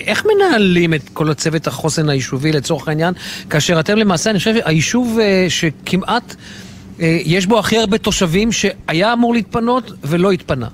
[0.00, 3.14] איך מנהלים את כל הצוות החוסן היישובי לצורך העניין,
[3.50, 6.34] כאשר אתם למעשה, אני חושב, היישוב uh, שכמעט
[6.98, 10.68] יש בו הכי הרבה תושבים שהיה אמור להתפנות ולא התפנה.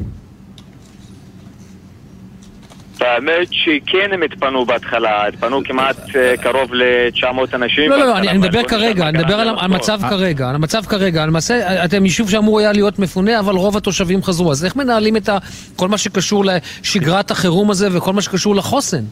[3.03, 7.91] האמת שכן הם התפנו בהתחלה, התפנו כמעט אה, קרוב ל-900 אנשים.
[7.91, 11.27] לא, לא, לא, אני מדבר כרגע, אני מדבר על המצב כרגע, על המצב כרגע.
[11.27, 14.51] למעשה, אתם יישוב שאמור היה להיות מפונה, אבל רוב התושבים חזרו.
[14.51, 15.29] אז איך מנהלים את
[15.77, 19.05] כל מה שקשור לשגרת החירום הזה וכל מה שקשור לחוסן?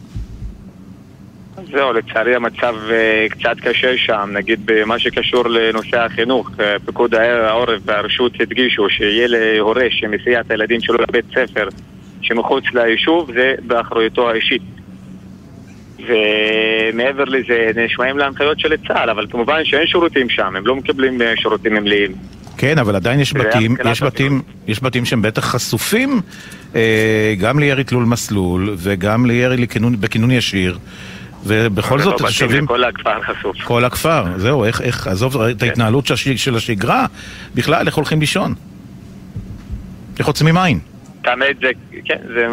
[1.71, 7.81] זהו, לצערי המצב אה, קצת קשה שם, נגיד במה שקשור לנושא החינוך, אה, פיקוד העורף
[7.85, 11.67] והרשות הדגישו שיהיה להורה שמסיע את הילדים שלו לבית ספר
[12.21, 14.61] שמחוץ ליישוב זה באחריותו האישית.
[15.99, 21.33] ומעבר לזה, נשמעים להנחיות של צה"ל, אבל כמובן שאין שירותים שם, הם לא מקבלים אה,
[21.37, 22.11] שירותים מלאים.
[22.57, 26.21] כן, אבל עדיין יש בתים, יש בתים, יש בתים שהם בטח חשופים
[26.75, 30.77] אה, גם לירי תלול מסלול וגם לירי לכינון, בכינון ישיר.
[31.43, 32.65] ובכל זאת, התושבים...
[32.65, 33.57] כל הכפר חשוף.
[33.63, 35.65] כל הכפר, זהו, איך, איך, עזוב את כן.
[35.67, 37.05] ההתנהלות של השגרה,
[37.55, 38.53] בכלל, איך הולכים לישון?
[40.19, 40.79] איך עוצמים עין?
[41.27, 41.71] תמיד זה,
[42.05, 42.47] כן, זה,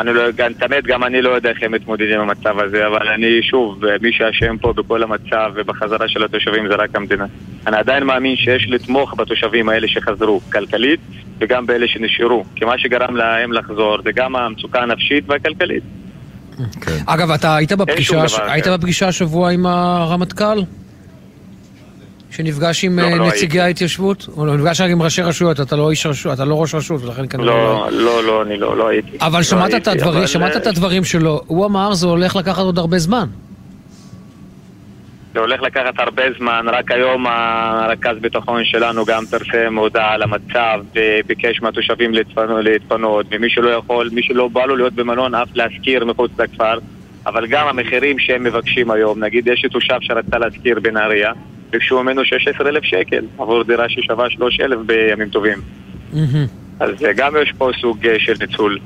[0.00, 3.08] אני לא, גם, תמיד גם אני לא יודע איך הם מתמודדים עם המצב הזה, אבל
[3.08, 7.26] אני, שוב, מי שאשם פה בכל המצב ובחזרה של התושבים זה רק המדינה.
[7.66, 11.00] אני עדיין מאמין שיש לתמוך בתושבים האלה שחזרו, כלכלית,
[11.38, 12.44] וגם באלה שנשארו.
[12.56, 15.82] כי מה שגרם להם לחזור זה גם המצוקה הנפשית והכלכלית.
[16.80, 16.98] כן.
[17.06, 20.58] אגב, אתה היית בפגישה, היית בפגישה השבוע עם הרמטכ"ל?
[22.30, 24.28] שנפגש עם לא, אה, לא נציגי לא ההתיישבות?
[24.36, 27.02] או לא, נפגש רק עם ראשי רשויות, אתה לא איש רשות, אתה לא ראש רשות,
[27.02, 27.88] ולכן כנראה לא...
[27.90, 29.16] לא, לא, לא, אני לא, לא הייתי.
[29.20, 30.26] אבל לא שמעת, את, הדברים, אבל...
[30.26, 33.26] שמעת את הדברים שלו, הוא אמר זה הולך לקחת עוד הרבה זמן.
[35.34, 40.80] זה הולך לקחת הרבה זמן, רק היום הרכז ביטחון שלנו גם פרסם הודעה על המצב
[40.94, 46.04] וביקש מהתושבים להתפנות, להתפנות ומי שלא יכול, מי שלא בא לו להיות במלון אף להשכיר
[46.04, 46.78] מחוץ לכפר
[47.26, 51.32] אבל גם המחירים שהם מבקשים היום, נגיד יש לי תושב שרצה להשכיר בנהריה
[51.70, 55.58] ביקשו ממנו 16,000 שקל עבור דירה ששווה 3,000 בימים טובים.
[56.80, 58.78] אז גם יש פה סוג אה, של ניצול.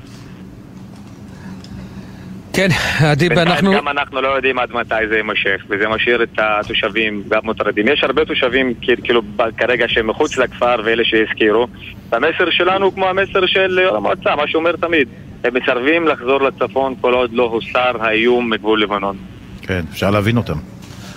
[2.52, 2.68] כן,
[3.04, 3.72] עדי, אנחנו...
[3.72, 7.88] גם אנחנו לא יודעים עד מתי זה יימשך, וזה משאיר את התושבים גם מוטרדים.
[7.88, 9.22] יש הרבה תושבים כאילו
[9.56, 11.66] כרגע שהם מחוץ לכפר ואלה שהזכירו.
[12.12, 15.08] המסר שלנו הוא כמו המסר של יו"ר המועצה, מה שהוא אומר תמיד.
[15.44, 19.16] הם מסרבים לחזור לצפון כל עוד לא הוסר האיום מגבול לבנון.
[19.62, 20.73] כן, אפשר להבין אותם.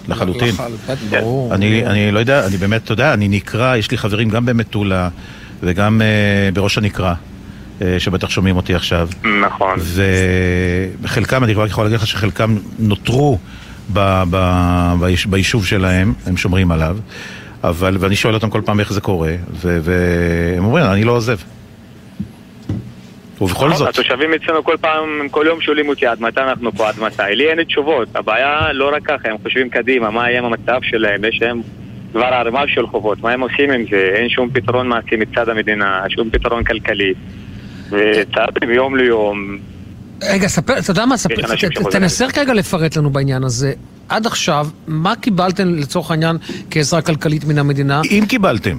[0.08, 0.56] לחלוטין.
[1.52, 5.10] אני, אני לא יודע, אני באמת, אתה יודע, אני נקרא, יש לי חברים גם במטולה
[5.64, 7.14] וגם uh, בראש הנקרה.
[7.80, 9.10] uh, שבטח שומעים אותי עכשיו.
[9.44, 9.80] נכון.
[11.02, 13.40] וחלקם, אני כבר יכול להגיד לך שחלקם נותרו
[13.94, 16.98] ב, ב, ביש, ביישוב שלהם, הם שומרים עליו,
[17.64, 21.38] אבל, ואני שואל אותם כל פעם איך זה קורה, והם אומרים, אני לא עוזב.
[23.42, 23.88] ובכל זאת...
[23.88, 27.24] התושבים אצלנו כל פעם, כל יום שואלים אותי עד מתי אנחנו פה, עד מתי.
[27.36, 28.16] לי אין תשובות.
[28.16, 31.62] הבעיה לא רק ככה, הם חושבים קדימה, מה יהיה עם המצב שלהם, יש להם
[32.12, 34.12] כבר ערימה של חובות, מה הם עושים עם זה?
[34.16, 37.14] אין שום פתרון מעשי מצד המדינה, שום פתרון כלכלי.
[37.90, 39.58] וצעד מיום ליום...
[40.24, 41.36] רגע, ספר, אתה יודע מה, ספר,
[41.92, 43.74] תנסה כרגע לפרט לנו בעניין הזה.
[44.10, 46.38] עד עכשיו, מה קיבלתם לצורך העניין
[46.72, 48.02] כעזרה כלכלית מן המדינה?
[48.12, 48.78] אם קיבלתם.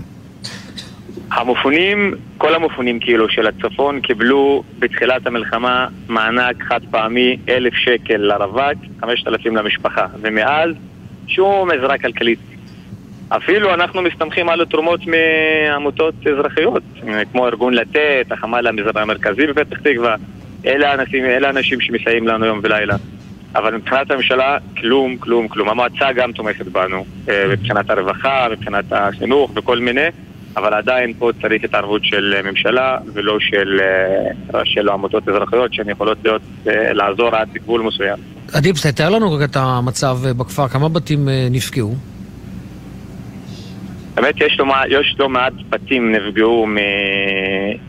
[1.31, 8.79] המופנים, כל המופנים כאילו של הצפון קיבלו בתחילת המלחמה מענק חד פעמי אלף שקל לרווק,
[9.01, 10.07] חמשת אלפים למשפחה.
[10.21, 10.71] ומאז
[11.27, 12.39] שום עזרה כלכלית.
[13.29, 16.83] אפילו אנחנו מסתמכים על תרומות מעמותות אזרחיות
[17.33, 20.15] כמו ארגון לתת, החמ"ל המרכזי בפתח תקווה.
[20.67, 22.97] אלה האנשים, אלה האנשים שמסייעים לנו יום ולילה.
[23.55, 25.69] אבל מבחינת הממשלה, כלום, כלום, כלום.
[25.69, 30.07] המועצה גם תומכת בנו, אה, מבחינת הרווחה, מבחינת החינוך וכל מיני,
[30.57, 33.81] אבל עדיין פה צריך התערבות של ממשלה ולא של,
[34.55, 38.19] אה, של עמותות אזרחיות שהן יכולות להיות, אה, לעזור עד גבול מסוים.
[38.53, 41.95] עדיף, תתאר לנו רגע את המצב אה, בכפר, כמה בתים אה, נפגעו?
[44.15, 46.66] באמת יש לא, יש לא מעט בתים נפגעו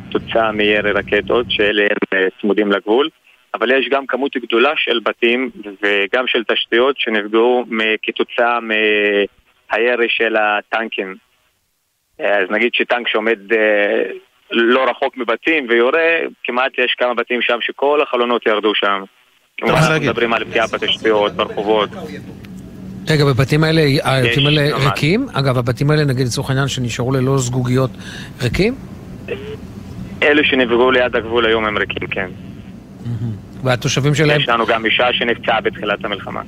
[0.07, 3.10] מתוצאה מירי רקטות שאלה הם אה, צמודים לגבול
[3.53, 5.49] אבל יש גם כמות גדולה של בתים
[5.84, 7.65] וגם של תשתיות שנפגעו
[8.03, 11.14] כתוצאה מהירי של הטנקים אה,
[12.20, 14.12] אז נגיד שטנק שעומד אה,
[14.52, 19.04] לא רחוק מבתים ויורה, כמעט יש כמה בתים שם שכל החלונות ירדו שם
[19.58, 21.90] כמובן אנחנו מדברים על פגיעה בתשתיות, ברחובות
[23.10, 24.78] רגע, בבתים האלה, הבתים האלה.
[24.78, 25.26] ריקים?
[25.34, 27.90] אגב, הבתים האלה, נגיד לצורך העניין, שנשארו ללא זגוגיות,
[28.41, 28.76] ריקים?
[30.24, 32.30] אלו שנפגעו ליד הגבול היום הם ריקים, כן
[33.64, 36.41] והתושבים שלהם, יש לנו גם אישה שנפצעה בתחילת המלחמה.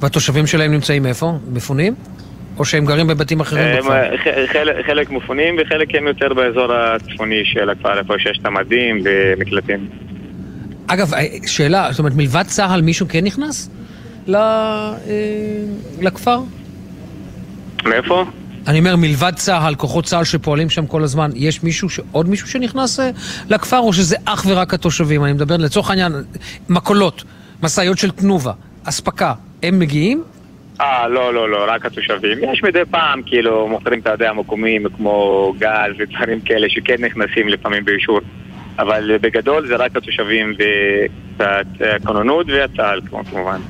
[0.00, 1.32] והתושבים שלהם נמצאים איפה?
[1.52, 1.94] מפונים?
[2.58, 3.92] או שהם גרים בבתים אחרים בכפר?
[3.92, 4.10] אה,
[4.52, 9.88] חלק- חלק מפונים וחלק הם יותר באזור הצפוני של הכפר, איפה שיש את המדים ומקלטים.
[10.86, 13.70] אגב, אה, שאלה, זאת אומרת, מלבד צה"ל מישהו כן נכנס
[14.26, 15.00] ל- אה,
[16.00, 16.38] לכפר?
[17.84, 18.24] מאיפה?
[18.66, 22.48] אני אומר, מלבד צה"ל, כוחות צה"ל שפועלים שם כל הזמן, יש מישהו, ש- עוד מישהו
[22.48, 23.00] שנכנס
[23.48, 25.24] לכפר, או שזה אך ורק התושבים?
[25.24, 26.12] אני מדבר לצורך העניין,
[26.68, 27.24] מכולות,
[27.62, 28.52] משאיות של תנובה,
[28.84, 30.22] אספקה, הם מגיעים?
[30.80, 32.38] אה, לא, לא, לא, רק התושבים.
[32.52, 37.84] יש מדי פעם, כאילו, מוכרים, אתה יודע, מקומים כמו גז ודברים כאלה שכן נכנסים לפעמים
[37.84, 38.20] באישור.
[38.78, 40.52] אבל בגדול זה רק התושבים
[41.38, 43.60] והכוננות והצה"ל, כמו- כמובן.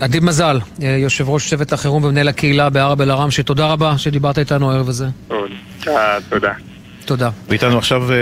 [0.00, 4.72] אדיב מזל, אה, יושב ראש צוות החירום ומנהל הקהילה בערב אל-ערם, שתודה רבה שדיברת איתנו
[4.72, 5.06] הערב הזה.
[5.88, 6.52] אה, תודה.
[7.06, 7.30] תודה.
[7.48, 8.16] ואיתנו עכשיו אה,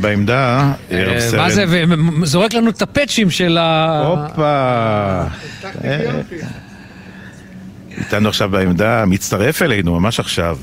[0.00, 1.40] בעמדה, אה, רב אה, סרן.
[1.40, 1.64] מה זה,
[2.22, 4.00] וזורק לנו את הפאצ'ים של ה...
[4.06, 4.42] הופה.
[5.84, 6.20] אה,
[7.98, 10.58] איתנו עכשיו בעמדה, מצטרף אלינו ממש עכשיו,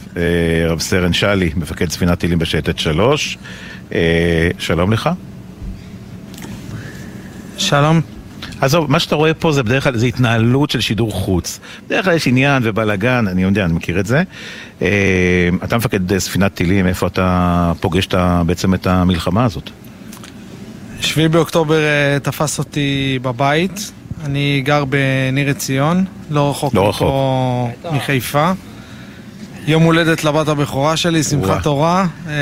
[0.70, 3.38] רב סרן שלי, מפקד ספינת טילים בשייטת שלוש.
[3.94, 5.10] אה, שלום לך.
[7.58, 8.02] שלום.
[8.62, 11.60] עזוב, מה שאתה רואה פה זה בדרך כלל, זה התנהלות של שידור חוץ.
[11.88, 14.24] בדרך כלל יש עניין ובלאגן, אני יודע, אני מכיר את זה.
[14.82, 14.88] אה,
[15.64, 18.08] אתה מפקד ספינת טילים, איפה אתה פוגש
[18.46, 19.70] בעצם את המלחמה הזאת?
[21.02, 23.92] 7 באוקטובר אה, תפס אותי בבית.
[24.26, 28.52] אני גר בניר עציון, לא רחוק לא מחיפה.
[29.68, 31.24] יום הולדת לבת הבכורה שלי.
[31.24, 32.06] שמחת תורה.
[32.28, 32.34] אה,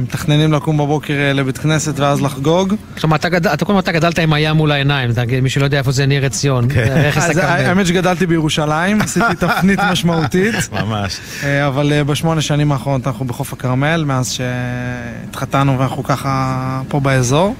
[0.00, 2.74] מתכננים לקום בבוקר אה, לבית כנסת ואז לחגוג.
[3.00, 5.10] כלומר, אתה קודם אתה גדלת עם הים מול העיניים,
[5.42, 6.68] מי שלא יודע איפה זה ניר עציון.
[6.74, 7.10] כן.
[7.16, 7.40] הכרמל.
[7.42, 10.54] האמת שגדלתי בירושלים, עשיתי תפנית משמעותית.
[10.72, 11.18] ממש.
[11.42, 17.54] אה, אבל אה, בשמונה שנים האחרונות אנחנו בחוף הכרמל, מאז שהתחתנו ואנחנו ככה פה באזור.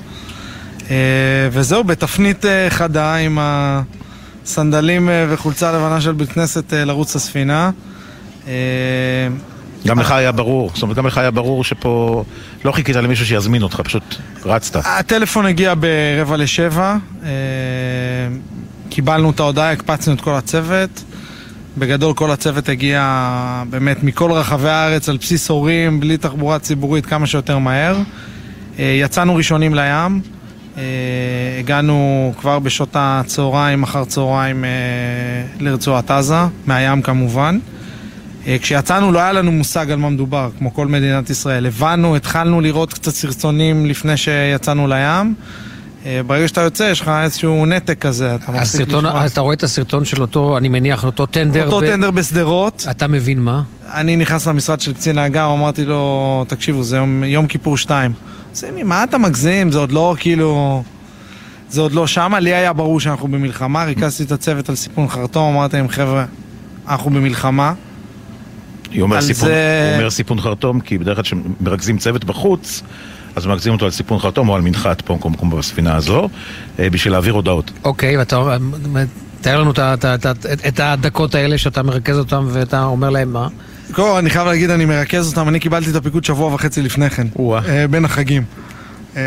[0.91, 0.97] אה,
[1.53, 7.71] וזהו, בתפנית אה, חדה עם הסנדלים אה, וחולצה לבנה של בית כנסת אה, לרוץ לספינה.
[8.47, 8.53] אה,
[9.87, 12.25] גם לך היה ברור, זאת אומרת, גם לך היה ברור שפה
[12.65, 14.15] לא חיכית למישהו שיזמין אותך, פשוט
[14.45, 14.83] רצת.
[14.85, 17.29] הטלפון הגיע ברבע לשבע, אה,
[18.91, 21.05] קיבלנו את ההודעה, הקפצנו את כל הצוות.
[21.79, 27.27] בגדול כל הצוות הגיע באמת מכל רחבי הארץ על בסיס הורים, בלי תחבורה ציבורית, כמה
[27.27, 27.97] שיותר מהר.
[28.79, 30.21] אה, יצאנו ראשונים לים,
[31.59, 34.65] הגענו כבר בשעות הצהריים, אחר צהריים
[35.61, 37.59] לרצועת עזה, מהים כמובן.
[38.47, 41.67] אה, כשיצאנו לא היה לנו מושג על מה מדובר, כמו כל מדינת ישראל.
[41.67, 45.35] הבנו, התחלנו לראות קצת סרטונים לפני שיצאנו לים.
[46.07, 48.35] אה, ברגע שאתה יוצא, יש לך איזשהו נתק כזה.
[48.35, 49.27] אתה מפסיק לשמוע.
[49.27, 51.65] אתה רואה את הסרטון של אותו, אני מניח, אותו טנדר.
[51.67, 52.87] אותו ב- טנדר בשדרות.
[52.91, 53.63] אתה מבין מה?
[53.95, 58.13] אני נכנס למשרד של קצין האג"ם, אמרתי לו, תקשיבו, זה יום, יום כיפור 2.
[58.55, 59.73] סימי, מה אתה מגזים?
[59.73, 60.83] זה עוד לא כאילו...
[61.69, 65.55] זה עוד לא שמה, לי היה ברור שאנחנו במלחמה, ריכזתי את הצוות על סיפון חרטום,
[65.55, 66.25] אמרתי להם, חבר'ה,
[66.89, 67.73] אנחנו במלחמה.
[68.97, 72.83] היא אומר סיפון, זה- הוא אומר סיפון חרטום, כי בדרך כלל כשמרכזים צוות בחוץ,
[73.37, 76.29] אז מרכזים אותו על סיפון חרטום או על מנחת פה, כמו בספינה הזו,
[76.79, 77.71] אה, בשביל להעביר הודעות.
[77.85, 78.59] אוקיי, ואתה אומר-
[79.41, 80.33] תאר לנו את את את ה-
[80.69, 83.49] את הדקות האלה שאתה מרכז אותם ואתה אומר להם מה?
[83.93, 87.11] קודם כל, אני חייב להגיד, אני מרכז אותם, אני קיבלתי את הפיקוד שבוע וחצי לפני
[87.11, 87.27] כן.
[87.69, 88.43] אה, בין החגים.
[89.17, 89.23] אה,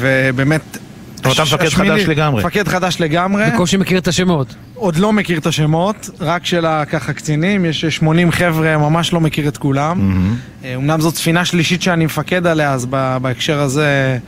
[0.00, 0.78] ובאמת...
[1.24, 2.44] אבל אתה מפקד חדש לגמרי.
[2.44, 3.50] מפקד חדש לגמרי.
[3.50, 4.54] בקושי מכיר את השמות.
[4.74, 9.48] עוד לא מכיר את השמות, רק של ככה קצינים, יש 80 חבר'ה, ממש לא מכיר
[9.48, 10.26] את כולם.
[10.64, 14.18] אה, אמנם זאת ספינה שלישית שאני מפקד עליה, אז ב- בהקשר הזה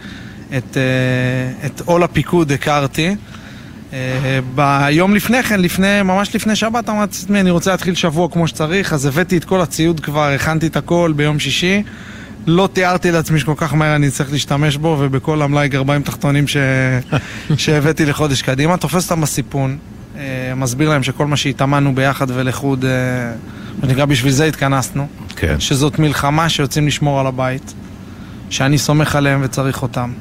[0.56, 3.16] את, אה, את עול הפיקוד הכרתי.
[3.92, 8.48] אה, ביום לפני כן, לפני, ממש לפני שבת, אמרתי לעצמי, אני רוצה להתחיל שבוע כמו
[8.48, 11.82] שצריך, אז הבאתי את כל הציוד כבר, הכנתי את הכל ביום שישי.
[12.46, 16.56] לא תיארתי לעצמי שכל כך מהר אני צריך להשתמש בו, ובכל המלאי גרביים תחתונים ש...
[17.56, 18.76] שהבאתי לחודש קדימה.
[18.76, 19.78] תופס אותם בסיפון,
[20.16, 22.90] אה, מסביר להם שכל מה שהתאמנו ביחד ולחוד אה,
[23.82, 25.06] מה שנקרא, בשביל זה התכנסנו.
[25.36, 25.60] כן.
[25.60, 27.74] שזאת מלחמה שיוצאים לשמור על הבית,
[28.50, 30.12] שאני סומך עליהם וצריך אותם.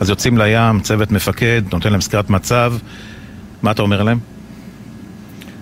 [0.00, 2.74] אז יוצאים לים, צוות מפקד, נותן להם סקירת מצב.
[3.62, 4.18] מה אתה אומר להם?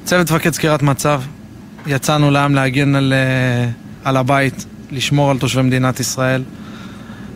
[0.04, 1.22] צוות מפקד סקירת מצב,
[1.86, 3.70] יצאנו לים להגן על, אה,
[4.04, 6.42] על הבית, לשמור על תושבי מדינת ישראל.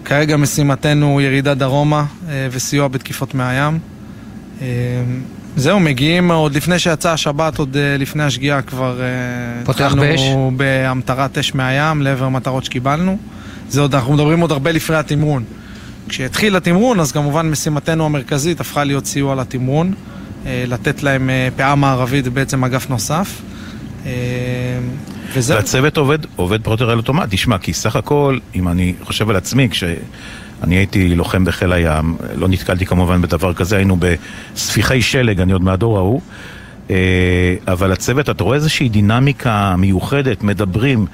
[0.04, 3.78] כרגע משימתנו ירידה דרומה אה, וסיוע בתקיפות מהים.
[4.62, 4.66] אה,
[5.56, 9.00] זהו, מגיעים עוד לפני שיצאה השבת, עוד אה, לפני השגיאה כבר
[9.64, 10.20] פותח באש?
[10.56, 13.18] בהמטרת אש מהים לעבר מטרות שקיבלנו.
[13.68, 15.44] זה עוד, אנחנו מדברים עוד הרבה לפני התמרון.
[16.08, 19.94] כשהתחיל התמרון, אז כמובן משימתנו המרכזית הפכה להיות סיוע לתמרון,
[20.46, 23.42] לתת להם אה, פאה מערבית ובעצם אגף נוסף.
[25.34, 25.56] וזהו.
[25.56, 27.28] והצוות עובד, עובד פרוטר על אוטומט.
[27.30, 32.48] תשמע, כי סך הכל, אם אני חושב על עצמי, כשאני הייתי לוחם בחיל הים, לא
[32.48, 33.96] נתקלתי כמובן בדבר כזה, היינו
[34.54, 36.20] בספיחי שלג, אני עוד מהדור ההוא.
[36.90, 41.06] אה, אבל הצוות, אתה רואה איזושהי דינמיקה מיוחדת, מדברים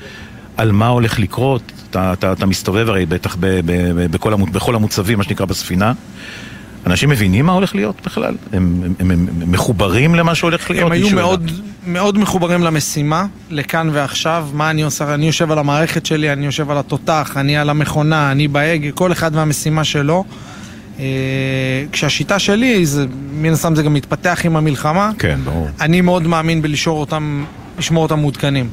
[0.56, 4.46] על מה הולך לקרות, אתה, אתה, אתה מסתובב הרי בטח ב, ב, ב, בכל, המו,
[4.46, 5.92] בכל המוצבים, מה שנקרא, בספינה.
[6.86, 8.34] אנשים מבינים מה הולך להיות בכלל?
[8.52, 10.86] הם, הם, הם, הם מחוברים למה שהולך להיות?
[10.86, 11.50] הם היו מאוד,
[11.86, 16.70] מאוד מחוברים למשימה, לכאן ועכשיו, מה אני עושה, אני יושב על המערכת שלי, אני יושב
[16.70, 20.24] על התותח, אני על המכונה, אני בהגה, כל אחד והמשימה שלו.
[20.98, 21.04] אה,
[21.92, 25.68] כשהשיטה שלי, זה, מן הסתם זה גם מתפתח עם המלחמה, כן, ברור.
[25.80, 27.44] אני מאוד מאמין בלשמור אותם,
[27.78, 28.68] לשמור אותם מעודכנים.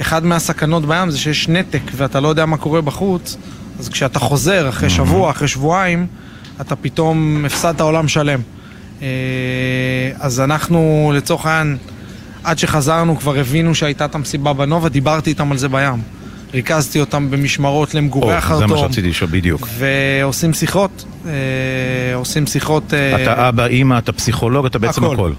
[0.00, 3.36] אחד מהסכנות בים זה שיש נתק ואתה לא יודע מה קורה בחוץ,
[3.78, 6.06] אז כשאתה חוזר אחרי שבוע, אחרי שבועיים,
[6.60, 8.40] אתה פתאום הפסדת עולם שלם.
[9.02, 9.08] אה,
[10.18, 11.76] אז אנחנו, לצורך העניין,
[12.44, 16.02] עד שחזרנו כבר הבינו שהייתה את המסיבה בנובה, דיברתי איתם על זה בים.
[16.54, 18.68] ריכזתי אותם במשמרות למגורי או, החרטום.
[18.68, 19.68] זה מה שרציתי לשאול, בדיוק.
[19.78, 21.32] ועושים שיחות, אה,
[22.14, 22.94] עושים שיחות...
[22.94, 25.32] אה, אתה אבא, אימא, אתה פסיכולוג, אתה בעצם הכל.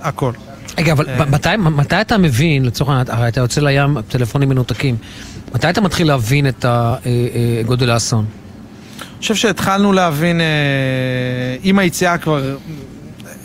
[0.00, 0.32] הכל.
[0.78, 4.96] רגע, אבל מתי, מתי אתה מבין, לצורך העניין, הרי אתה יוצא לים, טלפונים מנותקים,
[5.54, 8.24] מתי אתה מתחיל להבין את אה, אה, גודל האסון?
[9.22, 10.46] חושב שהתחלנו להבין, אה,
[11.62, 12.54] עם היציאה כבר אה,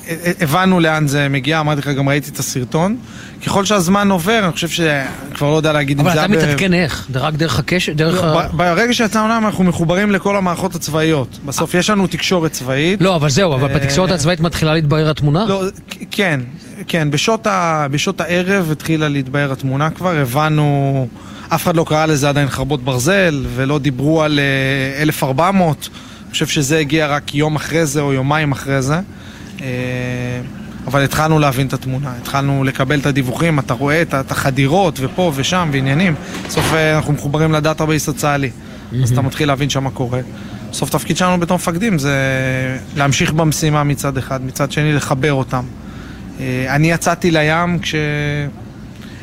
[0.09, 2.97] אה, הבנו לאן זה מגיע, אמרתי לך, גם ראיתי את הסרטון.
[3.45, 6.41] ככל שהזמן עובר, אני חושב שאני כבר לא יודע להגיד אם אבל זה אתה היה
[6.41, 7.07] ב- מתעדכן איך?
[7.15, 7.93] רק דרך הקשר?
[7.93, 8.47] דרך ה...
[8.47, 11.39] ב- ברגע שיצאנו לעם אנחנו מחוברים לכל המערכות הצבאיות.
[11.45, 13.01] בסוף יש לנו תקשורת צבאית.
[13.01, 15.45] לא, אבל זהו, אבל אה, בתקשורת הצבאית מתחילה להתבהר התמונה?
[15.47, 15.63] לא,
[16.11, 16.39] כן,
[16.87, 21.07] כן, בשעות, ה, בשעות הערב התחילה להתבהר התמונה כבר, הבנו,
[21.49, 25.89] אף אחד לא קרא לזה עדיין חרבות ברזל, ולא דיברו על אה, 1400,
[26.25, 28.99] אני חושב שזה הגיע רק יום אחרי זה או יומיים אחרי זה.
[29.61, 29.67] אה,
[30.87, 35.69] אבל התחלנו להבין את התמונה, התחלנו לקבל את הדיווחים, אתה רואה את החדירות ופה ושם
[35.71, 36.15] ועניינים.
[36.47, 38.49] בסוף אה, אנחנו מחוברים ל database הצה"לי,
[39.03, 40.19] אז אתה מתחיל להבין שם מה קורה.
[40.71, 42.15] בסוף תפקיד שלנו בתור מפקדים זה
[42.95, 45.63] להמשיך במשימה מצד אחד, מצד שני לחבר אותם.
[46.39, 47.79] אה, אני יצאתי לים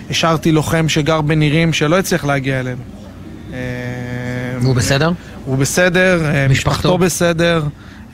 [0.09, 2.83] כשהשארתי לוחם שגר בנירים שלא הצליח להגיע אלינו.
[3.53, 3.59] אה,
[4.61, 5.13] והוא בסדר?
[5.45, 7.63] הוא בסדר, אה, משפחתו בסדר,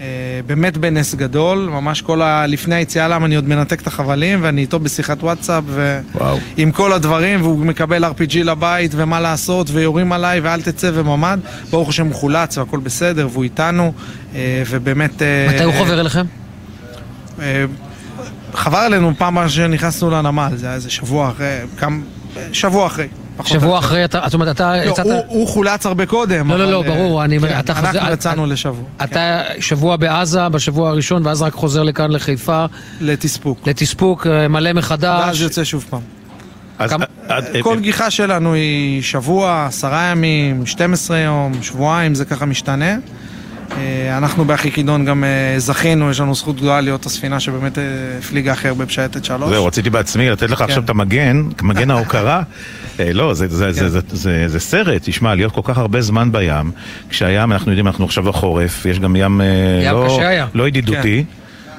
[0.01, 2.47] אה, באמת בנס גדול, ממש כל ה...
[2.47, 7.43] לפני היציאה לים אני עוד מנתק את החבלים ואני איתו בשיחת וואטסאפ ועם כל הדברים
[7.43, 11.39] והוא מקבל RPG לבית ומה לעשות ויורים עליי ואל תצא וממ"ד,
[11.71, 13.93] ברוך השם הוא חולץ והכל בסדר והוא איתנו
[14.35, 15.23] אה, ובאמת...
[15.23, 16.25] אה, מתי הוא חובר אליכם?
[18.55, 21.47] אה, חבר אלינו פעם שנכנסנו לנמל, זה היה איזה שבוע אחרי,
[21.79, 21.97] כמה...
[22.53, 23.07] שבוע אחרי.
[23.45, 23.79] שבוע.
[23.79, 25.05] אחרי, אתה- זאת אומרת, אתה לא, יצאת...
[25.07, 26.51] הוא- הוא חולץ הרבה קודם.
[26.51, 27.41] לא, לא, אבל, לא, אה, ברור, אני...
[27.41, 28.85] כן, אתה אנחנו חוזר- יצאנו לשבוע.
[29.05, 32.65] אתה שבוע בעזה, בשבוע הראשון, ואז רק חוזר לכאן לחיפה.
[33.01, 33.67] לתספוק.
[33.69, 35.25] לתספוק, אה, מלא מחדש.
[35.27, 36.01] ואז יוצא שוב פעם.
[36.79, 42.47] אז כמה- עד- כל גיחה שלנו היא שבוע, עשרה ימים, 12 יום, שבועיים, זה ככה
[42.47, 42.97] משתנה.
[43.77, 47.83] אה, אנחנו באחי כידון גם אה, זכינו, יש לנו זכות גדולה להיות הספינה שבאמת אה,
[48.19, 49.51] הפליגה הכי הרבה בשייטת שלוש.
[49.51, 50.65] זהו, רציתי בעצמי לתת לך כן.
[50.65, 52.43] עכשיו את המגן, מגן ההוקרה.
[52.99, 56.71] לא, זה- זה- זה- זה- זה זה סרט, תשמע, להיות כל כך הרבה זמן בים,
[57.11, 59.41] כשהים, אנחנו יודעים, אנחנו עכשיו בחורף, יש גם ים
[59.93, 60.19] לא-.
[60.55, 61.25] לא ידידותי,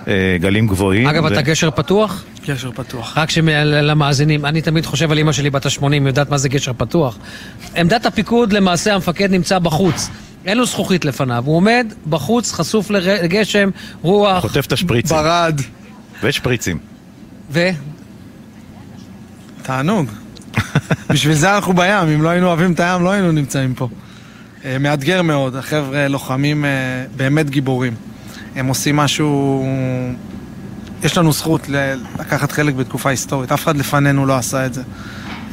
[0.07, 1.07] אה, גלים גבוהים.
[1.07, 2.23] אגב, ו- אתה גשר פתוח?
[2.47, 3.17] גשר פתוח.
[3.17, 3.29] רק
[3.65, 7.17] למאזינים, אני תמיד חושב על אימא שלי בת ה-80, יודעת מה זה גשר פתוח.
[7.75, 10.09] עמדת הפיקוד, למעשה המפקד נמצא בחוץ.
[10.45, 13.69] אין לו זכוכית לפניו, הוא עומד בחוץ, חשוף לגשם,
[14.01, 14.41] רוח.
[14.41, 15.17] חוטף את השפריצים.
[15.17, 15.61] ברד.
[16.23, 16.77] ושפריצים.
[17.51, 17.69] ו?
[19.61, 20.07] תענוג.
[21.09, 23.87] בשביל זה אנחנו בים, אם לא היינו אוהבים את הים לא היינו נמצאים פה.
[24.65, 26.69] אה, מאתגר מאוד, החבר'ה לוחמים אה,
[27.17, 27.93] באמת גיבורים.
[28.55, 29.65] הם עושים משהו...
[31.03, 34.81] יש לנו זכות ל- לקחת חלק בתקופה היסטורית, אף אחד לפנינו לא עשה את זה.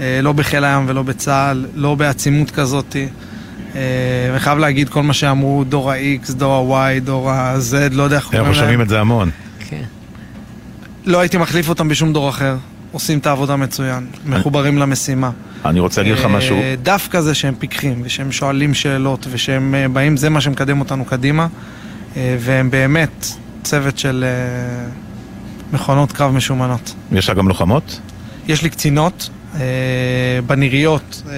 [0.01, 2.97] אה, לא בחיל הים ולא בצה"ל, לא בעצימות כזאת.
[3.77, 3.81] אה,
[4.31, 8.25] אני חייב להגיד כל מה שאמרו, דור ה-X, דור ה-Y, דור ה-Z, לא יודע איך
[8.25, 8.63] קוראים אנחנו להם.
[8.63, 9.31] שומעים את זה המון.
[9.69, 9.83] כן.
[11.05, 12.57] לא הייתי מחליף אותם בשום דור אחר.
[12.93, 15.31] עושים את העבודה מצוין, מחוברים למשימה.
[15.65, 16.57] אני רוצה להגיד לך אה, משהו.
[16.83, 21.47] דווקא זה שהם פיקחים, ושהם שואלים שאלות, ושהם אה, באים, זה מה שמקדם אותנו קדימה,
[22.17, 23.27] אה, והם באמת
[23.63, 24.89] צוות של אה,
[25.73, 26.95] מכונות קרב משומנות.
[27.13, 28.01] יש לך גם לוחמות?
[28.49, 29.38] יש לי קצינות, אה,
[30.47, 31.33] בניריות אה,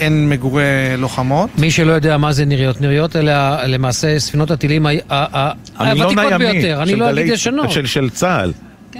[0.00, 0.62] אין מגורי
[0.98, 1.50] לוחמות.
[1.58, 6.32] מי שלא יודע מה זה ניריות, ניריות אלה למעשה ספינות הטילים הוותיקות.
[6.38, 7.70] ביותר, אני של לא אגיד ישנות.
[7.70, 8.52] של- של צה"ל.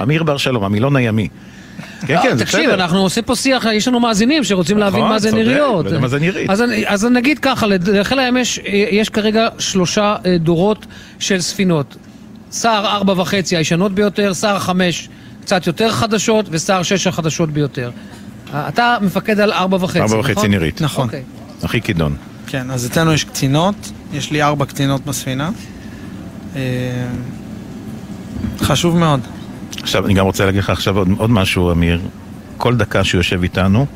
[0.02, 1.28] אמיר בר שלום, המילון הימי.
[2.06, 2.74] כן, כן, זה תקשיב, בסדר.
[2.74, 5.84] אנחנו עושים פה שיח, יש לנו מאזינים שרוצים להבין נכון, מה זה ניריות.
[5.84, 6.50] לא יודע מה זה נירית.
[6.86, 8.60] אז נגיד ככה, לחיל הים יש-
[8.90, 10.86] יש כרגע שלושה אה, דורות
[11.18, 11.96] של ספינות.
[12.50, 15.08] סער ארבע וחצי הישנות ביותר, סער חמש
[15.42, 17.90] קצת יותר חדשות, וסער שש החדשות ביותר.
[18.54, 20.32] אתה מפקד על ארבע וחצי, ארבע נכון?
[20.32, 20.80] וחצי נירית.
[20.80, 21.04] נכון.
[21.04, 21.22] אוקיי.
[21.62, 22.16] הכי כידון.
[22.46, 25.50] כן, אז אצלנו יש קצינות, יש לי ארבע קצינות בספינה.
[26.56, 26.60] אה,
[28.58, 29.20] חשוב מאוד.
[29.82, 32.00] עכשיו, אני גם רוצה להגיד לך עכשיו עוד, עוד משהו, אמיר.
[32.56, 33.86] כל דקה שהוא יושב איתנו,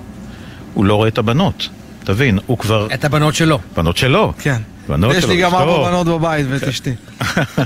[0.75, 1.69] הוא לא רואה את הבנות.
[2.05, 2.89] תבין, הוא כבר...
[2.95, 3.59] את הבנות שלו.
[3.77, 4.33] בנות שלו.
[4.39, 4.63] כן.
[4.89, 5.55] בנות יש שלו, לי גם.
[5.55, 6.95] ארבע בנות בבית ואת אשתי.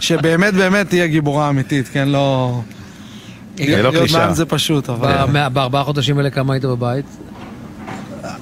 [0.00, 2.08] שבאמת באמת תהיה גיבורה אמיתית, כן?
[2.08, 2.60] לא...
[3.56, 4.24] זה לא להיות קלישאה.
[4.26, 5.12] מעם זה פשוט, אבל...
[5.32, 7.04] ב- בארבעה חודשים האלה כמה היית בבית?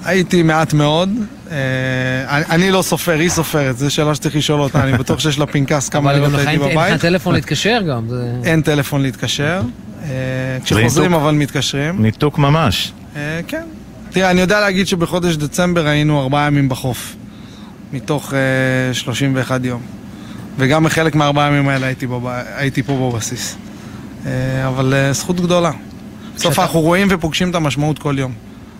[0.05, 1.09] הייתי מעט מאוד.
[1.51, 1.57] אה,
[2.49, 4.83] אני- לא סופר, היא סופרת, זו שאלה שצריך לשאול אותה.
[4.83, 7.01] אני בטוח שיש לה פנקס כמה אבל לילות גם לך הייתי אין- אין לך בבית.
[7.01, 8.07] טלפון להתקשר גם.
[8.43, 9.61] אין טלפון להתקשר.
[10.03, 10.07] אה,
[10.63, 11.13] כשחוזרים.
[11.13, 12.01] אבל מתקשרים.
[12.01, 12.91] ניתוק ממש.
[13.15, 13.63] אה, כן.
[14.09, 17.15] תראה, אני יודע להגיד שבחודש דצמבר היינו ארבעה ימים בחוף.
[17.93, 18.39] מתוך אה,
[18.93, 19.81] 31 יום.
[20.57, 22.07] וגם בחלק מהארבעה ימים האלה הייתי.
[22.55, 23.55] הייתי פה בבסיס.
[24.25, 25.71] אה, אבל אה, זכות גדולה.
[26.35, 28.33] בסוף אנחנו רואים ופוגשים את המשמעות כל יום.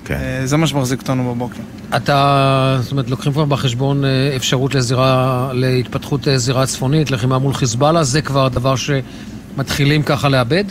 [0.06, 0.16] כן.
[0.16, 1.60] אה, זה מה שמחזיק אותנו בבוקר.
[1.96, 4.04] אתה, זאת אומרת, לוקחים כבר בחשבון
[4.36, 10.64] אפשרות לזירה, להתפתחות זירה צפונית, לחימה מול חיזבאללה, זה כבר דבר שמתחילים ככה לאבד?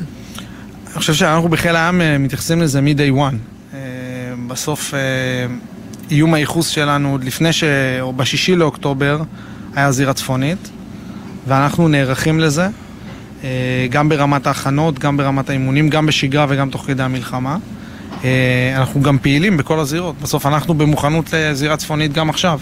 [0.86, 3.36] אני חושב שאנחנו בחיל אה, מתייחסים לזה מ-day one.
[4.48, 4.94] בסוף
[6.10, 7.64] איום הייחוס שלנו עוד לפני ש...
[8.00, 9.22] או בשישי לאוקטובר
[9.74, 10.70] היה זירה צפונית,
[11.46, 12.68] ואנחנו נערכים לזה,
[13.90, 17.56] גם ברמת ההכנות, גם ברמת האימונים, גם בשגרה וגם תוך כדי המלחמה.
[18.24, 20.14] אה, אנחנו גם פעילים בכל הזירות.
[20.22, 22.60] בסוף אנחנו במוכנות לזירה צפונית גם עכשיו.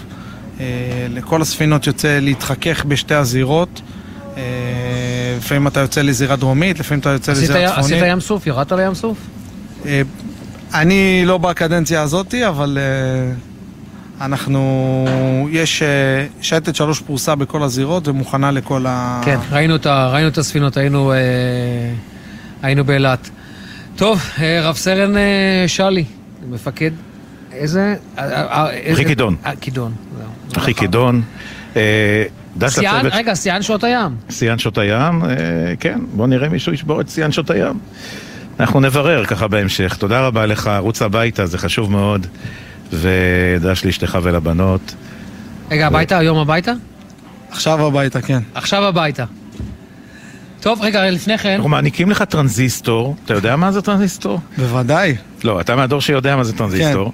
[0.59, 0.65] אה,
[1.09, 3.81] לכל הספינות יוצא להתחכך בשתי הזירות.
[4.37, 4.43] אה,
[5.37, 7.91] לפעמים אתה יוצא לזירה דרומית, לפעמים אתה יוצא לזירה צפונית.
[7.91, 8.47] עשית ים סוף?
[8.47, 9.17] ירדת לים סוף?
[9.85, 10.01] אה,
[10.73, 13.33] אני לא בקדנציה הזאתי, אבל אה,
[14.21, 15.47] אנחנו...
[15.51, 15.87] יש אה,
[16.41, 19.21] שייטת שלוש פרוסה בכל הזירות ומוכנה לכל ה...
[19.25, 21.17] כן, ראינו את, ה, ראינו את הספינות, היינו, אה,
[22.61, 23.29] היינו באילת.
[23.95, 26.05] טוב, אה, רב סרן אה, שלי,
[26.49, 26.91] מפקד,
[27.51, 27.95] איזה?
[28.15, 29.35] אחי כידון.
[29.61, 30.27] כידון, זהו.
[30.57, 31.21] אחי כידון.
[32.57, 34.15] דש שיאן, רגע, שיאן שעות הים.
[34.29, 35.21] שיאן שעות הים,
[35.79, 37.79] כן, בוא נראה מישהו ישבור את שיאן שעות הים.
[38.59, 39.95] אנחנו נברר ככה בהמשך.
[39.99, 42.27] תודה רבה לך, רוץ הביתה, זה חשוב מאוד.
[42.93, 44.95] ודש לאשתך ולבנות.
[45.71, 46.71] רגע, הביתה, היום הביתה?
[47.51, 48.39] עכשיו הביתה, כן.
[48.53, 49.25] עכשיו הביתה.
[50.61, 51.49] טוב, רגע, לפני כן...
[51.49, 54.39] אנחנו מעניקים לך טרנזיסטור, אתה יודע מה זה טרנזיסטור?
[54.57, 55.15] בוודאי.
[55.43, 57.11] לא, אתה מהדור שיודע מה זה טרנזיסטור.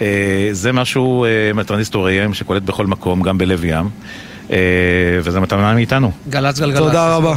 [0.00, 3.88] אה, זה משהו, אה, מהטרנזיסטור AM שקולט בכל מקום, גם בלב ים.
[4.50, 4.56] אה,
[5.22, 6.12] וזה מתנה מאיתנו.
[6.28, 6.78] גל"צ גלגלצ.
[6.78, 7.34] תודה רבה.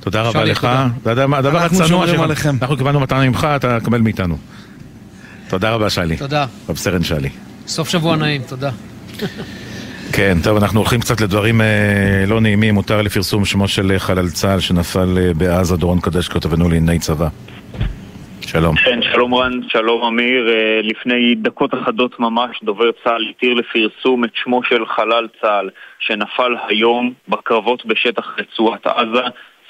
[0.00, 0.68] תודה רבה לך.
[1.04, 2.56] הדבר אנחנו הצנוע שומרים שלנו, עליכם.
[2.62, 4.36] אנחנו קיבלנו מתנה ממך, אתה תקבל מאיתנו.
[5.52, 6.16] תודה רבה, שלי.
[6.16, 6.44] תודה.
[6.68, 7.28] רב סרן שלי.
[7.66, 8.70] סוף שבוע נעים, תודה.
[10.16, 12.74] כן, טוב, אנחנו הולכים קצת לדברים אה, לא נעימים.
[12.74, 17.28] מותר לפרסום שמו של חלל צה"ל שנפל אה, בעזה, דורון קדש, כתבנו לענייני צבא.
[18.40, 18.76] שלום.
[18.76, 20.48] כן, שלום רן, שלום אמיר.
[20.48, 26.56] אה, לפני דקות אחדות ממש דובר צה"ל התיר לפרסום את שמו של חלל צה"ל שנפל
[26.68, 29.24] היום בקרבות בשטח רצועת עזה,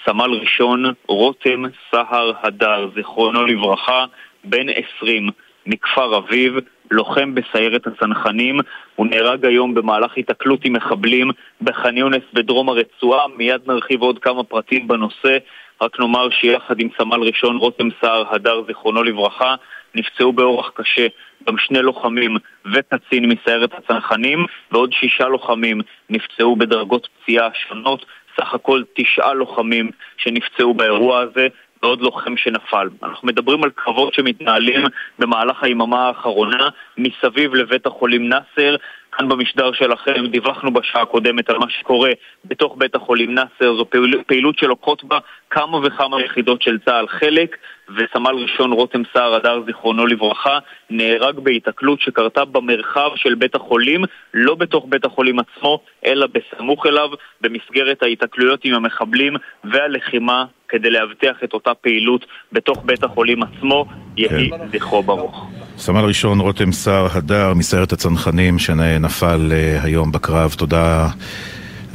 [0.05, 4.05] סמל ראשון רותם סהר הדר, זיכרונו לברכה,
[4.45, 4.67] בן
[4.99, 5.31] 20,
[5.67, 6.55] מכפר אביב,
[6.91, 8.61] לוחם בסיירת הצנחנים.
[8.97, 11.31] הוא נהרג היום במהלך היתקלות עם מחבלים
[11.63, 13.29] בח'אן יונס בדרום הרצועה.
[13.37, 15.39] מיד נרחיב עוד כמה פרטים בנושא.
[15.83, 19.55] רק נאמר שיחד עם סמל ראשון רותם סער הדר, זיכרונו לברכה,
[19.95, 21.07] נפצעו באורח קשה
[21.49, 22.37] גם שני לוחמים
[22.75, 25.81] וקצין מסיירת הצנחנים, ועוד שישה לוחמים
[26.11, 28.07] נפצעו בדרגות פציעה שונות.
[28.37, 31.49] סך הכל תשעה לוחמים שנפצעו באירוע הזה,
[31.83, 32.89] ועוד לוחם שנפל.
[33.03, 34.81] אנחנו מדברים על קרבות שמתנהלים
[35.19, 36.69] במהלך היממה האחרונה
[36.99, 38.77] מסביב לבית החולים נאסר.
[39.13, 42.11] כאן במשדר שלכם דיווחנו בשעה הקודמת על מה שקורה
[42.45, 43.77] בתוך בית החולים נאסר.
[43.77, 45.19] זו פעיל, פעילות שלוקחות בה
[45.51, 47.57] כמה וכמה יחידות של צה"ל חלק,
[47.97, 50.59] וסמל ראשון רותם סער הדר, זיכרונו לברכה,
[50.91, 57.09] נהרג בהיתקלות שקרתה במרחב של בית החולים, לא בתוך בית החולים עצמו, אלא בסמוך אליו,
[57.41, 63.85] במסגרת ההיתקלויות עם המחבלים והלחימה כדי להבטיח את אותה פעילות בתוך בית החולים עצמו.
[64.17, 65.47] יהי זכרו ברוך.
[65.79, 71.09] סמל ראשון רותם סער הדר מסיירת הצנחנים שנפל אה, היום בקרב, תודה.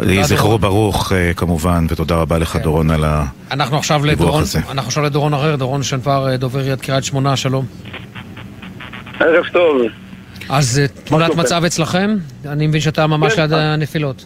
[0.05, 4.59] יהי זכרו ברוך אה, כמובן, ותודה רבה לך דורון על הדיווח הזה.
[4.71, 7.65] אנחנו עכשיו לדורון אחר, דורון שנפר, אה, דובר עיריית קריית שמונה, שלום.
[9.19, 9.81] ערב טוב.
[10.49, 11.35] אז תמונת?
[11.35, 12.15] מצב אצלכם?
[12.45, 13.41] אני מבין שאתה ממש כן.
[13.41, 14.25] ליד הנפילות.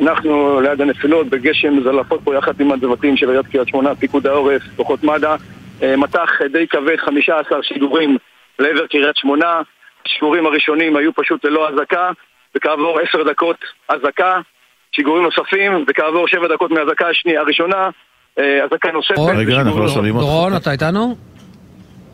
[0.00, 4.62] אנחנו ליד הנפילות, בגשם זלפות פה יחד עם הצוותים של עיריית קריית שמונה, פיקוד העורף,
[4.76, 5.36] כוחות מד"א.
[5.82, 8.16] אה, מטח די כבד, 15 שידורים
[8.58, 9.60] לעבר קריית שמונה.
[10.06, 12.10] השיגורים הראשונים היו פשוט ללא אזעקה,
[12.56, 13.56] וכעבור 10 דקות
[13.88, 14.40] אזעקה,
[14.92, 17.90] שיגורים נוספים, וכעבור 7 דקות מהאזעקה השנייה הראשונה,
[18.38, 19.18] אה, אזעקה נוספת.
[19.18, 20.18] ושיגורים נוספים.
[20.18, 21.16] דורון, אתה איתנו?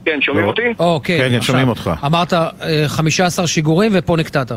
[0.04, 0.74] כן, שומעים אותי?
[0.78, 1.28] או, כן.
[1.30, 1.40] כן.
[1.40, 1.90] שומעים אותך.
[2.06, 2.48] אמרת אה,
[2.86, 4.52] 15 שיגורים ופה נקטעת.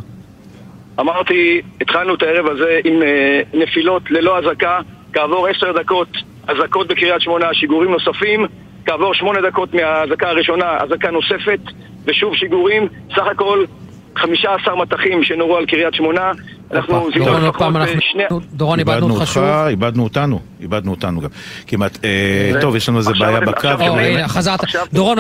[1.00, 4.80] אמרתי, התחלנו את הערב הזה עם אה, נפילות ללא אזעקה,
[5.14, 6.08] כעבור עשר דקות
[6.48, 8.46] אזעקות בקריית שמונה, שיגורים נוספים,
[8.90, 11.60] כעבור שמונה דקות מהאזעקה הראשונה, אזעקה נוספת,
[12.06, 13.66] ושוב שיגורים, סך הכל
[14.18, 16.32] 15 מטחים שנורו על קריית שמונה.
[16.72, 18.02] אנחנו דורון, זיהינו עוד לפחות פעם אנחנו...
[18.02, 18.24] שני...
[18.54, 19.44] דורון, איבדנו אותך שוב.
[19.44, 21.30] איבדנו אותנו, איבדנו אותנו גם.
[21.68, 23.68] כמעט, אה, טוב, יש לנו איזה בעיה בקו.
[24.28, 24.60] חזרת.
[24.94, 25.18] דורון,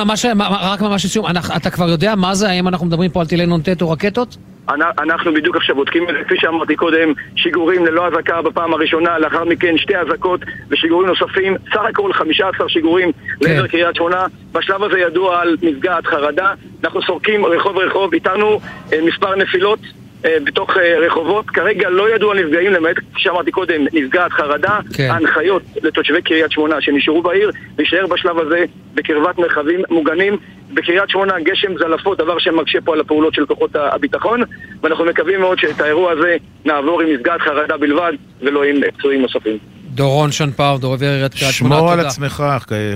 [0.61, 1.25] רק ממש לסיום,
[1.57, 2.49] אתה כבר יודע מה זה?
[2.49, 4.37] האם אנחנו מדברים פה על טילי נ"ט או רקטות?
[4.69, 9.19] אנ- אנחנו בדיוק עכשיו בודקים את זה, כפי שאמרתי קודם, שיגורים ללא אזעקה בפעם הראשונה,
[9.19, 10.39] לאחר מכן שתי אזעקות
[10.69, 13.11] ושיגורים נוספים, סך הכל 15 שיגורים
[13.41, 14.25] לעבר קריית שמונה.
[14.51, 16.53] בשלב הזה ידוע על מפגעת חרדה,
[16.83, 19.79] אנחנו סורקים רחוב רחוב, איתרנו אה, מספר נפילות
[20.25, 25.09] אה, בתוך אה, רחובות, כרגע לא ידוע נפגעים, למעט, כפי שאמרתי קודם, נפגעת חרדה, כן.
[25.11, 30.37] ההנחיות לתושבי קריית שמונה שנשארו בעיר, להישאר בשלב הזה בקרבת מרחבים מוגנים.
[30.73, 34.41] בקריית שמונה גשם זלפות, דבר שמקשה פה על הפעולות של כוחות הביטחון,
[34.83, 38.11] ואנחנו מקווים מאוד שאת האירוע הזה נעבור עם מפגעת חרדה בלבד,
[38.41, 39.57] ולא עם פצועים נוספים.
[39.85, 42.09] דורון שנפר, דובר עיריית קריית שמונה, שמור על תודה.
[42.09, 42.43] עצמך,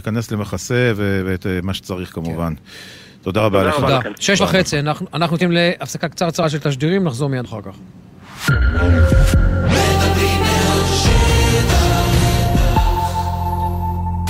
[0.04, 2.54] כנס למחסה ו- ואת אה, מה שצריך כמובן.
[3.24, 3.76] תודה רבה לך.
[3.76, 4.00] תודה.
[4.20, 7.76] שש וחצי, אנחנו אנחנו יוצאים להפסקה קצרצרה של תשדירים, נחזור מיד אחר כך.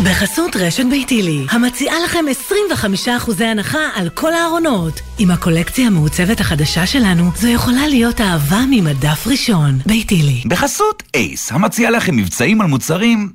[0.04, 2.26] בחסות רשת ביתילי, המציעה לכם
[3.08, 5.02] 25% הנחה על כל הארונות.
[5.20, 9.80] עם הקולקציה המעוצבת החדשה שלנו, זו יכולה להיות אהבה ממדף ראשון.
[9.86, 10.44] ביתילי.
[10.48, 13.30] בחסות אייס, המציע לכם מבצעים על מוצרים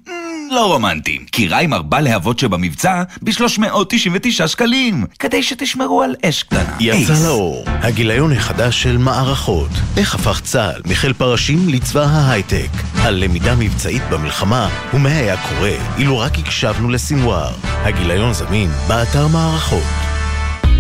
[0.51, 1.25] לא רומנטיים.
[1.25, 6.77] קירה עם ארבע להבות שבמבצע ב-399 שקלים, כדי שתשמרו על אש קטנה.
[6.81, 9.70] יצא לאור, הגיליון החדש של מערכות.
[9.97, 12.70] איך הפך צה"ל מחיל פרשים לצבא ההייטק.
[13.03, 17.53] על למידה מבצעית במלחמה, ומה היה קורה אילו רק הקשבנו לסינואר.
[17.65, 20.08] הגיליון זמין באתר מערכות.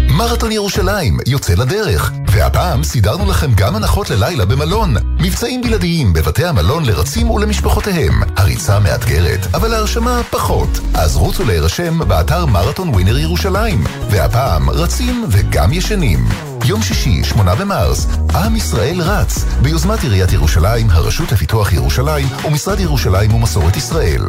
[0.08, 4.94] מרתון ירושלים יוצא לדרך, והפעם סידרנו לכם גם הנחות ללילה במלון.
[5.20, 8.22] מבצעים בלעדיים בבתי המלון לרצים ולמשפחותיהם.
[8.36, 10.68] הריצה מאתגרת, אבל ההרשמה פחות.
[10.94, 13.84] אז רוצו להירשם באתר מרתון ווינר ירושלים.
[14.10, 16.47] והפעם רצים וגם ישנים.
[16.64, 23.34] יום שישי, 8 במרס, עם ישראל רץ, ביוזמת עיריית ירושלים, הרשות לפיתוח ירושלים ומשרד ירושלים
[23.34, 24.22] ומסורת ישראל.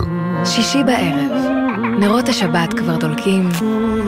[0.45, 1.31] שישי בערב,
[1.99, 3.49] נרות השבת כבר דולקים,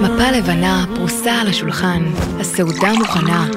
[0.02, 2.03] מפה לבנה פרוסה על השולחן,
[2.39, 3.48] הסעודה מוכנה,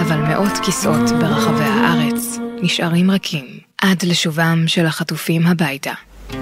[0.00, 3.46] אבל מאות כיסאות ברחבי הארץ נשארים רכים
[3.82, 5.92] עד לשובם של החטופים הביתה.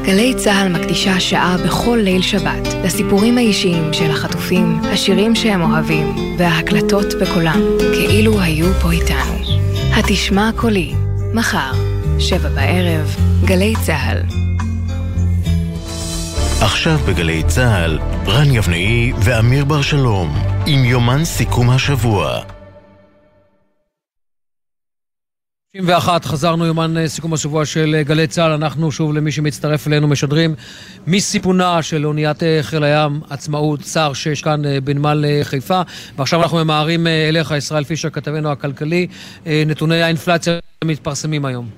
[0.03, 7.07] גלי צה"ל מקדישה שעה בכל ליל שבת לסיפורים האישיים של החטופים, השירים שהם אוהבים וההקלטות
[7.21, 9.39] בקולם, כאילו היו פה איתנו.
[9.97, 10.95] התשמע קולי,
[11.35, 11.73] מחר,
[12.19, 14.23] שבע בערב, גלי צה"ל.
[16.61, 20.35] עכשיו בגלי צה"ל, רן יבנאי ואמיר בר שלום,
[20.67, 22.58] עם יומן סיכום השבוע.
[25.77, 30.09] 91, חזרנו יומן אה, סיכום השבוע של אה, גלי צה"ל, אנחנו שוב למי שמצטרף אלינו
[30.09, 30.55] משדרים
[31.07, 35.81] מסיפונה של אוניית אה, חיל הים עצמאות צר 6 כאן בנמל חיפה
[36.17, 39.07] ועכשיו אנחנו ממהרים אליך ישראל פישר כתבנו הכלכלי,
[39.47, 41.69] נתוני האינפלציה מתפרסמים היום.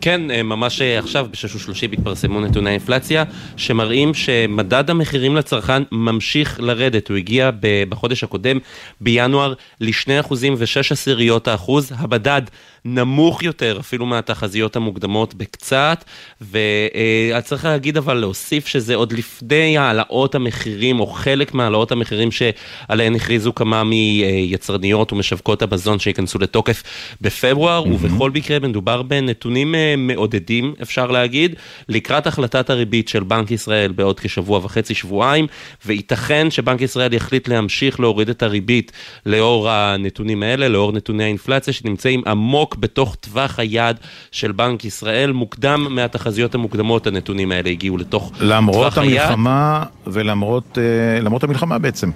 [0.00, 3.24] כן, ממש עכשיו, ב-6.30 התפרסמו נתוני האינפלציה,
[3.56, 7.08] שמראים שמדד המחירים לצרכן ממשיך לרדת.
[7.08, 7.50] הוא הגיע
[7.88, 8.58] בחודש הקודם,
[9.00, 11.92] בינואר, ל-2% ו-6 עשיריות האחוז.
[11.96, 12.42] המדד
[12.84, 16.04] נמוך יותר אפילו מהתחזיות המוקדמות בקצת,
[16.40, 23.54] וצריך להגיד אבל להוסיף שזה עוד לפני העלאות המחירים, או חלק מהעלאות המחירים שעליהן הכריזו
[23.54, 26.82] כמה מיצרניות ומשווקות המזון שייכנסו לתוקף
[27.20, 27.88] בפברואר, mm-hmm.
[27.88, 31.54] ובכל מקרה מדובר בנתונים אה, מעודדים, אפשר להגיד,
[31.88, 35.46] לקראת החלטת הריבית של בנק ישראל בעוד כשבוע וחצי, שבועיים,
[35.86, 38.92] וייתכן שבנק ישראל יחליט להמשיך להוריד את הריבית
[39.26, 43.96] לאור הנתונים האלה, לאור נתוני האינפלציה שנמצאים עמוק רחוק בתוך טווח היעד
[44.32, 49.26] של בנק ישראל, מוקדם מהתחזיות המוקדמות הנתונים האלה הגיעו לתוך טווח היעד.
[49.26, 52.10] המלחמה ולמרות אה, למרות המלחמה בעצם.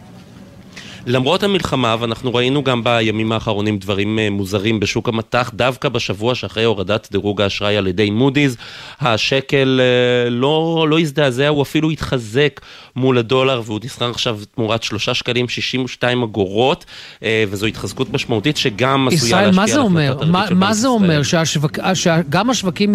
[1.07, 6.65] למרות המלחמה, ואנחנו ראינו גם בימים האחרונים דברים אה, מוזרים בשוק המטח, דווקא בשבוע שאחרי
[6.65, 8.57] הורדת דירוג האשראי על ידי מודי'ס,
[9.01, 12.61] השקל אה, לא, לא הזדעזע, הוא אפילו התחזק
[12.97, 16.85] מול הדולר, והוא נסחר עכשיו תמורת 3 שקלים 62 אגורות,
[17.23, 20.13] אה, וזו התחזקות משמעותית שגם עשויה ישראל, להשפיע מה זה על אומר?
[20.13, 22.95] החלטת מה, הריבית של מה בנק זה אומר שהשווק, שגם השווקים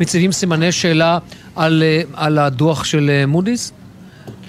[0.00, 1.18] מציבים סימני שאלה
[1.56, 1.82] על,
[2.14, 3.72] על הדוח של מודי'ס?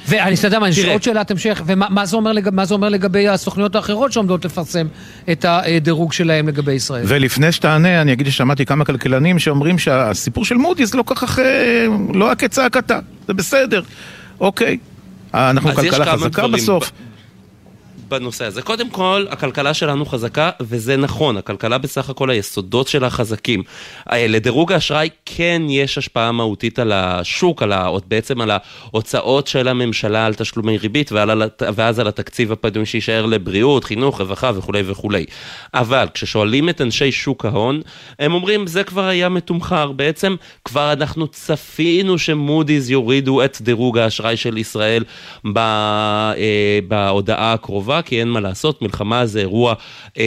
[0.07, 0.85] ואני יודע מה, יש.
[0.85, 4.45] עוד שאלת המשך, ומה מה זה, אומר לגב, מה זה אומר לגבי הסוכניות האחרות שעומדות
[4.45, 4.87] לפרסם
[5.31, 7.03] את הדירוג שלהם לגבי ישראל?
[7.07, 11.85] ולפני שתענה, אני אגיד ששמעתי כמה כלכלנים שאומרים שהסיפור של מודי'ס לא כל כך, אה,
[12.13, 13.81] לא כצעקתה, זה בסדר,
[14.39, 14.77] אוקיי.
[15.33, 16.91] אנחנו כלכלה חזקה בסוף.
[18.11, 18.61] בנושא הזה.
[18.61, 23.63] קודם כל, הכלכלה שלנו חזקה, וזה נכון, הכלכלה בסך הכל היסודות שלה חזקים.
[24.11, 29.67] אה, לדירוג האשראי כן יש השפעה מהותית על השוק, על ה, בעצם על ההוצאות של
[29.67, 31.43] הממשלה על תשלומי ריבית, ועל,
[31.75, 35.25] ואז על התקציב הפנוי שיישאר לבריאות, חינוך, רווחה וכולי וכולי.
[35.73, 37.81] אבל כששואלים את אנשי שוק ההון,
[38.19, 39.91] הם אומרים, זה כבר היה מתומחר.
[39.91, 40.35] בעצם
[40.65, 45.03] כבר אנחנו צפינו שמודי'ס יורידו את דירוג האשראי של ישראל
[45.53, 49.73] ב, אה, בהודעה הקרובה, כי אין מה לעשות, מלחמה זה אירוע
[50.17, 50.23] אה,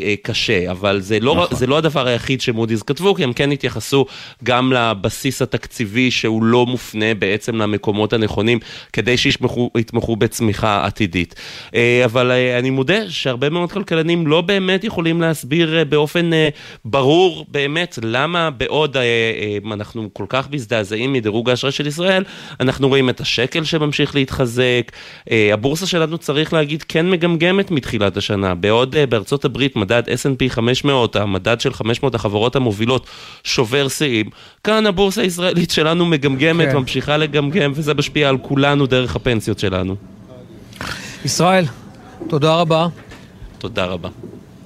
[0.00, 1.58] אה, קשה, אבל זה לא, נכון.
[1.58, 4.06] זה לא הדבר היחיד שמודי'ס כתבו, כי הם כן התייחסו
[4.44, 8.58] גם לבסיס התקציבי שהוא לא מופנה בעצם למקומות הנכונים,
[8.92, 11.34] כדי שיתמכו בצמיחה עתידית.
[11.74, 16.48] אה, אבל אה, אני מודה שהרבה מאוד כלכלנים לא באמת יכולים להסביר אה, באופן אה,
[16.84, 22.24] ברור באמת למה בעוד אה, אה, אנחנו כל כך מזדעזעים מדירוג האשראי של ישראל,
[22.60, 24.92] אנחנו רואים את השקל שממשיך להתחזק,
[25.30, 30.48] אה, הבורסה שלנו צריך להגיד כן מגמגמת מתחילת השנה, בעוד אה, בארצות הברית מדד S&P
[30.50, 33.06] 500, המדד של 500 החברות המובילות,
[33.44, 34.26] שובר שיאים,
[34.64, 36.76] כאן הבורסה הישראלית שלנו מגמגמת, כן.
[36.76, 39.96] ממשיכה לגמגם, וזה משפיע על כולנו דרך הפנסיות שלנו.
[41.24, 41.64] ישראל,
[42.28, 42.86] תודה רבה.
[43.58, 44.08] תודה רבה.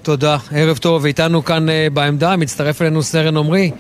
[0.03, 3.71] תודה, ערב טוב, איתנו כאן אה, בעמדה, מצטרף אלינו סרן עמרי,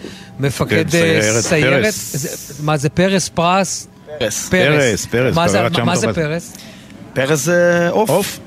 [0.40, 1.84] מפקד כן, אה, סיירת סיירת.
[1.84, 2.16] פרס.
[2.16, 3.28] זה- מה זה פרס?
[3.28, 3.88] פרס?
[4.18, 4.48] פרס.
[4.48, 6.56] פרס, פרס, מה זה- מה טוב זה פרס?
[7.14, 8.38] פרס זה עוף.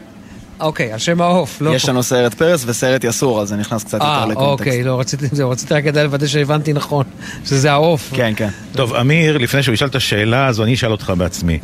[0.61, 1.75] אוקיי, על שם העוף, לא...
[1.75, 4.67] יש לנו סיירת פרס וסיירת יסור, אז זה נכנס קצת אה, יותר לקונטקסט.
[4.67, 7.05] אוקיי, לא, רציתי, זהו, רציתי רק כדאי לוודא שהבנתי נכון,
[7.45, 8.11] שזה העוף.
[8.15, 8.49] כן, כן.
[8.71, 11.59] טוב, אמיר, לפני שהוא ישאל את השאלה הזו, אני אשאל אותך בעצמי.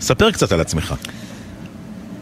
[0.00, 0.94] ספר קצת על עצמך.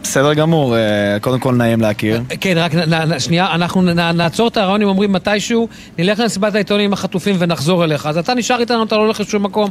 [0.03, 0.81] בסדר גמור, אה,
[1.21, 2.21] קודם כל נעים להכיר.
[2.39, 2.71] כן, רק
[3.19, 3.81] שנייה, אנחנו
[4.13, 5.67] נעצור את הרעיון, אם אומרים מתישהו,
[5.97, 8.05] נלך למסיבת העיתונים עם החטופים ונחזור אליך.
[8.05, 9.69] אז אתה נשאר איתנו, אתה לא הולך לשום מקום,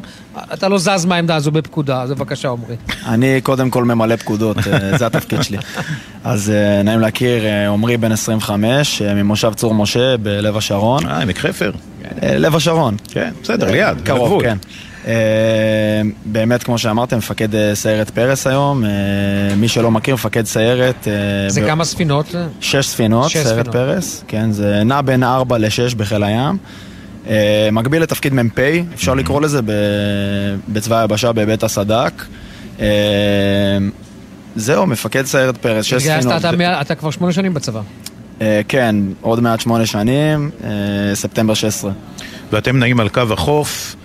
[0.53, 2.77] אתה לא זז מהעמדה הזו בפקודה, אז בבקשה, עמרי.
[3.07, 5.59] אני קודם כל ממלא פקודות, אה, זה התפקיד שלי.
[6.25, 11.07] אז אה, נעים להכיר, אה, עמרי בן 25, אה, ממושב צור משה בלב השרון.
[11.07, 11.73] אה, עמק חפר.
[12.23, 12.97] אה, לב השרון.
[13.09, 14.43] כן, בסדר, ליד, קרוב.
[14.43, 14.57] כן.
[15.07, 15.13] אה,
[16.25, 18.85] באמת, כמו שאמרתם, מפקד אה, סיירת פרס היום.
[18.85, 18.91] אה,
[19.57, 21.09] מי שלא מכיר, מפקד סיירת...
[21.49, 22.35] זה ב- כמה ספינות?
[22.61, 23.73] שש ספינות, שש סיירת ספינות.
[23.73, 26.57] פרס, כן, זה נע בין 4 ל-6 בחיל הים.
[27.73, 28.59] מקביל לתפקיד מ"פ,
[28.95, 29.71] אפשר לקרוא לזה ב-
[30.69, 32.27] בצבא היבשה בהיבט הסד"כ.
[34.57, 36.45] זהו, מפקד סיירת פרס, שש ספינות.
[36.81, 37.81] אתה כבר שמונה שנים בצבא.
[38.69, 40.51] כן, עוד מעט שמונה שנים,
[41.15, 41.91] ספטמבר 16.
[42.53, 43.97] ואתם נעים על קו החוף,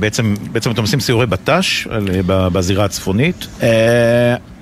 [0.00, 2.00] בעצם, בעצם אתם עושים סיורי בט"ש אה,
[2.48, 3.46] בזירה הצפונית.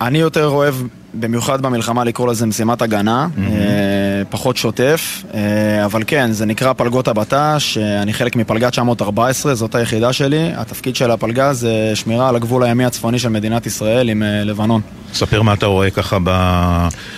[0.01, 0.75] אני יותר אוהב,
[1.15, 7.09] במיוחד במלחמה, לקרוא לזה משימת הגנה, אה, פחות שוטף, אה, אבל כן, זה נקרא פלגות
[7.09, 10.51] הבט"ש, אה, אני חלק מפלגה 914, זאת היחידה שלי.
[10.57, 14.81] התפקיד של הפלגה זה שמירה על הגבול הימי הצפוני של מדינת ישראל עם אה, לבנון.
[15.12, 16.31] ספר מה אתה רואה ככה ב...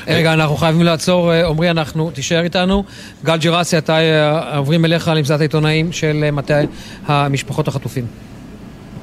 [0.07, 2.85] רגע, אנחנו חייבים לעצור, עמרי, אנחנו, תישאר איתנו.
[3.25, 3.99] גל ג'רסי, אתה
[4.57, 6.55] עוברים אליך למסעדת העיתונאים של מטה
[7.07, 8.05] המשפחות החטופים.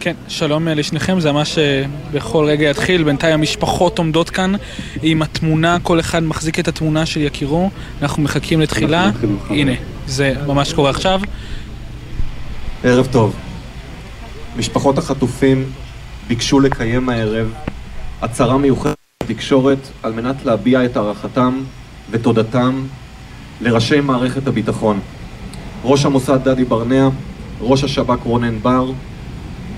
[0.03, 3.03] כן, שלום אה, לשניכם, זה ממש אה, בכל רגע יתחיל.
[3.03, 4.53] בינתיים המשפחות עומדות כאן
[5.01, 7.69] עם התמונה, כל אחד מחזיק את התמונה של יקירו.
[8.01, 9.11] אנחנו מחכים לתחילה.
[9.49, 9.71] הנה,
[10.07, 11.21] זה ממש קורה עכשיו.
[12.83, 13.35] ערב טוב.
[14.57, 15.71] משפחות החטופים
[16.27, 17.53] ביקשו לקיים הערב
[18.21, 21.61] הצהרה מיוחדת בתקשורת על מנת להביע את הערכתם
[22.11, 22.83] ותודתם
[23.61, 24.99] לראשי מערכת הביטחון.
[25.83, 27.09] ראש המוסד דדי ברנע,
[27.61, 28.91] ראש השב"כ רונן בר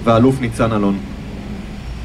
[0.05, 0.97] והאלוף ניצן אלון.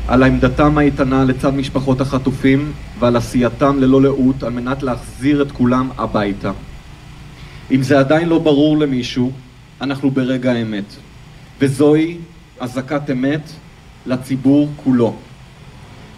[0.09, 5.89] על עמדתם האיתנה לצד משפחות החטופים ועל עשייתם ללא לאות על מנת להחזיר את כולם
[5.99, 6.53] הביתה.
[7.71, 9.33] אם זה עדיין לא ברור למישהו,
[9.81, 10.85] אנחנו ברגע האמת.
[11.59, 12.17] וזוהי
[12.61, 13.51] אזעקת אמת
[14.07, 15.15] לציבור כולו.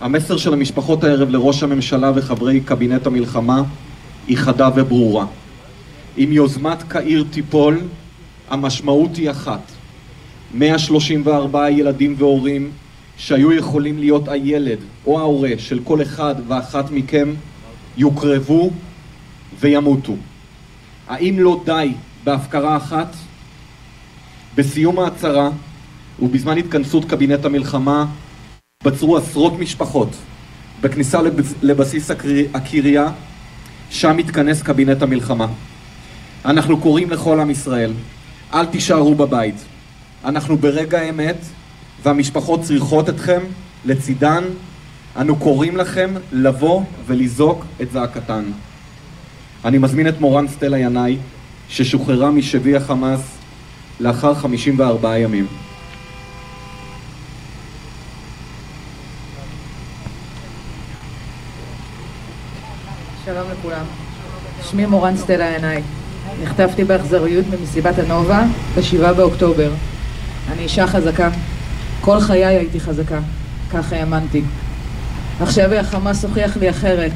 [0.01, 3.63] המסר של המשפחות הערב לראש הממשלה וחברי קבינט המלחמה
[4.27, 5.27] היא חדה וברורה.
[6.19, 7.81] אם יוזמת קהיר תיפול,
[8.51, 9.72] המשמעות היא אחת.
[10.55, 12.71] 134 ילדים והורים
[13.17, 17.35] שהיו יכולים להיות הילד או ההורה של כל אחד ואחת מכם
[17.97, 18.71] יוקרבו
[19.61, 20.17] וימותו.
[21.09, 21.93] האם לא די
[22.25, 23.17] בהפקרה אחת?
[24.55, 25.51] בסיום ההצהרה
[26.23, 28.07] ובזמן התכנסות קבינט המלחמה
[28.85, 30.09] בצרו עשרות משפחות
[30.81, 31.55] בכניסה לבס...
[31.63, 32.11] לבסיס
[32.55, 33.09] הקריה,
[33.91, 35.47] שם מתכנס קבינט המלחמה.
[36.45, 37.93] אנחנו קוראים לכל עם ישראל,
[38.55, 39.72] אל תישארו בבית.
[40.25, 41.37] אנחנו ברגע האמת,
[42.03, 43.41] והמשפחות צריכות אתכם
[43.85, 44.45] לצידן.
[45.17, 48.45] אנו קוראים לכם לבוא ולזעוק את זעקתן.
[49.65, 51.17] אני מזמין את מורן סטלה ינאי,
[51.69, 53.21] ששוחררה משבי החמאס
[54.01, 55.47] לאחר 54 ימים.
[63.25, 63.85] שלום לכולם.
[64.71, 65.83] שמי מורן סטלה ינאי.
[66.43, 68.45] נחטפתי באכזריות ממסיבת הנובה
[68.77, 69.71] ב-7 באוקטובר.
[70.53, 71.31] אני אישה חזקה.
[72.01, 73.19] כל חיי הייתי חזקה.
[73.73, 74.43] ככה האמנתי.
[75.41, 77.13] עכשיו החמאס הוכיח לי אחרת.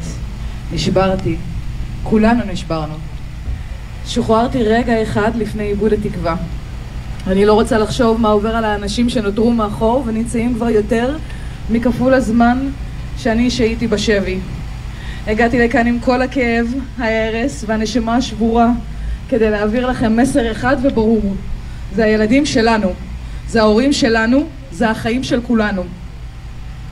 [0.73, 1.37] נשברתי.
[2.03, 2.95] כולנו נשברנו.
[4.07, 6.37] שוחררתי רגע אחד לפני איבוד התקווה.
[7.27, 11.17] אני לא רוצה לחשוב מה עובר על האנשים שנותרו מאחור ונמצאים כבר יותר
[11.71, 12.69] מכפול הזמן
[13.19, 14.39] שאני שהייתי בשבי.
[15.27, 18.69] הגעתי לכאן עם כל הכאב, ההרס והנשמה השבורה
[19.29, 21.35] כדי להעביר לכם מסר אחד וברור.
[21.95, 22.93] זה הילדים שלנו,
[23.49, 25.83] זה ההורים שלנו, זה החיים של כולנו.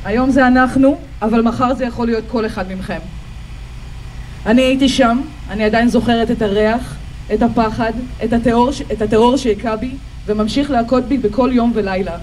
[0.04, 2.98] היום זה אנחנו, אבל מחר זה יכול להיות כל אחד מכם.
[4.46, 5.20] אני הייתי שם,
[5.50, 6.94] אני עדיין זוכרת את הריח,
[7.34, 7.92] את הפחד,
[8.24, 9.90] את הטרור, את הטרור שהכה בי
[10.26, 12.16] וממשיך להכות בי בכל יום ולילה.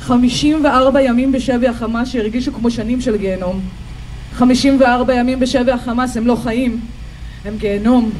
[0.00, 3.60] 54 ימים בשבי החמאס שהרגישו כמו שנים של גיהנום.
[4.34, 6.80] 54 ימים בשבי החמאס הם לא חיים,
[7.44, 8.10] הם גיהנום.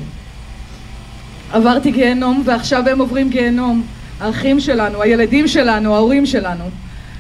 [1.53, 3.83] עברתי גיהנום ועכשיו הם עוברים גיהנום.
[4.21, 6.65] האחים שלנו, הילדים שלנו, ההורים שלנו.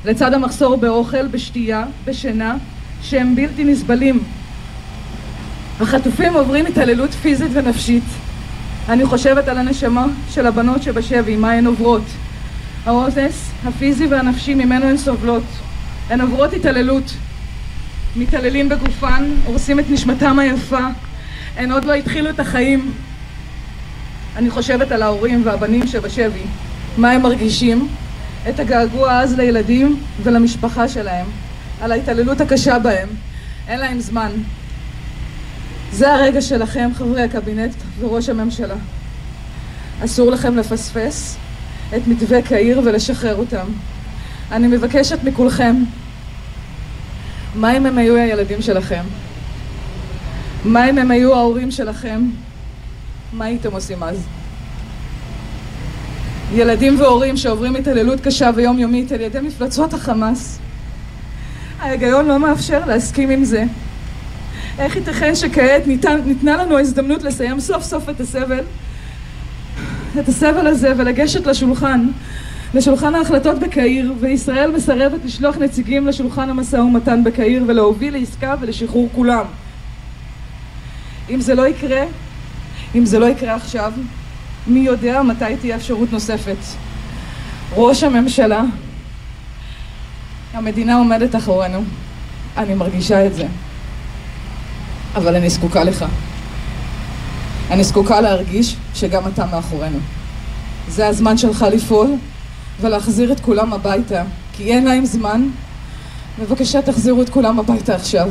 [0.04, 2.56] לצד המחסור באוכל, בשתייה, בשינה,
[3.02, 4.22] שהם בלתי נסבלים.
[5.80, 8.04] החטופים עוברים התעללות פיזית ונפשית.
[8.88, 12.02] אני חושבת על הנשמה של הבנות שבשבי, מה הן עוברות.
[12.86, 15.44] האונס הפיזי והנפשי ממנו הן סובלות.
[16.10, 17.12] הן עוברות התעללות.
[18.16, 20.86] מתעללים בגופן, הורסים את נשמתם היפה.
[21.56, 22.92] הן עוד לא התחילו את החיים.
[24.36, 26.42] אני חושבת על ההורים והבנים שבשבי,
[26.96, 27.88] מה הם מרגישים,
[28.48, 31.26] את הגעגוע העז לילדים ולמשפחה שלהם,
[31.80, 33.08] על ההתעללות הקשה בהם.
[33.68, 34.30] אין להם זמן.
[35.92, 38.74] זה הרגע שלכם, חברי הקבינט וראש הממשלה.
[40.04, 41.36] אסור לכם לפספס
[41.96, 43.66] את מתווה קהיר ולשחרר אותם.
[44.52, 45.76] אני מבקשת מכולכם,
[47.54, 49.02] מה אם הם היו הילדים שלכם?
[50.64, 52.22] מה אם הם היו ההורים שלכם?
[53.32, 54.26] מה הייתם עושים אז?
[56.54, 60.58] ילדים והורים שעוברים התעללות קשה ויומיומית על ידי מפלצות החמאס.
[61.80, 63.64] ההיגיון לא מאפשר להסכים עם זה.
[64.78, 68.64] איך ייתכן שכעת ניתן, ניתנה לנו ההזדמנות לסיים סוף סוף את הסבל,
[70.20, 72.06] את הסבל הזה ולגשת לשולחן,
[72.74, 79.44] לשולחן ההחלטות בקהיר, וישראל מסרבת לשלוח נציגים לשולחן המשא ומתן בקהיר ולהוביל לעסקה ולשחרור כולם.
[81.30, 82.04] אם זה לא יקרה,
[82.94, 83.92] אם זה לא יקרה עכשיו,
[84.70, 86.56] מי יודע מתי תהיה אפשרות נוספת.
[87.76, 88.62] ראש הממשלה,
[90.54, 91.82] המדינה עומדת אחרינו,
[92.56, 93.46] אני מרגישה את זה.
[95.16, 96.04] אבל אני זקוקה לך.
[97.70, 99.98] אני זקוקה להרגיש שגם אתה מאחורינו.
[100.88, 102.10] זה הזמן שלך לפעול
[102.80, 104.22] ולהחזיר את כולם הביתה,
[104.52, 105.48] כי אין להם זמן.
[106.40, 108.30] בבקשה תחזירו את כולם הביתה עכשיו.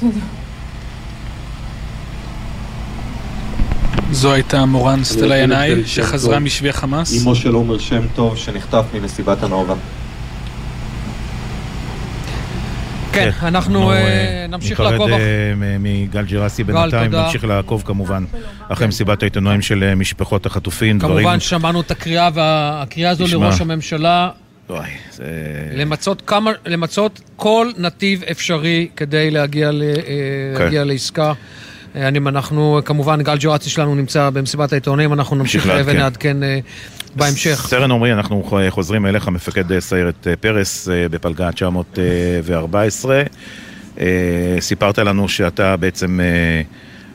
[0.00, 0.41] תודה.
[4.12, 7.22] זו הייתה מורן סטלה ינאי, שחזרה משבי החמאס.
[7.22, 9.74] אמו של עומר שם טוב, שנחטף ממסיבת הנובה.
[13.12, 15.08] כן, אנחנו אה, נמשיך לעקוב.
[15.08, 17.14] ניפרד אה, מגל ג'רסי בינתיים.
[17.14, 18.24] נמשיך לעקוב כמובן
[18.68, 20.98] אחרי מסיבת העיתונאים של אה, משפחות החטופים.
[20.98, 23.24] כמובן שמענו את הקריאה, והקריאה הזו.
[23.32, 24.30] לראש הממשלה.
[25.74, 29.94] למצות, כמה, למצות כל נתיב אפשרי כדי להגיע, ל, אה,
[30.58, 30.64] כן.
[30.64, 31.32] להגיע לעסקה.
[31.96, 35.90] אה, אני, אנחנו, כמובן, גל ג'רצי שלנו נמצא במסיבת העיתונאים, אנחנו נמשיך לעדכן.
[35.90, 36.58] ונעדכן אה,
[37.16, 37.64] בהמשך.
[37.68, 43.22] סרן עמרי, אנחנו חוזרים אליך, מפקד סיירת אה, פרס אה, בפלגה 914.
[44.00, 44.06] אה,
[44.60, 46.62] סיפרת לנו שאתה בעצם אה,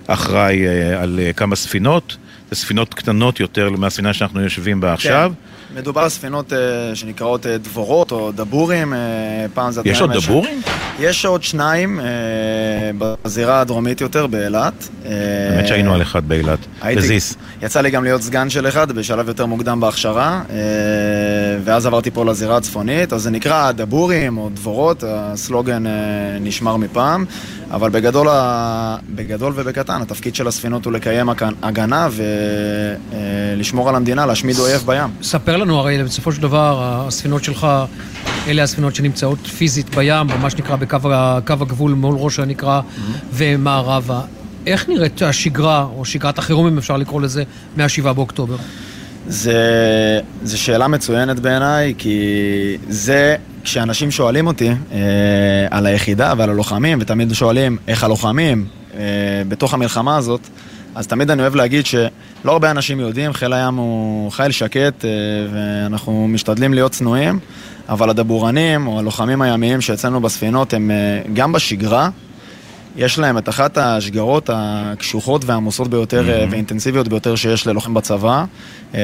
[0.07, 2.17] אחראי אה, על אה, כמה ספינות,
[2.51, 5.33] זה ספינות קטנות יותר מהספינה שאנחנו יושבים בה עכשיו.
[5.75, 6.57] מדובר על ספינות אה,
[6.95, 8.99] שנקראות אה, דבורות או דבורים, אה,
[9.53, 9.81] פעם זה...
[9.85, 10.61] יש עוד דבורים?
[10.99, 12.05] יש עוד שניים אה,
[12.97, 14.87] בזירה הדרומית יותר, באילת.
[15.05, 15.11] אה,
[15.51, 16.59] האמת שהיינו על אחד באילת,
[16.95, 17.35] בזיס.
[17.61, 20.55] יצא לי גם להיות סגן של אחד בשלב יותר מוקדם בהכשרה, אה,
[21.63, 25.91] ואז עברתי פה לזירה הצפונית, אז זה נקרא דבורים או דבורות, הסלוגן אה,
[26.41, 27.25] נשמר מפעם,
[27.71, 28.27] אבל בגדול,
[29.15, 31.29] בגדול ובקטן, התפקיד של הספינות הוא לקיים
[31.63, 35.09] הגנה ולשמור על המדינה, להשמיד אויב בים.
[35.21, 37.67] ספר לנו, הרי בסופו של דבר, הספינות שלך,
[38.47, 42.81] אלה הספינות שנמצאות פיזית בים, מה שנקרא בקו הגבול מול ראש הנקרה
[43.33, 44.21] ומערבה.
[44.67, 47.43] איך נראית השגרה, או שגרת החירום, אם אפשר לקרוא לזה,
[47.77, 48.55] מה-7 באוקטובר?
[49.27, 52.19] זה, זה שאלה מצוינת בעיניי, כי
[52.89, 53.35] זה,
[53.67, 54.97] כשאנשים שואלים אותי אה,
[55.71, 58.65] על היחידה ועל הלוחמים, ותמיד שואלים איך הלוחמים
[58.95, 58.99] אה,
[59.47, 60.41] בתוך המלחמה הזאת,
[60.95, 65.09] אז תמיד אני אוהב להגיד שלא הרבה אנשים יודעים, חיל הים הוא חיל שקט, אה,
[65.53, 67.39] ואנחנו משתדלים להיות צנועים,
[67.89, 72.09] אבל הדבורנים או הלוחמים הימיים שאצלנו בספינות הם אה, גם בשגרה,
[72.95, 76.51] יש להם את אחת השגרות הקשוחות והעמוסות ביותר Mhm.
[76.51, 78.45] ואינטנסיביות ביותר שיש ללוחם בצבא.
[78.95, 78.99] אה,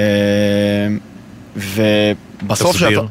[1.55, 2.77] ובסוף.
[2.77, 3.01] שאתה...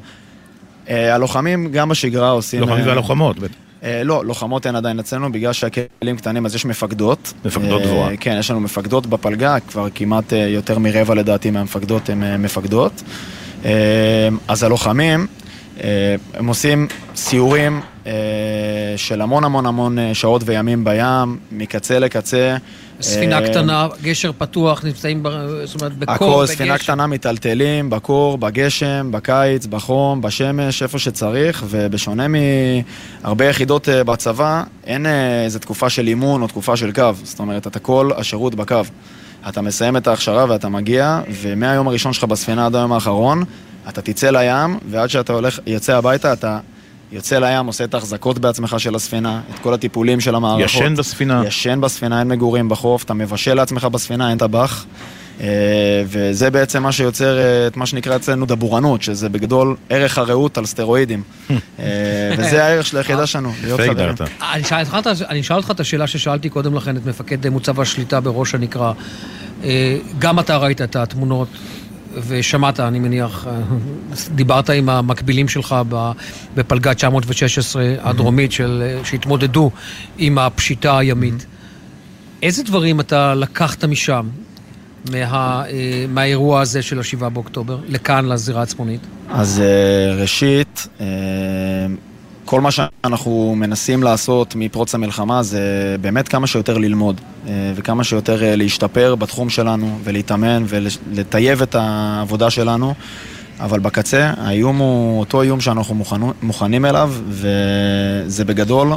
[0.89, 2.61] אה, הלוחמים גם בשגרה עושים...
[2.61, 3.55] לוחמים אה, והלוחמות, בטח.
[3.83, 7.33] אה, לא, לוחמות אין עדיין אצלנו, בגלל שהכלים קטנים אז יש מפקדות.
[7.45, 8.17] מפקדות דבורה.
[8.21, 13.03] כן, יש לנו מפקדות בפלגה, כבר כמעט יותר מרבע לדעתי מהמפקדות הן מפקדות.
[14.49, 15.27] אז הלוחמים,
[16.35, 17.81] הם עושים סיורים
[18.97, 22.57] של המון המון המון שעות וימים בים, מקצה לקצה.
[23.01, 25.29] ספינה אה, קטנה, גשר פתוח, נמצאים, ב-
[25.65, 26.55] זאת אומרת, בקור, הכל, בגשם.
[26.55, 34.63] ספינה קטנה מיטלטלים, בקור, בגשם, בקיץ, בחום, בשמש, איפה שצריך, ובשונה מהרבה יחידות אה, בצבא,
[34.87, 37.11] אין אה, איזו תקופה של אימון או תקופה של קו.
[37.23, 38.81] זאת אומרת, אתה כל השירות בקו.
[39.49, 43.45] אתה מסיים את ההכשרה ואתה מגיע, ומהיום הראשון שלך בספינה עד היום האחרון,
[43.89, 46.59] אתה תצא לים, ועד שאתה הולך, יוצא הביתה, אתה
[47.13, 50.65] יוצא לים, עושה את ההחזקות בעצמך של הספינה, את כל הטיפולים של המערכות.
[50.65, 51.43] ישן בספינה.
[51.47, 54.85] ישן בספינה, אין מגורים בחוף, אתה מבשל לעצמך בספינה, אין טבח.
[55.41, 55.47] אה,
[56.07, 60.67] וזה בעצם מה שיוצר אה, את מה שנקרא אצלנו דבורנות, שזה בגדול ערך הרעות על
[60.67, 61.23] סטרואידים.
[61.51, 61.55] אה,
[62.39, 64.15] וזה הערך של היחידה שלנו, להיות חברים.
[65.31, 68.93] אני אשאל אותך את- השאלה ששאלתי קודם לכן את מפקד מוצב השליטה בראש הנקרה.
[69.65, 71.49] אה, גם אתה ראית את התמונות
[72.27, 73.61] ושמעת, אני מניח, אה,
[74.35, 75.77] דיברת עם המקבילים שלך
[76.55, 79.71] בפלגה 916 הדרומית של, אה, שהתמודדו
[80.19, 81.47] עם הפשיטה הימית.
[82.43, 84.29] איזה דברים אתה לקחת משם,
[85.11, 89.01] מה, אה, מהאירוע הזה של השבעה באוקטובר, לכאן, לזירה הצפונית?
[89.31, 89.63] אז
[90.19, 90.87] ראשית,
[92.45, 98.45] כל מה שאנחנו מנסים לעשות מפרוץ המלחמה זה באמת כמה שיותר ללמוד אה, וכמה שיותר
[98.45, 102.95] אה, להשתפר בתחום שלנו ולהתאמן ולטייב את העבודה שלנו.
[103.61, 108.93] אבל בקצה, האיום הוא אותו איום שאנחנו מוכנו, מוכנים אליו, וזה בגדול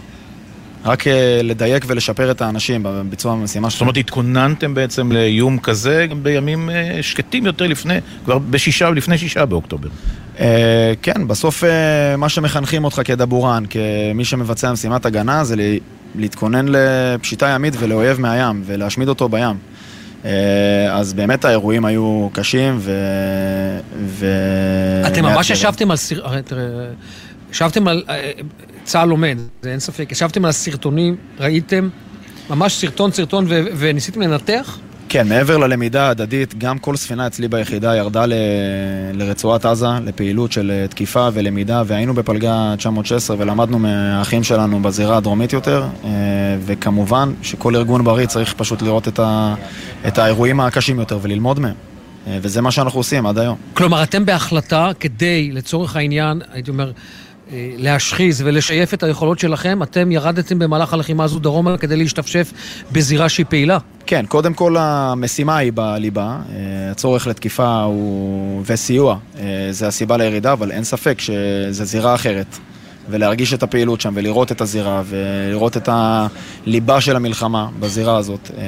[0.86, 6.24] רק אה, לדייק ולשפר את האנשים בביצוע המשימה זאת אומרת, התכוננתם בעצם לאיום כזה גם
[6.24, 6.70] בימים
[7.02, 9.90] שקטים יותר לפני, כבר בשישה, לפני שישה באוקטובר.
[10.40, 15.78] אה, כן, בסוף אה, מה שמחנכים אותך כדבורן, כמי שמבצע משימת הגנה, זה לה-
[16.16, 19.58] להתכונן לפשיטה ימית ולאויב מהים, ולהשמיד אותו בים.
[20.26, 20.32] אה,
[20.92, 22.92] אז באמת האירועים היו קשים ו...
[24.06, 24.26] ו...
[25.08, 25.50] אתם ממש.
[25.50, 25.98] ישבתם על
[27.52, 28.04] ישבתם על...
[28.84, 30.12] צה"ל לומד, זה אין ספק.
[30.12, 31.90] ישבתם על הסרטונים, ראיתם
[32.50, 34.78] ממש סרטון סרטון ו- וניסיתם לנתח?
[35.10, 38.34] כן, מעבר ללמידה ההדדית, גם כל ספינה אצלי ביחידה ירדה ל...
[39.14, 45.54] לרצועת עזה, לפעילות של אה, תקיפה ולמידה, והיינו בפלגה 916 ולמדנו מהאחים שלנו בזירה הדרומית
[45.54, 46.10] יותר, אה,
[46.66, 49.56] וכמובן שכל ארגון בריא צריך פשוט לראות את, ה...
[50.08, 51.76] את האירועים הקשים יותר וללמוד מהם.
[52.28, 53.58] אה, וזה מה שאנחנו עושים עד היום.
[53.74, 56.92] כלומר, אתם בהחלטה כדי, לצורך העניין, הייתי אומר,
[57.78, 62.52] להשחיז ולשייף את היכולות שלכם, אתם ירדתם במהלך הלחימה הזו דרומה כדי להשתפשף
[62.92, 63.78] בזירה שהיא פעילה.
[64.06, 66.56] כן, קודם כל המשימה היא בליבה, אה,
[66.92, 68.62] הצורך לתקיפה הוא...
[68.66, 72.58] וסיוע, אה, זה הסיבה לירידה, אבל אין ספק שזה זירה אחרת.
[73.10, 78.64] ולהרגיש את הפעילות שם, ולראות את הזירה, ולראות את הליבה של המלחמה בזירה הזאת, אה,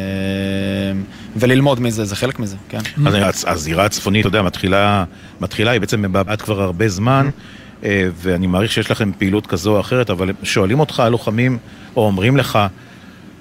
[1.36, 2.80] וללמוד מזה, זה חלק מזה, כן.
[3.06, 5.04] אז הז- הזירה הצפונית, אתה יודע, מתחילה,
[5.42, 7.32] מתחילה, היא בעצם מבעבעת כבר הרבה זמן, אה,
[8.16, 11.58] ואני מעריך שיש לכם פעילות כזו או אחרת, אבל שואלים אותך הלוחמים,
[11.96, 12.60] או אומרים לך,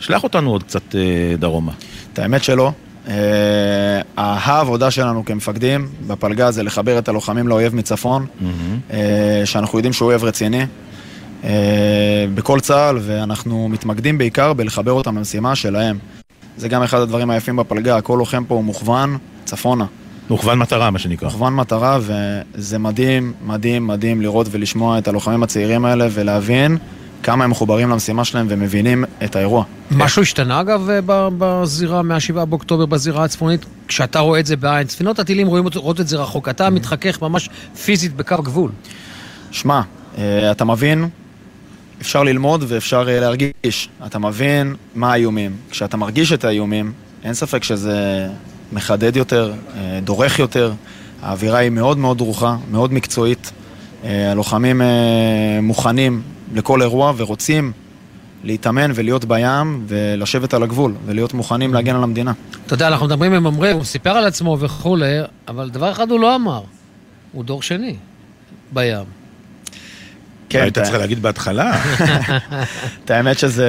[0.01, 1.73] שלח אותנו עוד קצת אה, דרומה.
[2.13, 2.73] את האמת שלא.
[3.09, 8.27] אה, העבודה שלנו כמפקדים בפלגה זה לחבר את הלוחמים לאויב מצפון,
[8.91, 10.67] אה, שאנחנו יודעים שהוא אויב רציני.
[11.45, 15.99] אה, בכל צה"ל, ואנחנו מתמקדים בעיקר בלחבר אותם למשימה שלהם.
[16.57, 19.85] זה גם אחד הדברים היפים בפלגה, כל לוחם פה הוא מוכוון צפונה.
[20.31, 21.29] מוכוון מטרה, מה שנקרא.
[21.29, 26.79] מוכוון מטרה, וזה מדהים, מדהים, מדהים לראות ולשמוע את הלוחמים הצעירים האלה ולהבין
[27.23, 29.65] כמה הם מחוברים למשימה שלהם ומבינים את האירוע.
[29.91, 31.01] משהו השתנה אגב אה,
[31.39, 33.67] בזירה, מה-7 באוקטובר בזירה הצפונית?
[33.89, 37.49] כשאתה רואה את זה בעין, ספינות הטילים רואים רואות את זה רחוק, אתה מתחכך ממש
[37.85, 38.71] פיזית בקו גבול.
[39.51, 39.81] שמע,
[40.19, 41.09] אה, אתה מבין,
[42.01, 43.89] אפשר ללמוד ואפשר אה, להרגיש.
[44.07, 45.57] אתה מבין מה האיומים.
[45.71, 46.93] כשאתה מרגיש את האיומים,
[47.25, 48.29] אין ספק שזה
[48.73, 50.73] מחדד יותר, אה, דורך יותר.
[51.23, 53.53] האווירה היא מאוד מאוד דרוכה, מאוד מקצועית.
[54.05, 54.87] אה, הלוחמים אה,
[55.63, 56.23] מוכנים
[56.55, 57.73] לכל אירוע ורוצים
[58.45, 62.33] להתאמן ולהיות בים ולשבת על הגבול ולהיות מוכנים להגן על המדינה.
[62.67, 65.19] אתה יודע, אנחנו מדברים עם ממריא, הוא סיפר על עצמו וכולי,
[65.49, 66.63] אבל דבר אחד הוא לא אמר,
[67.33, 67.97] הוא דור שני
[68.73, 69.16] בים.
[70.49, 71.73] כן, היית צריך להגיד בהתחלה.
[73.05, 73.67] את האמת שזה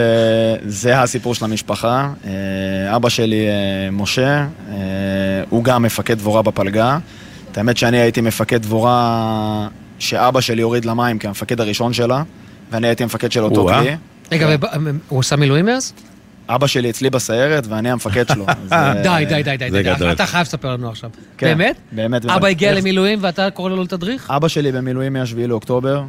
[0.66, 2.10] זה הסיפור של המשפחה.
[2.28, 4.76] אה, אבא שלי, אה, משה, אה,
[5.50, 6.98] הוא גם מפקד דבורה בפלגה.
[7.52, 9.68] את האמת שאני הייתי מפקד דבורה
[10.00, 12.24] שאבא שלי הוריד למים כמפקד הראשון שלה,
[12.72, 13.68] ואני הייתי מפקד של אותו.
[13.68, 13.96] כלי.
[14.32, 15.94] רגע, וב- הוא עשה מילואים מאז?
[16.50, 18.46] אבא שלי אצלי בסיירת ואני המפקד שלו.
[19.04, 20.12] די, די, די, די, די.
[20.12, 21.10] אתה חייב לספר לנו עכשיו.
[21.38, 21.78] כן, באמת?
[21.92, 22.26] באמת.
[22.26, 24.32] אבא הגיע למילואים ואתה קורא לו לתדריך?
[24.32, 26.04] אבא שלי במילואים מ-7 לאוקטובר,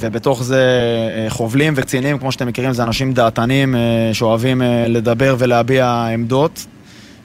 [0.00, 0.80] ובתוך זה
[1.16, 3.80] אה, חובלים וקצינים, כמו שאתם מכירים, זה אנשים דעתנים אה,
[4.12, 6.66] שאוהבים אה, לדבר ולהביע עמדות.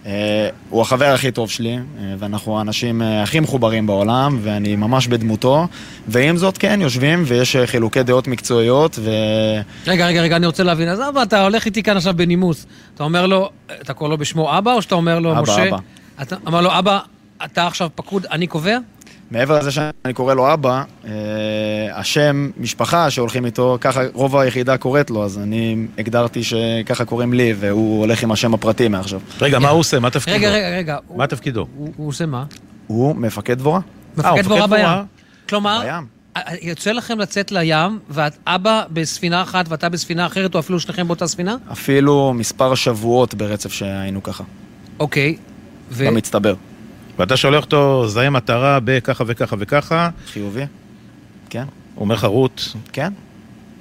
[0.05, 5.07] אה, הוא החבר הכי טוב שלי, אה, ואנחנו האנשים אה, הכי מחוברים בעולם, ואני ממש
[5.07, 5.67] בדמותו.
[6.07, 9.11] ועם זאת, כן, יושבים ויש חילוקי דעות מקצועיות, ו...
[9.87, 10.89] רגע, רגע, רגע, אני רוצה להבין.
[10.89, 12.65] אז אבא, אתה הולך איתי כאן עכשיו בנימוס.
[12.95, 13.49] אתה אומר לו,
[13.81, 15.69] אתה קורא לו בשמו אבא, או שאתה אומר לו, אבא, משה?
[15.69, 15.77] אבא.
[16.21, 16.99] אתה אומר לו, אבא,
[17.45, 18.77] אתה עכשיו פקוד, אני קובע?
[19.31, 21.11] מעבר לזה שאני קורא לו אבא, אה,
[21.93, 27.53] השם משפחה שהולכים איתו, ככה רוב היחידה קוראת לו, אז אני הגדרתי שככה קוראים לי,
[27.59, 29.19] והוא הולך עם השם הפרטי מעכשיו.
[29.41, 29.99] רגע, מה הוא עושה?
[29.99, 30.37] מה תפקידו?
[30.37, 30.97] רגע, רגע, רגע.
[31.15, 31.67] מה תפקידו?
[31.75, 32.43] הוא הוא עושה מה?
[32.87, 33.79] הוא מפקד דבורה.
[34.17, 34.87] מפקד דבורה בים.
[35.49, 36.01] כלומר,
[36.61, 41.55] יוצא לכם לצאת לים, ואבא בספינה אחת ואתה בספינה אחרת, או אפילו שניכם באותה ספינה?
[41.71, 44.43] אפילו מספר שבועות ברצף שהיינו ככה.
[44.99, 45.37] אוקיי.
[45.91, 46.07] ו...
[46.07, 46.55] במצטבר.
[47.19, 50.09] ואתה שולח אותו, זהה מטרה בככה וככה וככה.
[50.33, 50.65] חיובי.
[51.49, 51.65] כן.
[51.95, 52.73] הוא אומר לך, רות.
[52.93, 53.13] כן.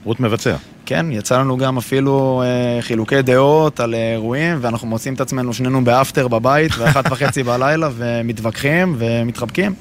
[0.05, 0.57] רות מבצע.
[0.87, 5.85] כן, יצא לנו גם אפילו אה, חילוקי דעות על אירועים, ואנחנו מוצאים את עצמנו שנינו
[5.85, 9.75] באפטר בבית, ואחת וחצי בלילה, ומתווכחים ומתחבקים.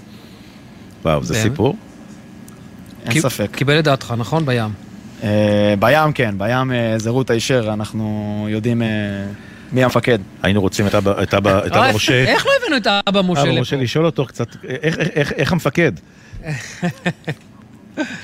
[1.06, 1.44] וואו, זה באמת?
[1.44, 1.76] סיפור?
[3.06, 3.50] אין ספק.
[3.52, 4.46] קיבל את דעתך, נכון?
[4.46, 4.70] בים.
[5.24, 8.88] אה, בים כן, בים אה, זה רות הישר, אנחנו יודעים אה,
[9.74, 10.20] מי המפקד.
[10.44, 12.24] היינו רוצים את אבא, את אבא, את אבא אה, משה.
[12.24, 13.62] איך לא הבאנו את אבא משה אבא לפה?
[13.62, 15.91] משה לשאול אותו קצת, איך- איך- איך- איך המפקד?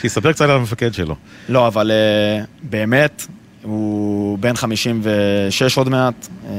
[0.01, 1.15] שיספר קצת על המפקד שלו.
[1.49, 3.25] לא, אבל אה, באמת,
[3.63, 6.51] הוא בן 56 עוד מעט, אה,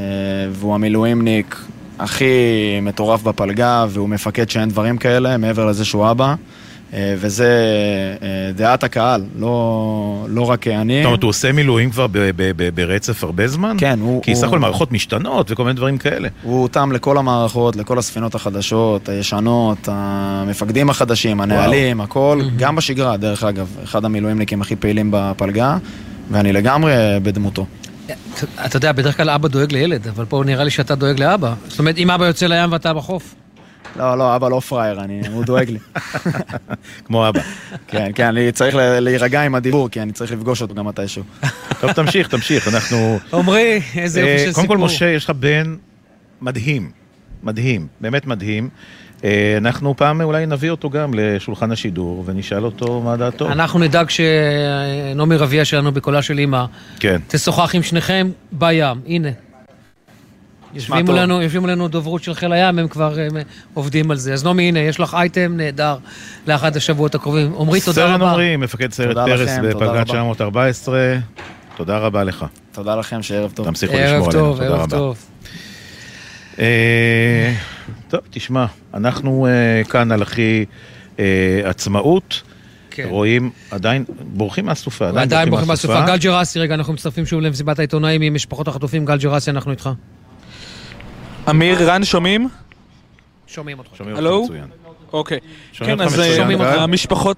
[0.53, 1.57] והוא המילואימניק
[1.99, 2.25] הכי
[2.83, 6.35] מטורף בפלגה, והוא מפקד שאין דברים כאלה, מעבר לזה שהוא אבא.
[6.95, 7.49] אה, וזה
[8.23, 9.55] אה, דעת הקהל, לא,
[10.29, 10.97] לא רק אני.
[11.03, 13.77] זאת אומרת, הוא עושה מילואים כבר ב- ב- ב- ברצף הרבה זמן?
[13.79, 14.23] כן, הוא...
[14.23, 16.29] כי סך הוא- הכל מערכות משתנות וכל מיני דברים כאלה.
[16.43, 23.45] הוא הותאם לכל המערכות, לכל הספינות החדשות, הישנות, המפקדים החדשים, הנהלים, הכל, גם בשגרה, דרך
[23.45, 25.77] אגב, אחד המילואימניקים הכי פעילים בפלגה,
[26.31, 26.93] ואני לגמרי
[27.23, 27.67] בדמותו.
[28.65, 31.55] אתה יודע, בדרך כלל אבא דואג לילד, אבל פה נראה לי שאתה דואג לאבא.
[31.69, 33.35] זאת אומרת, אם אבא יוצא לים ואתה בחוף.
[33.97, 35.79] לא, לא, אבא לא פראייר, אני, הוא דואג לי.
[37.05, 37.41] כמו אבא.
[37.89, 41.23] כן, כן, אני צריך ל- להירגע עם הדיבור, כי אני צריך לפגוש אותו גם מתישהו.
[41.81, 43.19] טוב, תמשיך, תמשיך, אנחנו...
[43.33, 44.87] עמרי, איזה יופי אה, של קודם כל, סיפור.
[44.87, 45.77] משה, יש לך בן
[46.41, 46.91] מדהים,
[47.43, 48.69] מדהים, באמת מדהים.
[49.25, 53.53] אה, אנחנו פעם אולי נביא אותו גם לשולחן השידור ונשאל אותו מה דעתו.
[53.53, 56.65] אנחנו נדאג שנעמי רביע שלנו בקולה של אימא
[57.01, 57.21] כן.
[57.29, 59.29] תשוחח עם שניכם בים, הנה.
[60.75, 61.15] יושבים טוב.
[61.15, 63.37] מולנו, יושבים מולנו דוברות של חיל הים, הם כבר הם,
[63.75, 64.33] עובדים על זה.
[64.33, 65.97] אז נעמי, הנה, יש לך אייטם נהדר
[66.47, 67.55] לאחד השבועות הקרובים.
[67.59, 68.31] עמרי, תודה סרן רבה.
[68.31, 70.05] עמרי, מפקד סיירת פרס רבה.
[70.05, 71.17] 914,
[71.77, 72.45] תודה רבה לך.
[72.73, 73.67] תודה לכם, שערב טוב.
[73.67, 74.97] תמשיכו ערב לשמור עלינו, טוב, תודה ערב רבה.
[74.97, 75.17] טוב.
[76.59, 77.55] אה,
[78.09, 80.65] טוב, תשמע, אנחנו אה, כאן על הכי
[81.19, 82.43] אה, עצמאות.
[82.91, 83.07] כן.
[83.09, 85.09] רואים, עדיין בורחים מהסופה.
[85.09, 86.07] עדיין בורחים מהסופה.
[86.07, 89.05] גל ג'רסי, רגע, אנחנו מצטרפים שוב למסיבת העיתונאים עם משפחות החטופים.
[89.05, 89.91] גל ג'רסי, אנחנו איתך.
[91.49, 92.49] אמיר, רן, שומעים?
[93.47, 93.91] שומעים אותך.
[93.97, 94.45] שומעים אותך הלו?
[94.45, 94.65] מצוין.
[95.13, 95.39] אוקיי.
[95.73, 96.83] כן, אז אה.
[96.83, 97.37] המשפחות...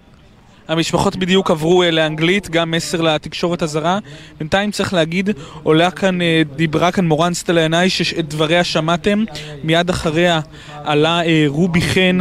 [0.69, 3.99] המשפחות בדיוק עברו אה, לאנגלית, גם מסר לתקשורת הזרה.
[4.39, 5.31] בינתיים צריך להגיד,
[5.63, 9.25] עולה כאן, אה, דיברה כאן מורן סטלה ינאי, שאת דבריה שמעתם.
[9.65, 10.41] מיד אחריה
[10.85, 12.19] עלה אה, רובי חן,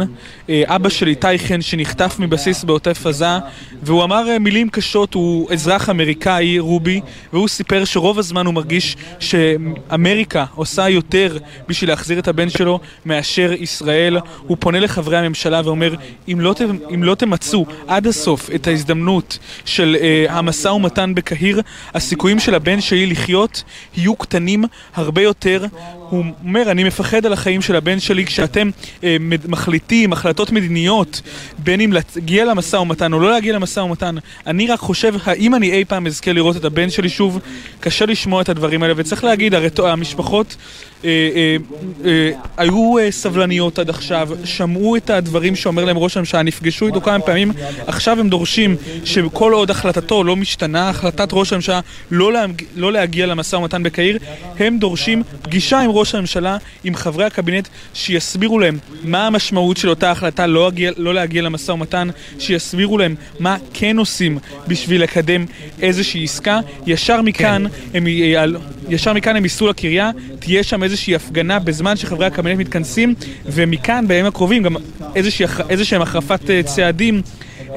[0.48, 3.38] אה, אבא של איתי חן, שנחטף מבסיס בעוטף עזה,
[3.82, 7.00] והוא אמר אה, מילים קשות, הוא אזרח אמריקאי, רובי,
[7.32, 13.52] והוא סיפר שרוב הזמן הוא מרגיש שאמריקה עושה יותר בשביל להחזיר את הבן שלו מאשר
[13.52, 14.18] ישראל.
[14.46, 15.94] הוא פונה לחברי הממשלה ואומר,
[16.28, 16.54] אם לא,
[16.94, 21.60] אם לא תמצו עד הסוף את ההזדמנות של אה, המשא ומתן בקהיר,
[21.94, 23.62] הסיכויים של הבן שלי לחיות
[23.96, 24.64] יהיו קטנים
[24.94, 25.66] הרבה יותר.
[26.12, 28.70] הוא אומר, אני מפחד על החיים של הבן שלי כשאתם
[29.04, 29.16] אה,
[29.48, 31.22] מחליטים החלטות מדיניות,
[31.58, 34.14] בין אם להגיע למשא ומתן או לא להגיע למשא ומתן.
[34.46, 37.40] אני רק חושב, האם אני אי פעם אזכה לראות את הבן שלי שוב?
[37.80, 40.56] קשה לשמוע את הדברים האלה, וצריך להגיד, הרי המשפחות...
[41.04, 41.56] אה, אה,
[42.04, 47.00] אה, היו אה, סבלניות עד עכשיו, שמעו את הדברים שאומר להם ראש הממשלה, נפגשו איתו
[47.00, 47.52] כמה פעמים,
[47.86, 51.80] עכשיו הם דורשים שכל עוד החלטתו לא משתנה, החלטת ראש הממשלה
[52.10, 52.62] לא, להג...
[52.76, 54.18] לא להגיע למשא ומתן בקהיר,
[54.58, 60.10] הם דורשים פגישה עם ראש הממשלה, עם חברי הקבינט, שיסבירו להם מה המשמעות של אותה
[60.10, 62.08] החלטה לא, להגיע, לא להגיע למשא ומתן,
[62.38, 64.38] שיסבירו להם מה כן עושים
[64.68, 65.44] בשביל לקדם
[65.82, 66.60] איזושהי עסקה.
[66.86, 67.64] ישר מכאן,
[67.94, 68.56] הם, יעל-
[68.88, 73.14] ישר מכאן הם ייסעו לקריה, תהיה שם איזושהי הפגנה בזמן שחברי הקבינט מתכנסים,
[73.46, 74.76] ומכאן בימים הקרובים גם
[75.14, 77.22] איזושהי, איזושהי החרפת אה, צעדים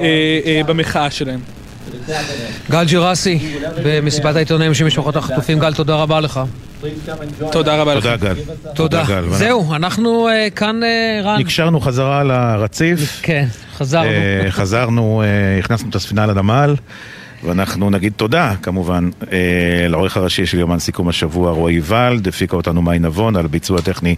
[0.46, 1.55] אה, במחאה שלהם.
[2.70, 3.38] גל ג'רסי,
[3.84, 5.58] במסיבת העיתונאים של משפחות החטופים.
[5.58, 6.40] גל, תודה רבה לך.
[7.52, 8.34] תודה רבה תודה, גל.
[8.74, 9.04] תודה.
[9.30, 11.38] זהו, אנחנו אה, כאן, אה, רן.
[11.40, 13.20] נקשרנו חזרה לרציף.
[13.22, 13.46] כן,
[13.76, 14.08] חזרנו.
[14.08, 15.22] אה, חזרנו,
[15.58, 16.74] הכנסנו את הספינה לנמל.
[17.46, 19.38] ואנחנו נגיד תודה, כמובן, אה,
[19.88, 24.14] לעורך הראשי של יומן סיכום השבוע, רועי ולד, הפיקה אותנו מאי נבון, על ביצוע טכני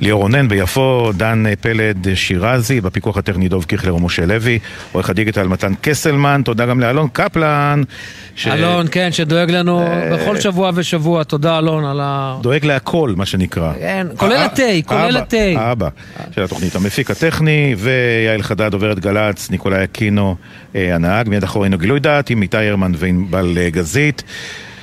[0.00, 4.58] ליאור רונן ביפו, דן אה, פלד שירזי, בפיקוח הטכני דוב קיכלר ומשה לוי,
[4.92, 7.82] עורך הדיגיטל מתן קסלמן, תודה גם לאלון קפלן.
[8.36, 11.24] ש- אלון, כן, שדואג לנו בכל שבוע ושבוע.
[11.24, 12.36] תודה, אלון, על ה...
[12.42, 13.72] דואג להכל, מה שנקרא.
[13.78, 15.36] כן, כולל הא- התה, כולל האבא, התה.
[15.56, 15.88] האבא
[16.34, 20.36] של התוכנית, המפיק הטכני, ויעל חדד, דוברת גל"צ, ניקולאי אקינו, אה,
[20.76, 24.22] הנהג, מיד אחרינו גילוי דעת, עם איתי הרמן וענבל אה, גזית.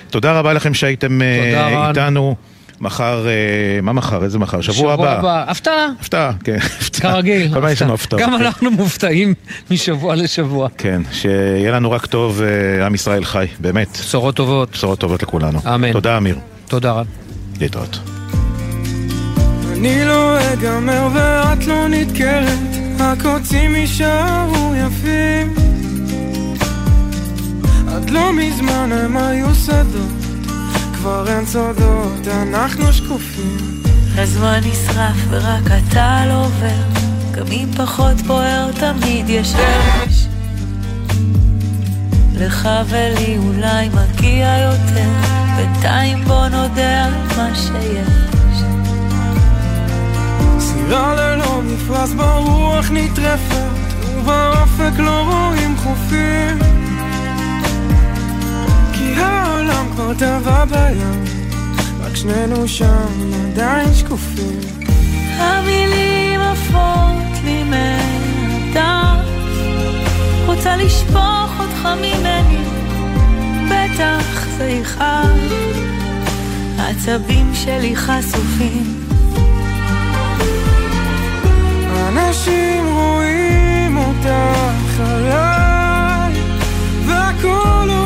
[0.10, 1.90] תודה רבה לכם שהייתם אה.
[1.90, 2.36] איתנו.
[2.84, 4.24] מחר, אה, מה מחר?
[4.24, 4.62] איזה מחר?
[4.62, 5.46] שבוע הבא.
[5.48, 5.88] הפתעה.
[6.00, 6.58] הפתעה, כן.
[7.02, 7.54] כרגיל.
[7.54, 8.22] כל יש לנו הפתעות.
[8.22, 8.46] גם כן.
[8.46, 9.34] אנחנו מופתעים
[9.72, 10.68] משבוע לשבוע.
[10.78, 13.98] כן, שיהיה לנו רק טוב, אה, עם ישראל חי, באמת.
[14.02, 14.72] בשורות טובות.
[14.72, 15.60] בשורות טובות לכולנו.
[15.76, 15.92] אמן.
[15.92, 16.38] תודה, אמיר.
[16.68, 17.04] תודה, רן.
[17.62, 18.00] להתראות.
[19.74, 22.60] אני לא אגמר ואת לא נדקרת,
[23.00, 25.73] הקוצים יישארו יפים.
[27.96, 30.48] עד לא מזמן הם היו שדות,
[30.94, 33.84] כבר אין סודות, אנחנו שקופים.
[34.16, 36.84] הזמן נשרף ורק אתה לא עובר,
[37.32, 40.28] גם אם פחות בוער תמיד יש אש.
[42.36, 45.10] לך ולי אולי מגיע יותר,
[45.56, 48.64] בינתיים בוא נודה על מה שיש.
[50.60, 53.72] סירה ללא מפרש ברוח נטרפת,
[54.18, 56.74] ובאופק לא רואים חופים.
[59.24, 61.24] העולם כבר טבע בים,
[62.02, 64.60] רק שנינו שם עדיין שקופים.
[65.38, 69.28] המילים עפות לי מהדף,
[70.46, 72.64] רוצה לשפוך אותך ממני,
[73.70, 75.54] בטח זה יכאב.
[76.78, 79.06] העצבים שלי חשופים,
[82.08, 86.34] אנשים רואים אותך עליי,
[87.08, 88.03] והכל עובר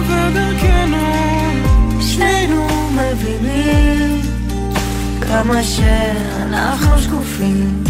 [5.27, 7.83] כמה שאנחנו שקופים.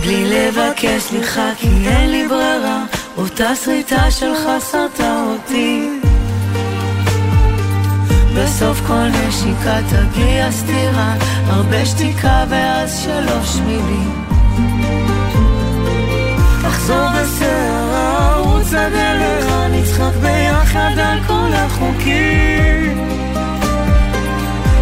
[0.00, 2.84] בלי לבקש סליחה כי אין לי ברירה,
[3.16, 6.00] אותה שריטה שלך סרטה אותי.
[8.36, 11.14] בסוף כל נשיקה תגיע סתירה,
[11.46, 14.24] הרבה שתיקה ואז שלוש מילים.
[16.62, 17.85] תחזור בסערה,
[18.66, 23.08] ערוץ הדרך, נצחק ביחד על כל החוקים.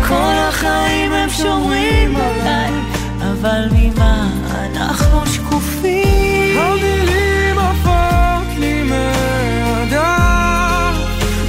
[0.09, 2.73] כל החיים הם שומרים עליי,
[3.21, 6.59] אבל ממה אנחנו שקופים?
[6.59, 10.05] המילים עפות לי מהדף,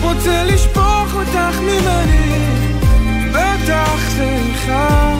[0.01, 2.39] רוצה לשפוך אותך ממני,
[3.31, 5.13] בטח זה איכה,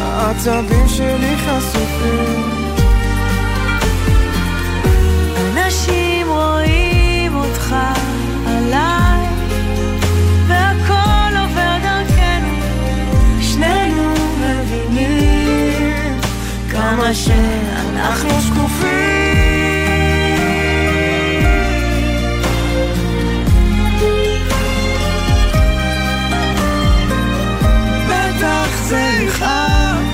[0.00, 2.60] העצבים שלי חשופים.
[5.36, 5.99] אנשים
[6.40, 7.74] רואים אותך
[8.46, 9.26] עליי,
[10.46, 12.54] והכל עובר דרכנו,
[13.40, 16.20] שנינו מבינים
[16.70, 18.90] כמה שאנחנו שקופים.
[28.08, 30.04] בטח זה יכאב,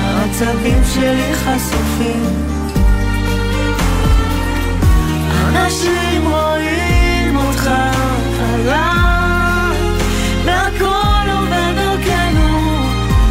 [0.00, 2.53] העצבים שלי חשופים.
[5.54, 7.70] אנשים רואים אותך
[8.54, 9.78] עליי
[10.44, 12.48] והכל עובר דרכנו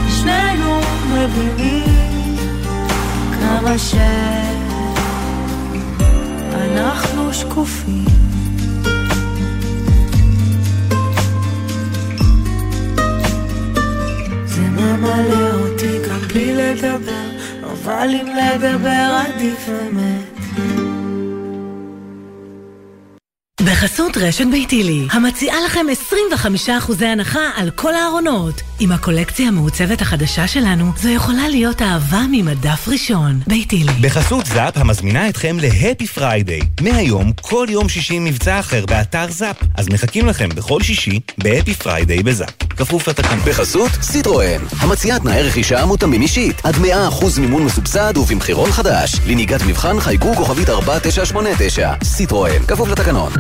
[0.10, 0.82] שנינו
[1.14, 2.36] מבינים
[3.40, 3.78] כמה
[6.58, 8.04] שאנחנו שקופים.
[14.46, 14.62] זה
[15.54, 17.30] אותי גם בלי לדבר
[17.64, 20.23] אבל אם לדבר עדיף אמת
[23.84, 25.86] בחסות רשת ביתילי, המציעה לכם
[26.68, 28.62] 25% הנחה על כל הארונות.
[28.80, 33.40] עם הקולקציה המעוצבת החדשה שלנו, זו יכולה להיות אהבה ממדף ראשון.
[33.48, 33.92] ביתילי.
[34.02, 36.62] בחסות זאפ המזמינה אתכם ל Happy Friday.
[36.82, 39.56] מהיום, כל יום שישי מבצע אחר באתר זאפ.
[39.78, 42.50] אז מחכים לכם בכל שישי ב Happy Friday בזאפ.
[42.78, 43.40] כפוף לתקנון.
[43.46, 49.16] בחסות סיטרואן, המציעה תנאי רכישה מותאמים אישית, עד 100% מימון מסובסד ובמחירון חדש.
[49.28, 51.94] לנהיגת מבחן חייגו כוכבית 4989.
[52.04, 53.32] סיטרואן, כפוף לתקנון.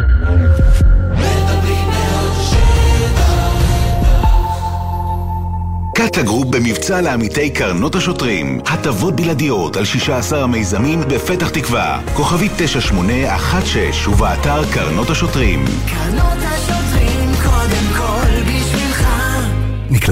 [5.95, 8.61] קטה גרופ במבצע לעמיתי קרנות השוטרים.
[8.65, 12.01] הטבות בלעדיות על 16 המיזמים בפתח תקווה.
[12.13, 15.65] כוכבית 9816 ובאתר קרנות השוטרים.
[15.65, 16.92] קרנות השוטרים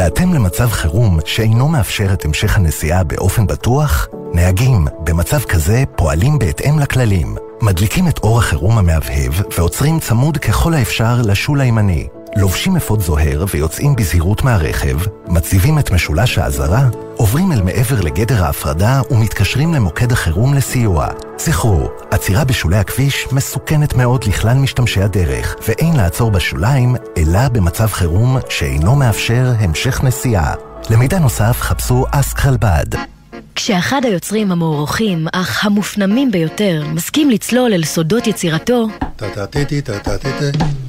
[0.01, 4.07] נקלעתם למצב חירום שאינו מאפשר את המשך הנסיעה באופן בטוח?
[4.33, 7.35] נהגים במצב כזה פועלים בהתאם לכללים.
[7.61, 12.07] מדליקים את אור החירום המהבהב ועוצרים צמוד ככל האפשר לשול הימני.
[12.35, 14.97] לובשים אפוד זוהר ויוצאים בזהירות מהרכב,
[15.27, 21.07] מציבים את משולש האזהרה, עוברים אל מעבר לגדר ההפרדה ומתקשרים למוקד החירום לסיוע.
[21.37, 28.37] זכרו, עצירה בשולי הכביש מסוכנת מאוד לכלל משתמשי הדרך, ואין לעצור בשוליים, אלא במצב חירום
[28.49, 30.53] שאינו מאפשר המשך נסיעה.
[30.89, 33.20] למידע נוסף חפשו אסק חלבד.
[33.55, 38.87] כשאחד היוצרים המוערוכים, אך המופנמים ביותר, מסכים לצלול אל סודות יצירתו.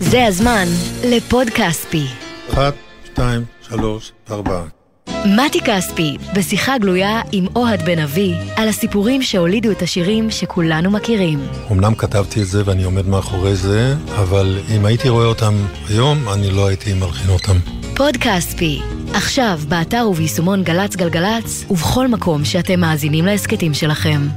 [0.01, 0.65] זה הזמן
[1.05, 2.05] לפוד כספי.
[2.53, 2.75] אחת,
[3.05, 4.82] שתיים, שלוש, ארבע.
[5.27, 11.47] מתי כספי, בשיחה גלויה עם אוהד בן אבי, על הסיפורים שהולידו את השירים שכולנו מכירים.
[11.71, 15.55] אמנם כתבתי את זה ואני עומד מאחורי זה, אבל אם הייתי רואה אותם
[15.89, 17.57] היום, אני לא הייתי מלחין אותם.
[17.97, 18.81] פוד כספי,
[19.15, 24.29] עכשיו באתר וביישומון גל"צ גלגלצ, ובכל מקום שאתם מאזינים להסכתים שלכם.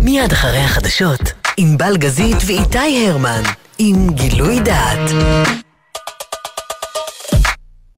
[0.00, 3.42] מיד אחרי החדשות, עם בלגזית ואיתי הרמן,
[3.78, 5.10] עם גילוי דעת.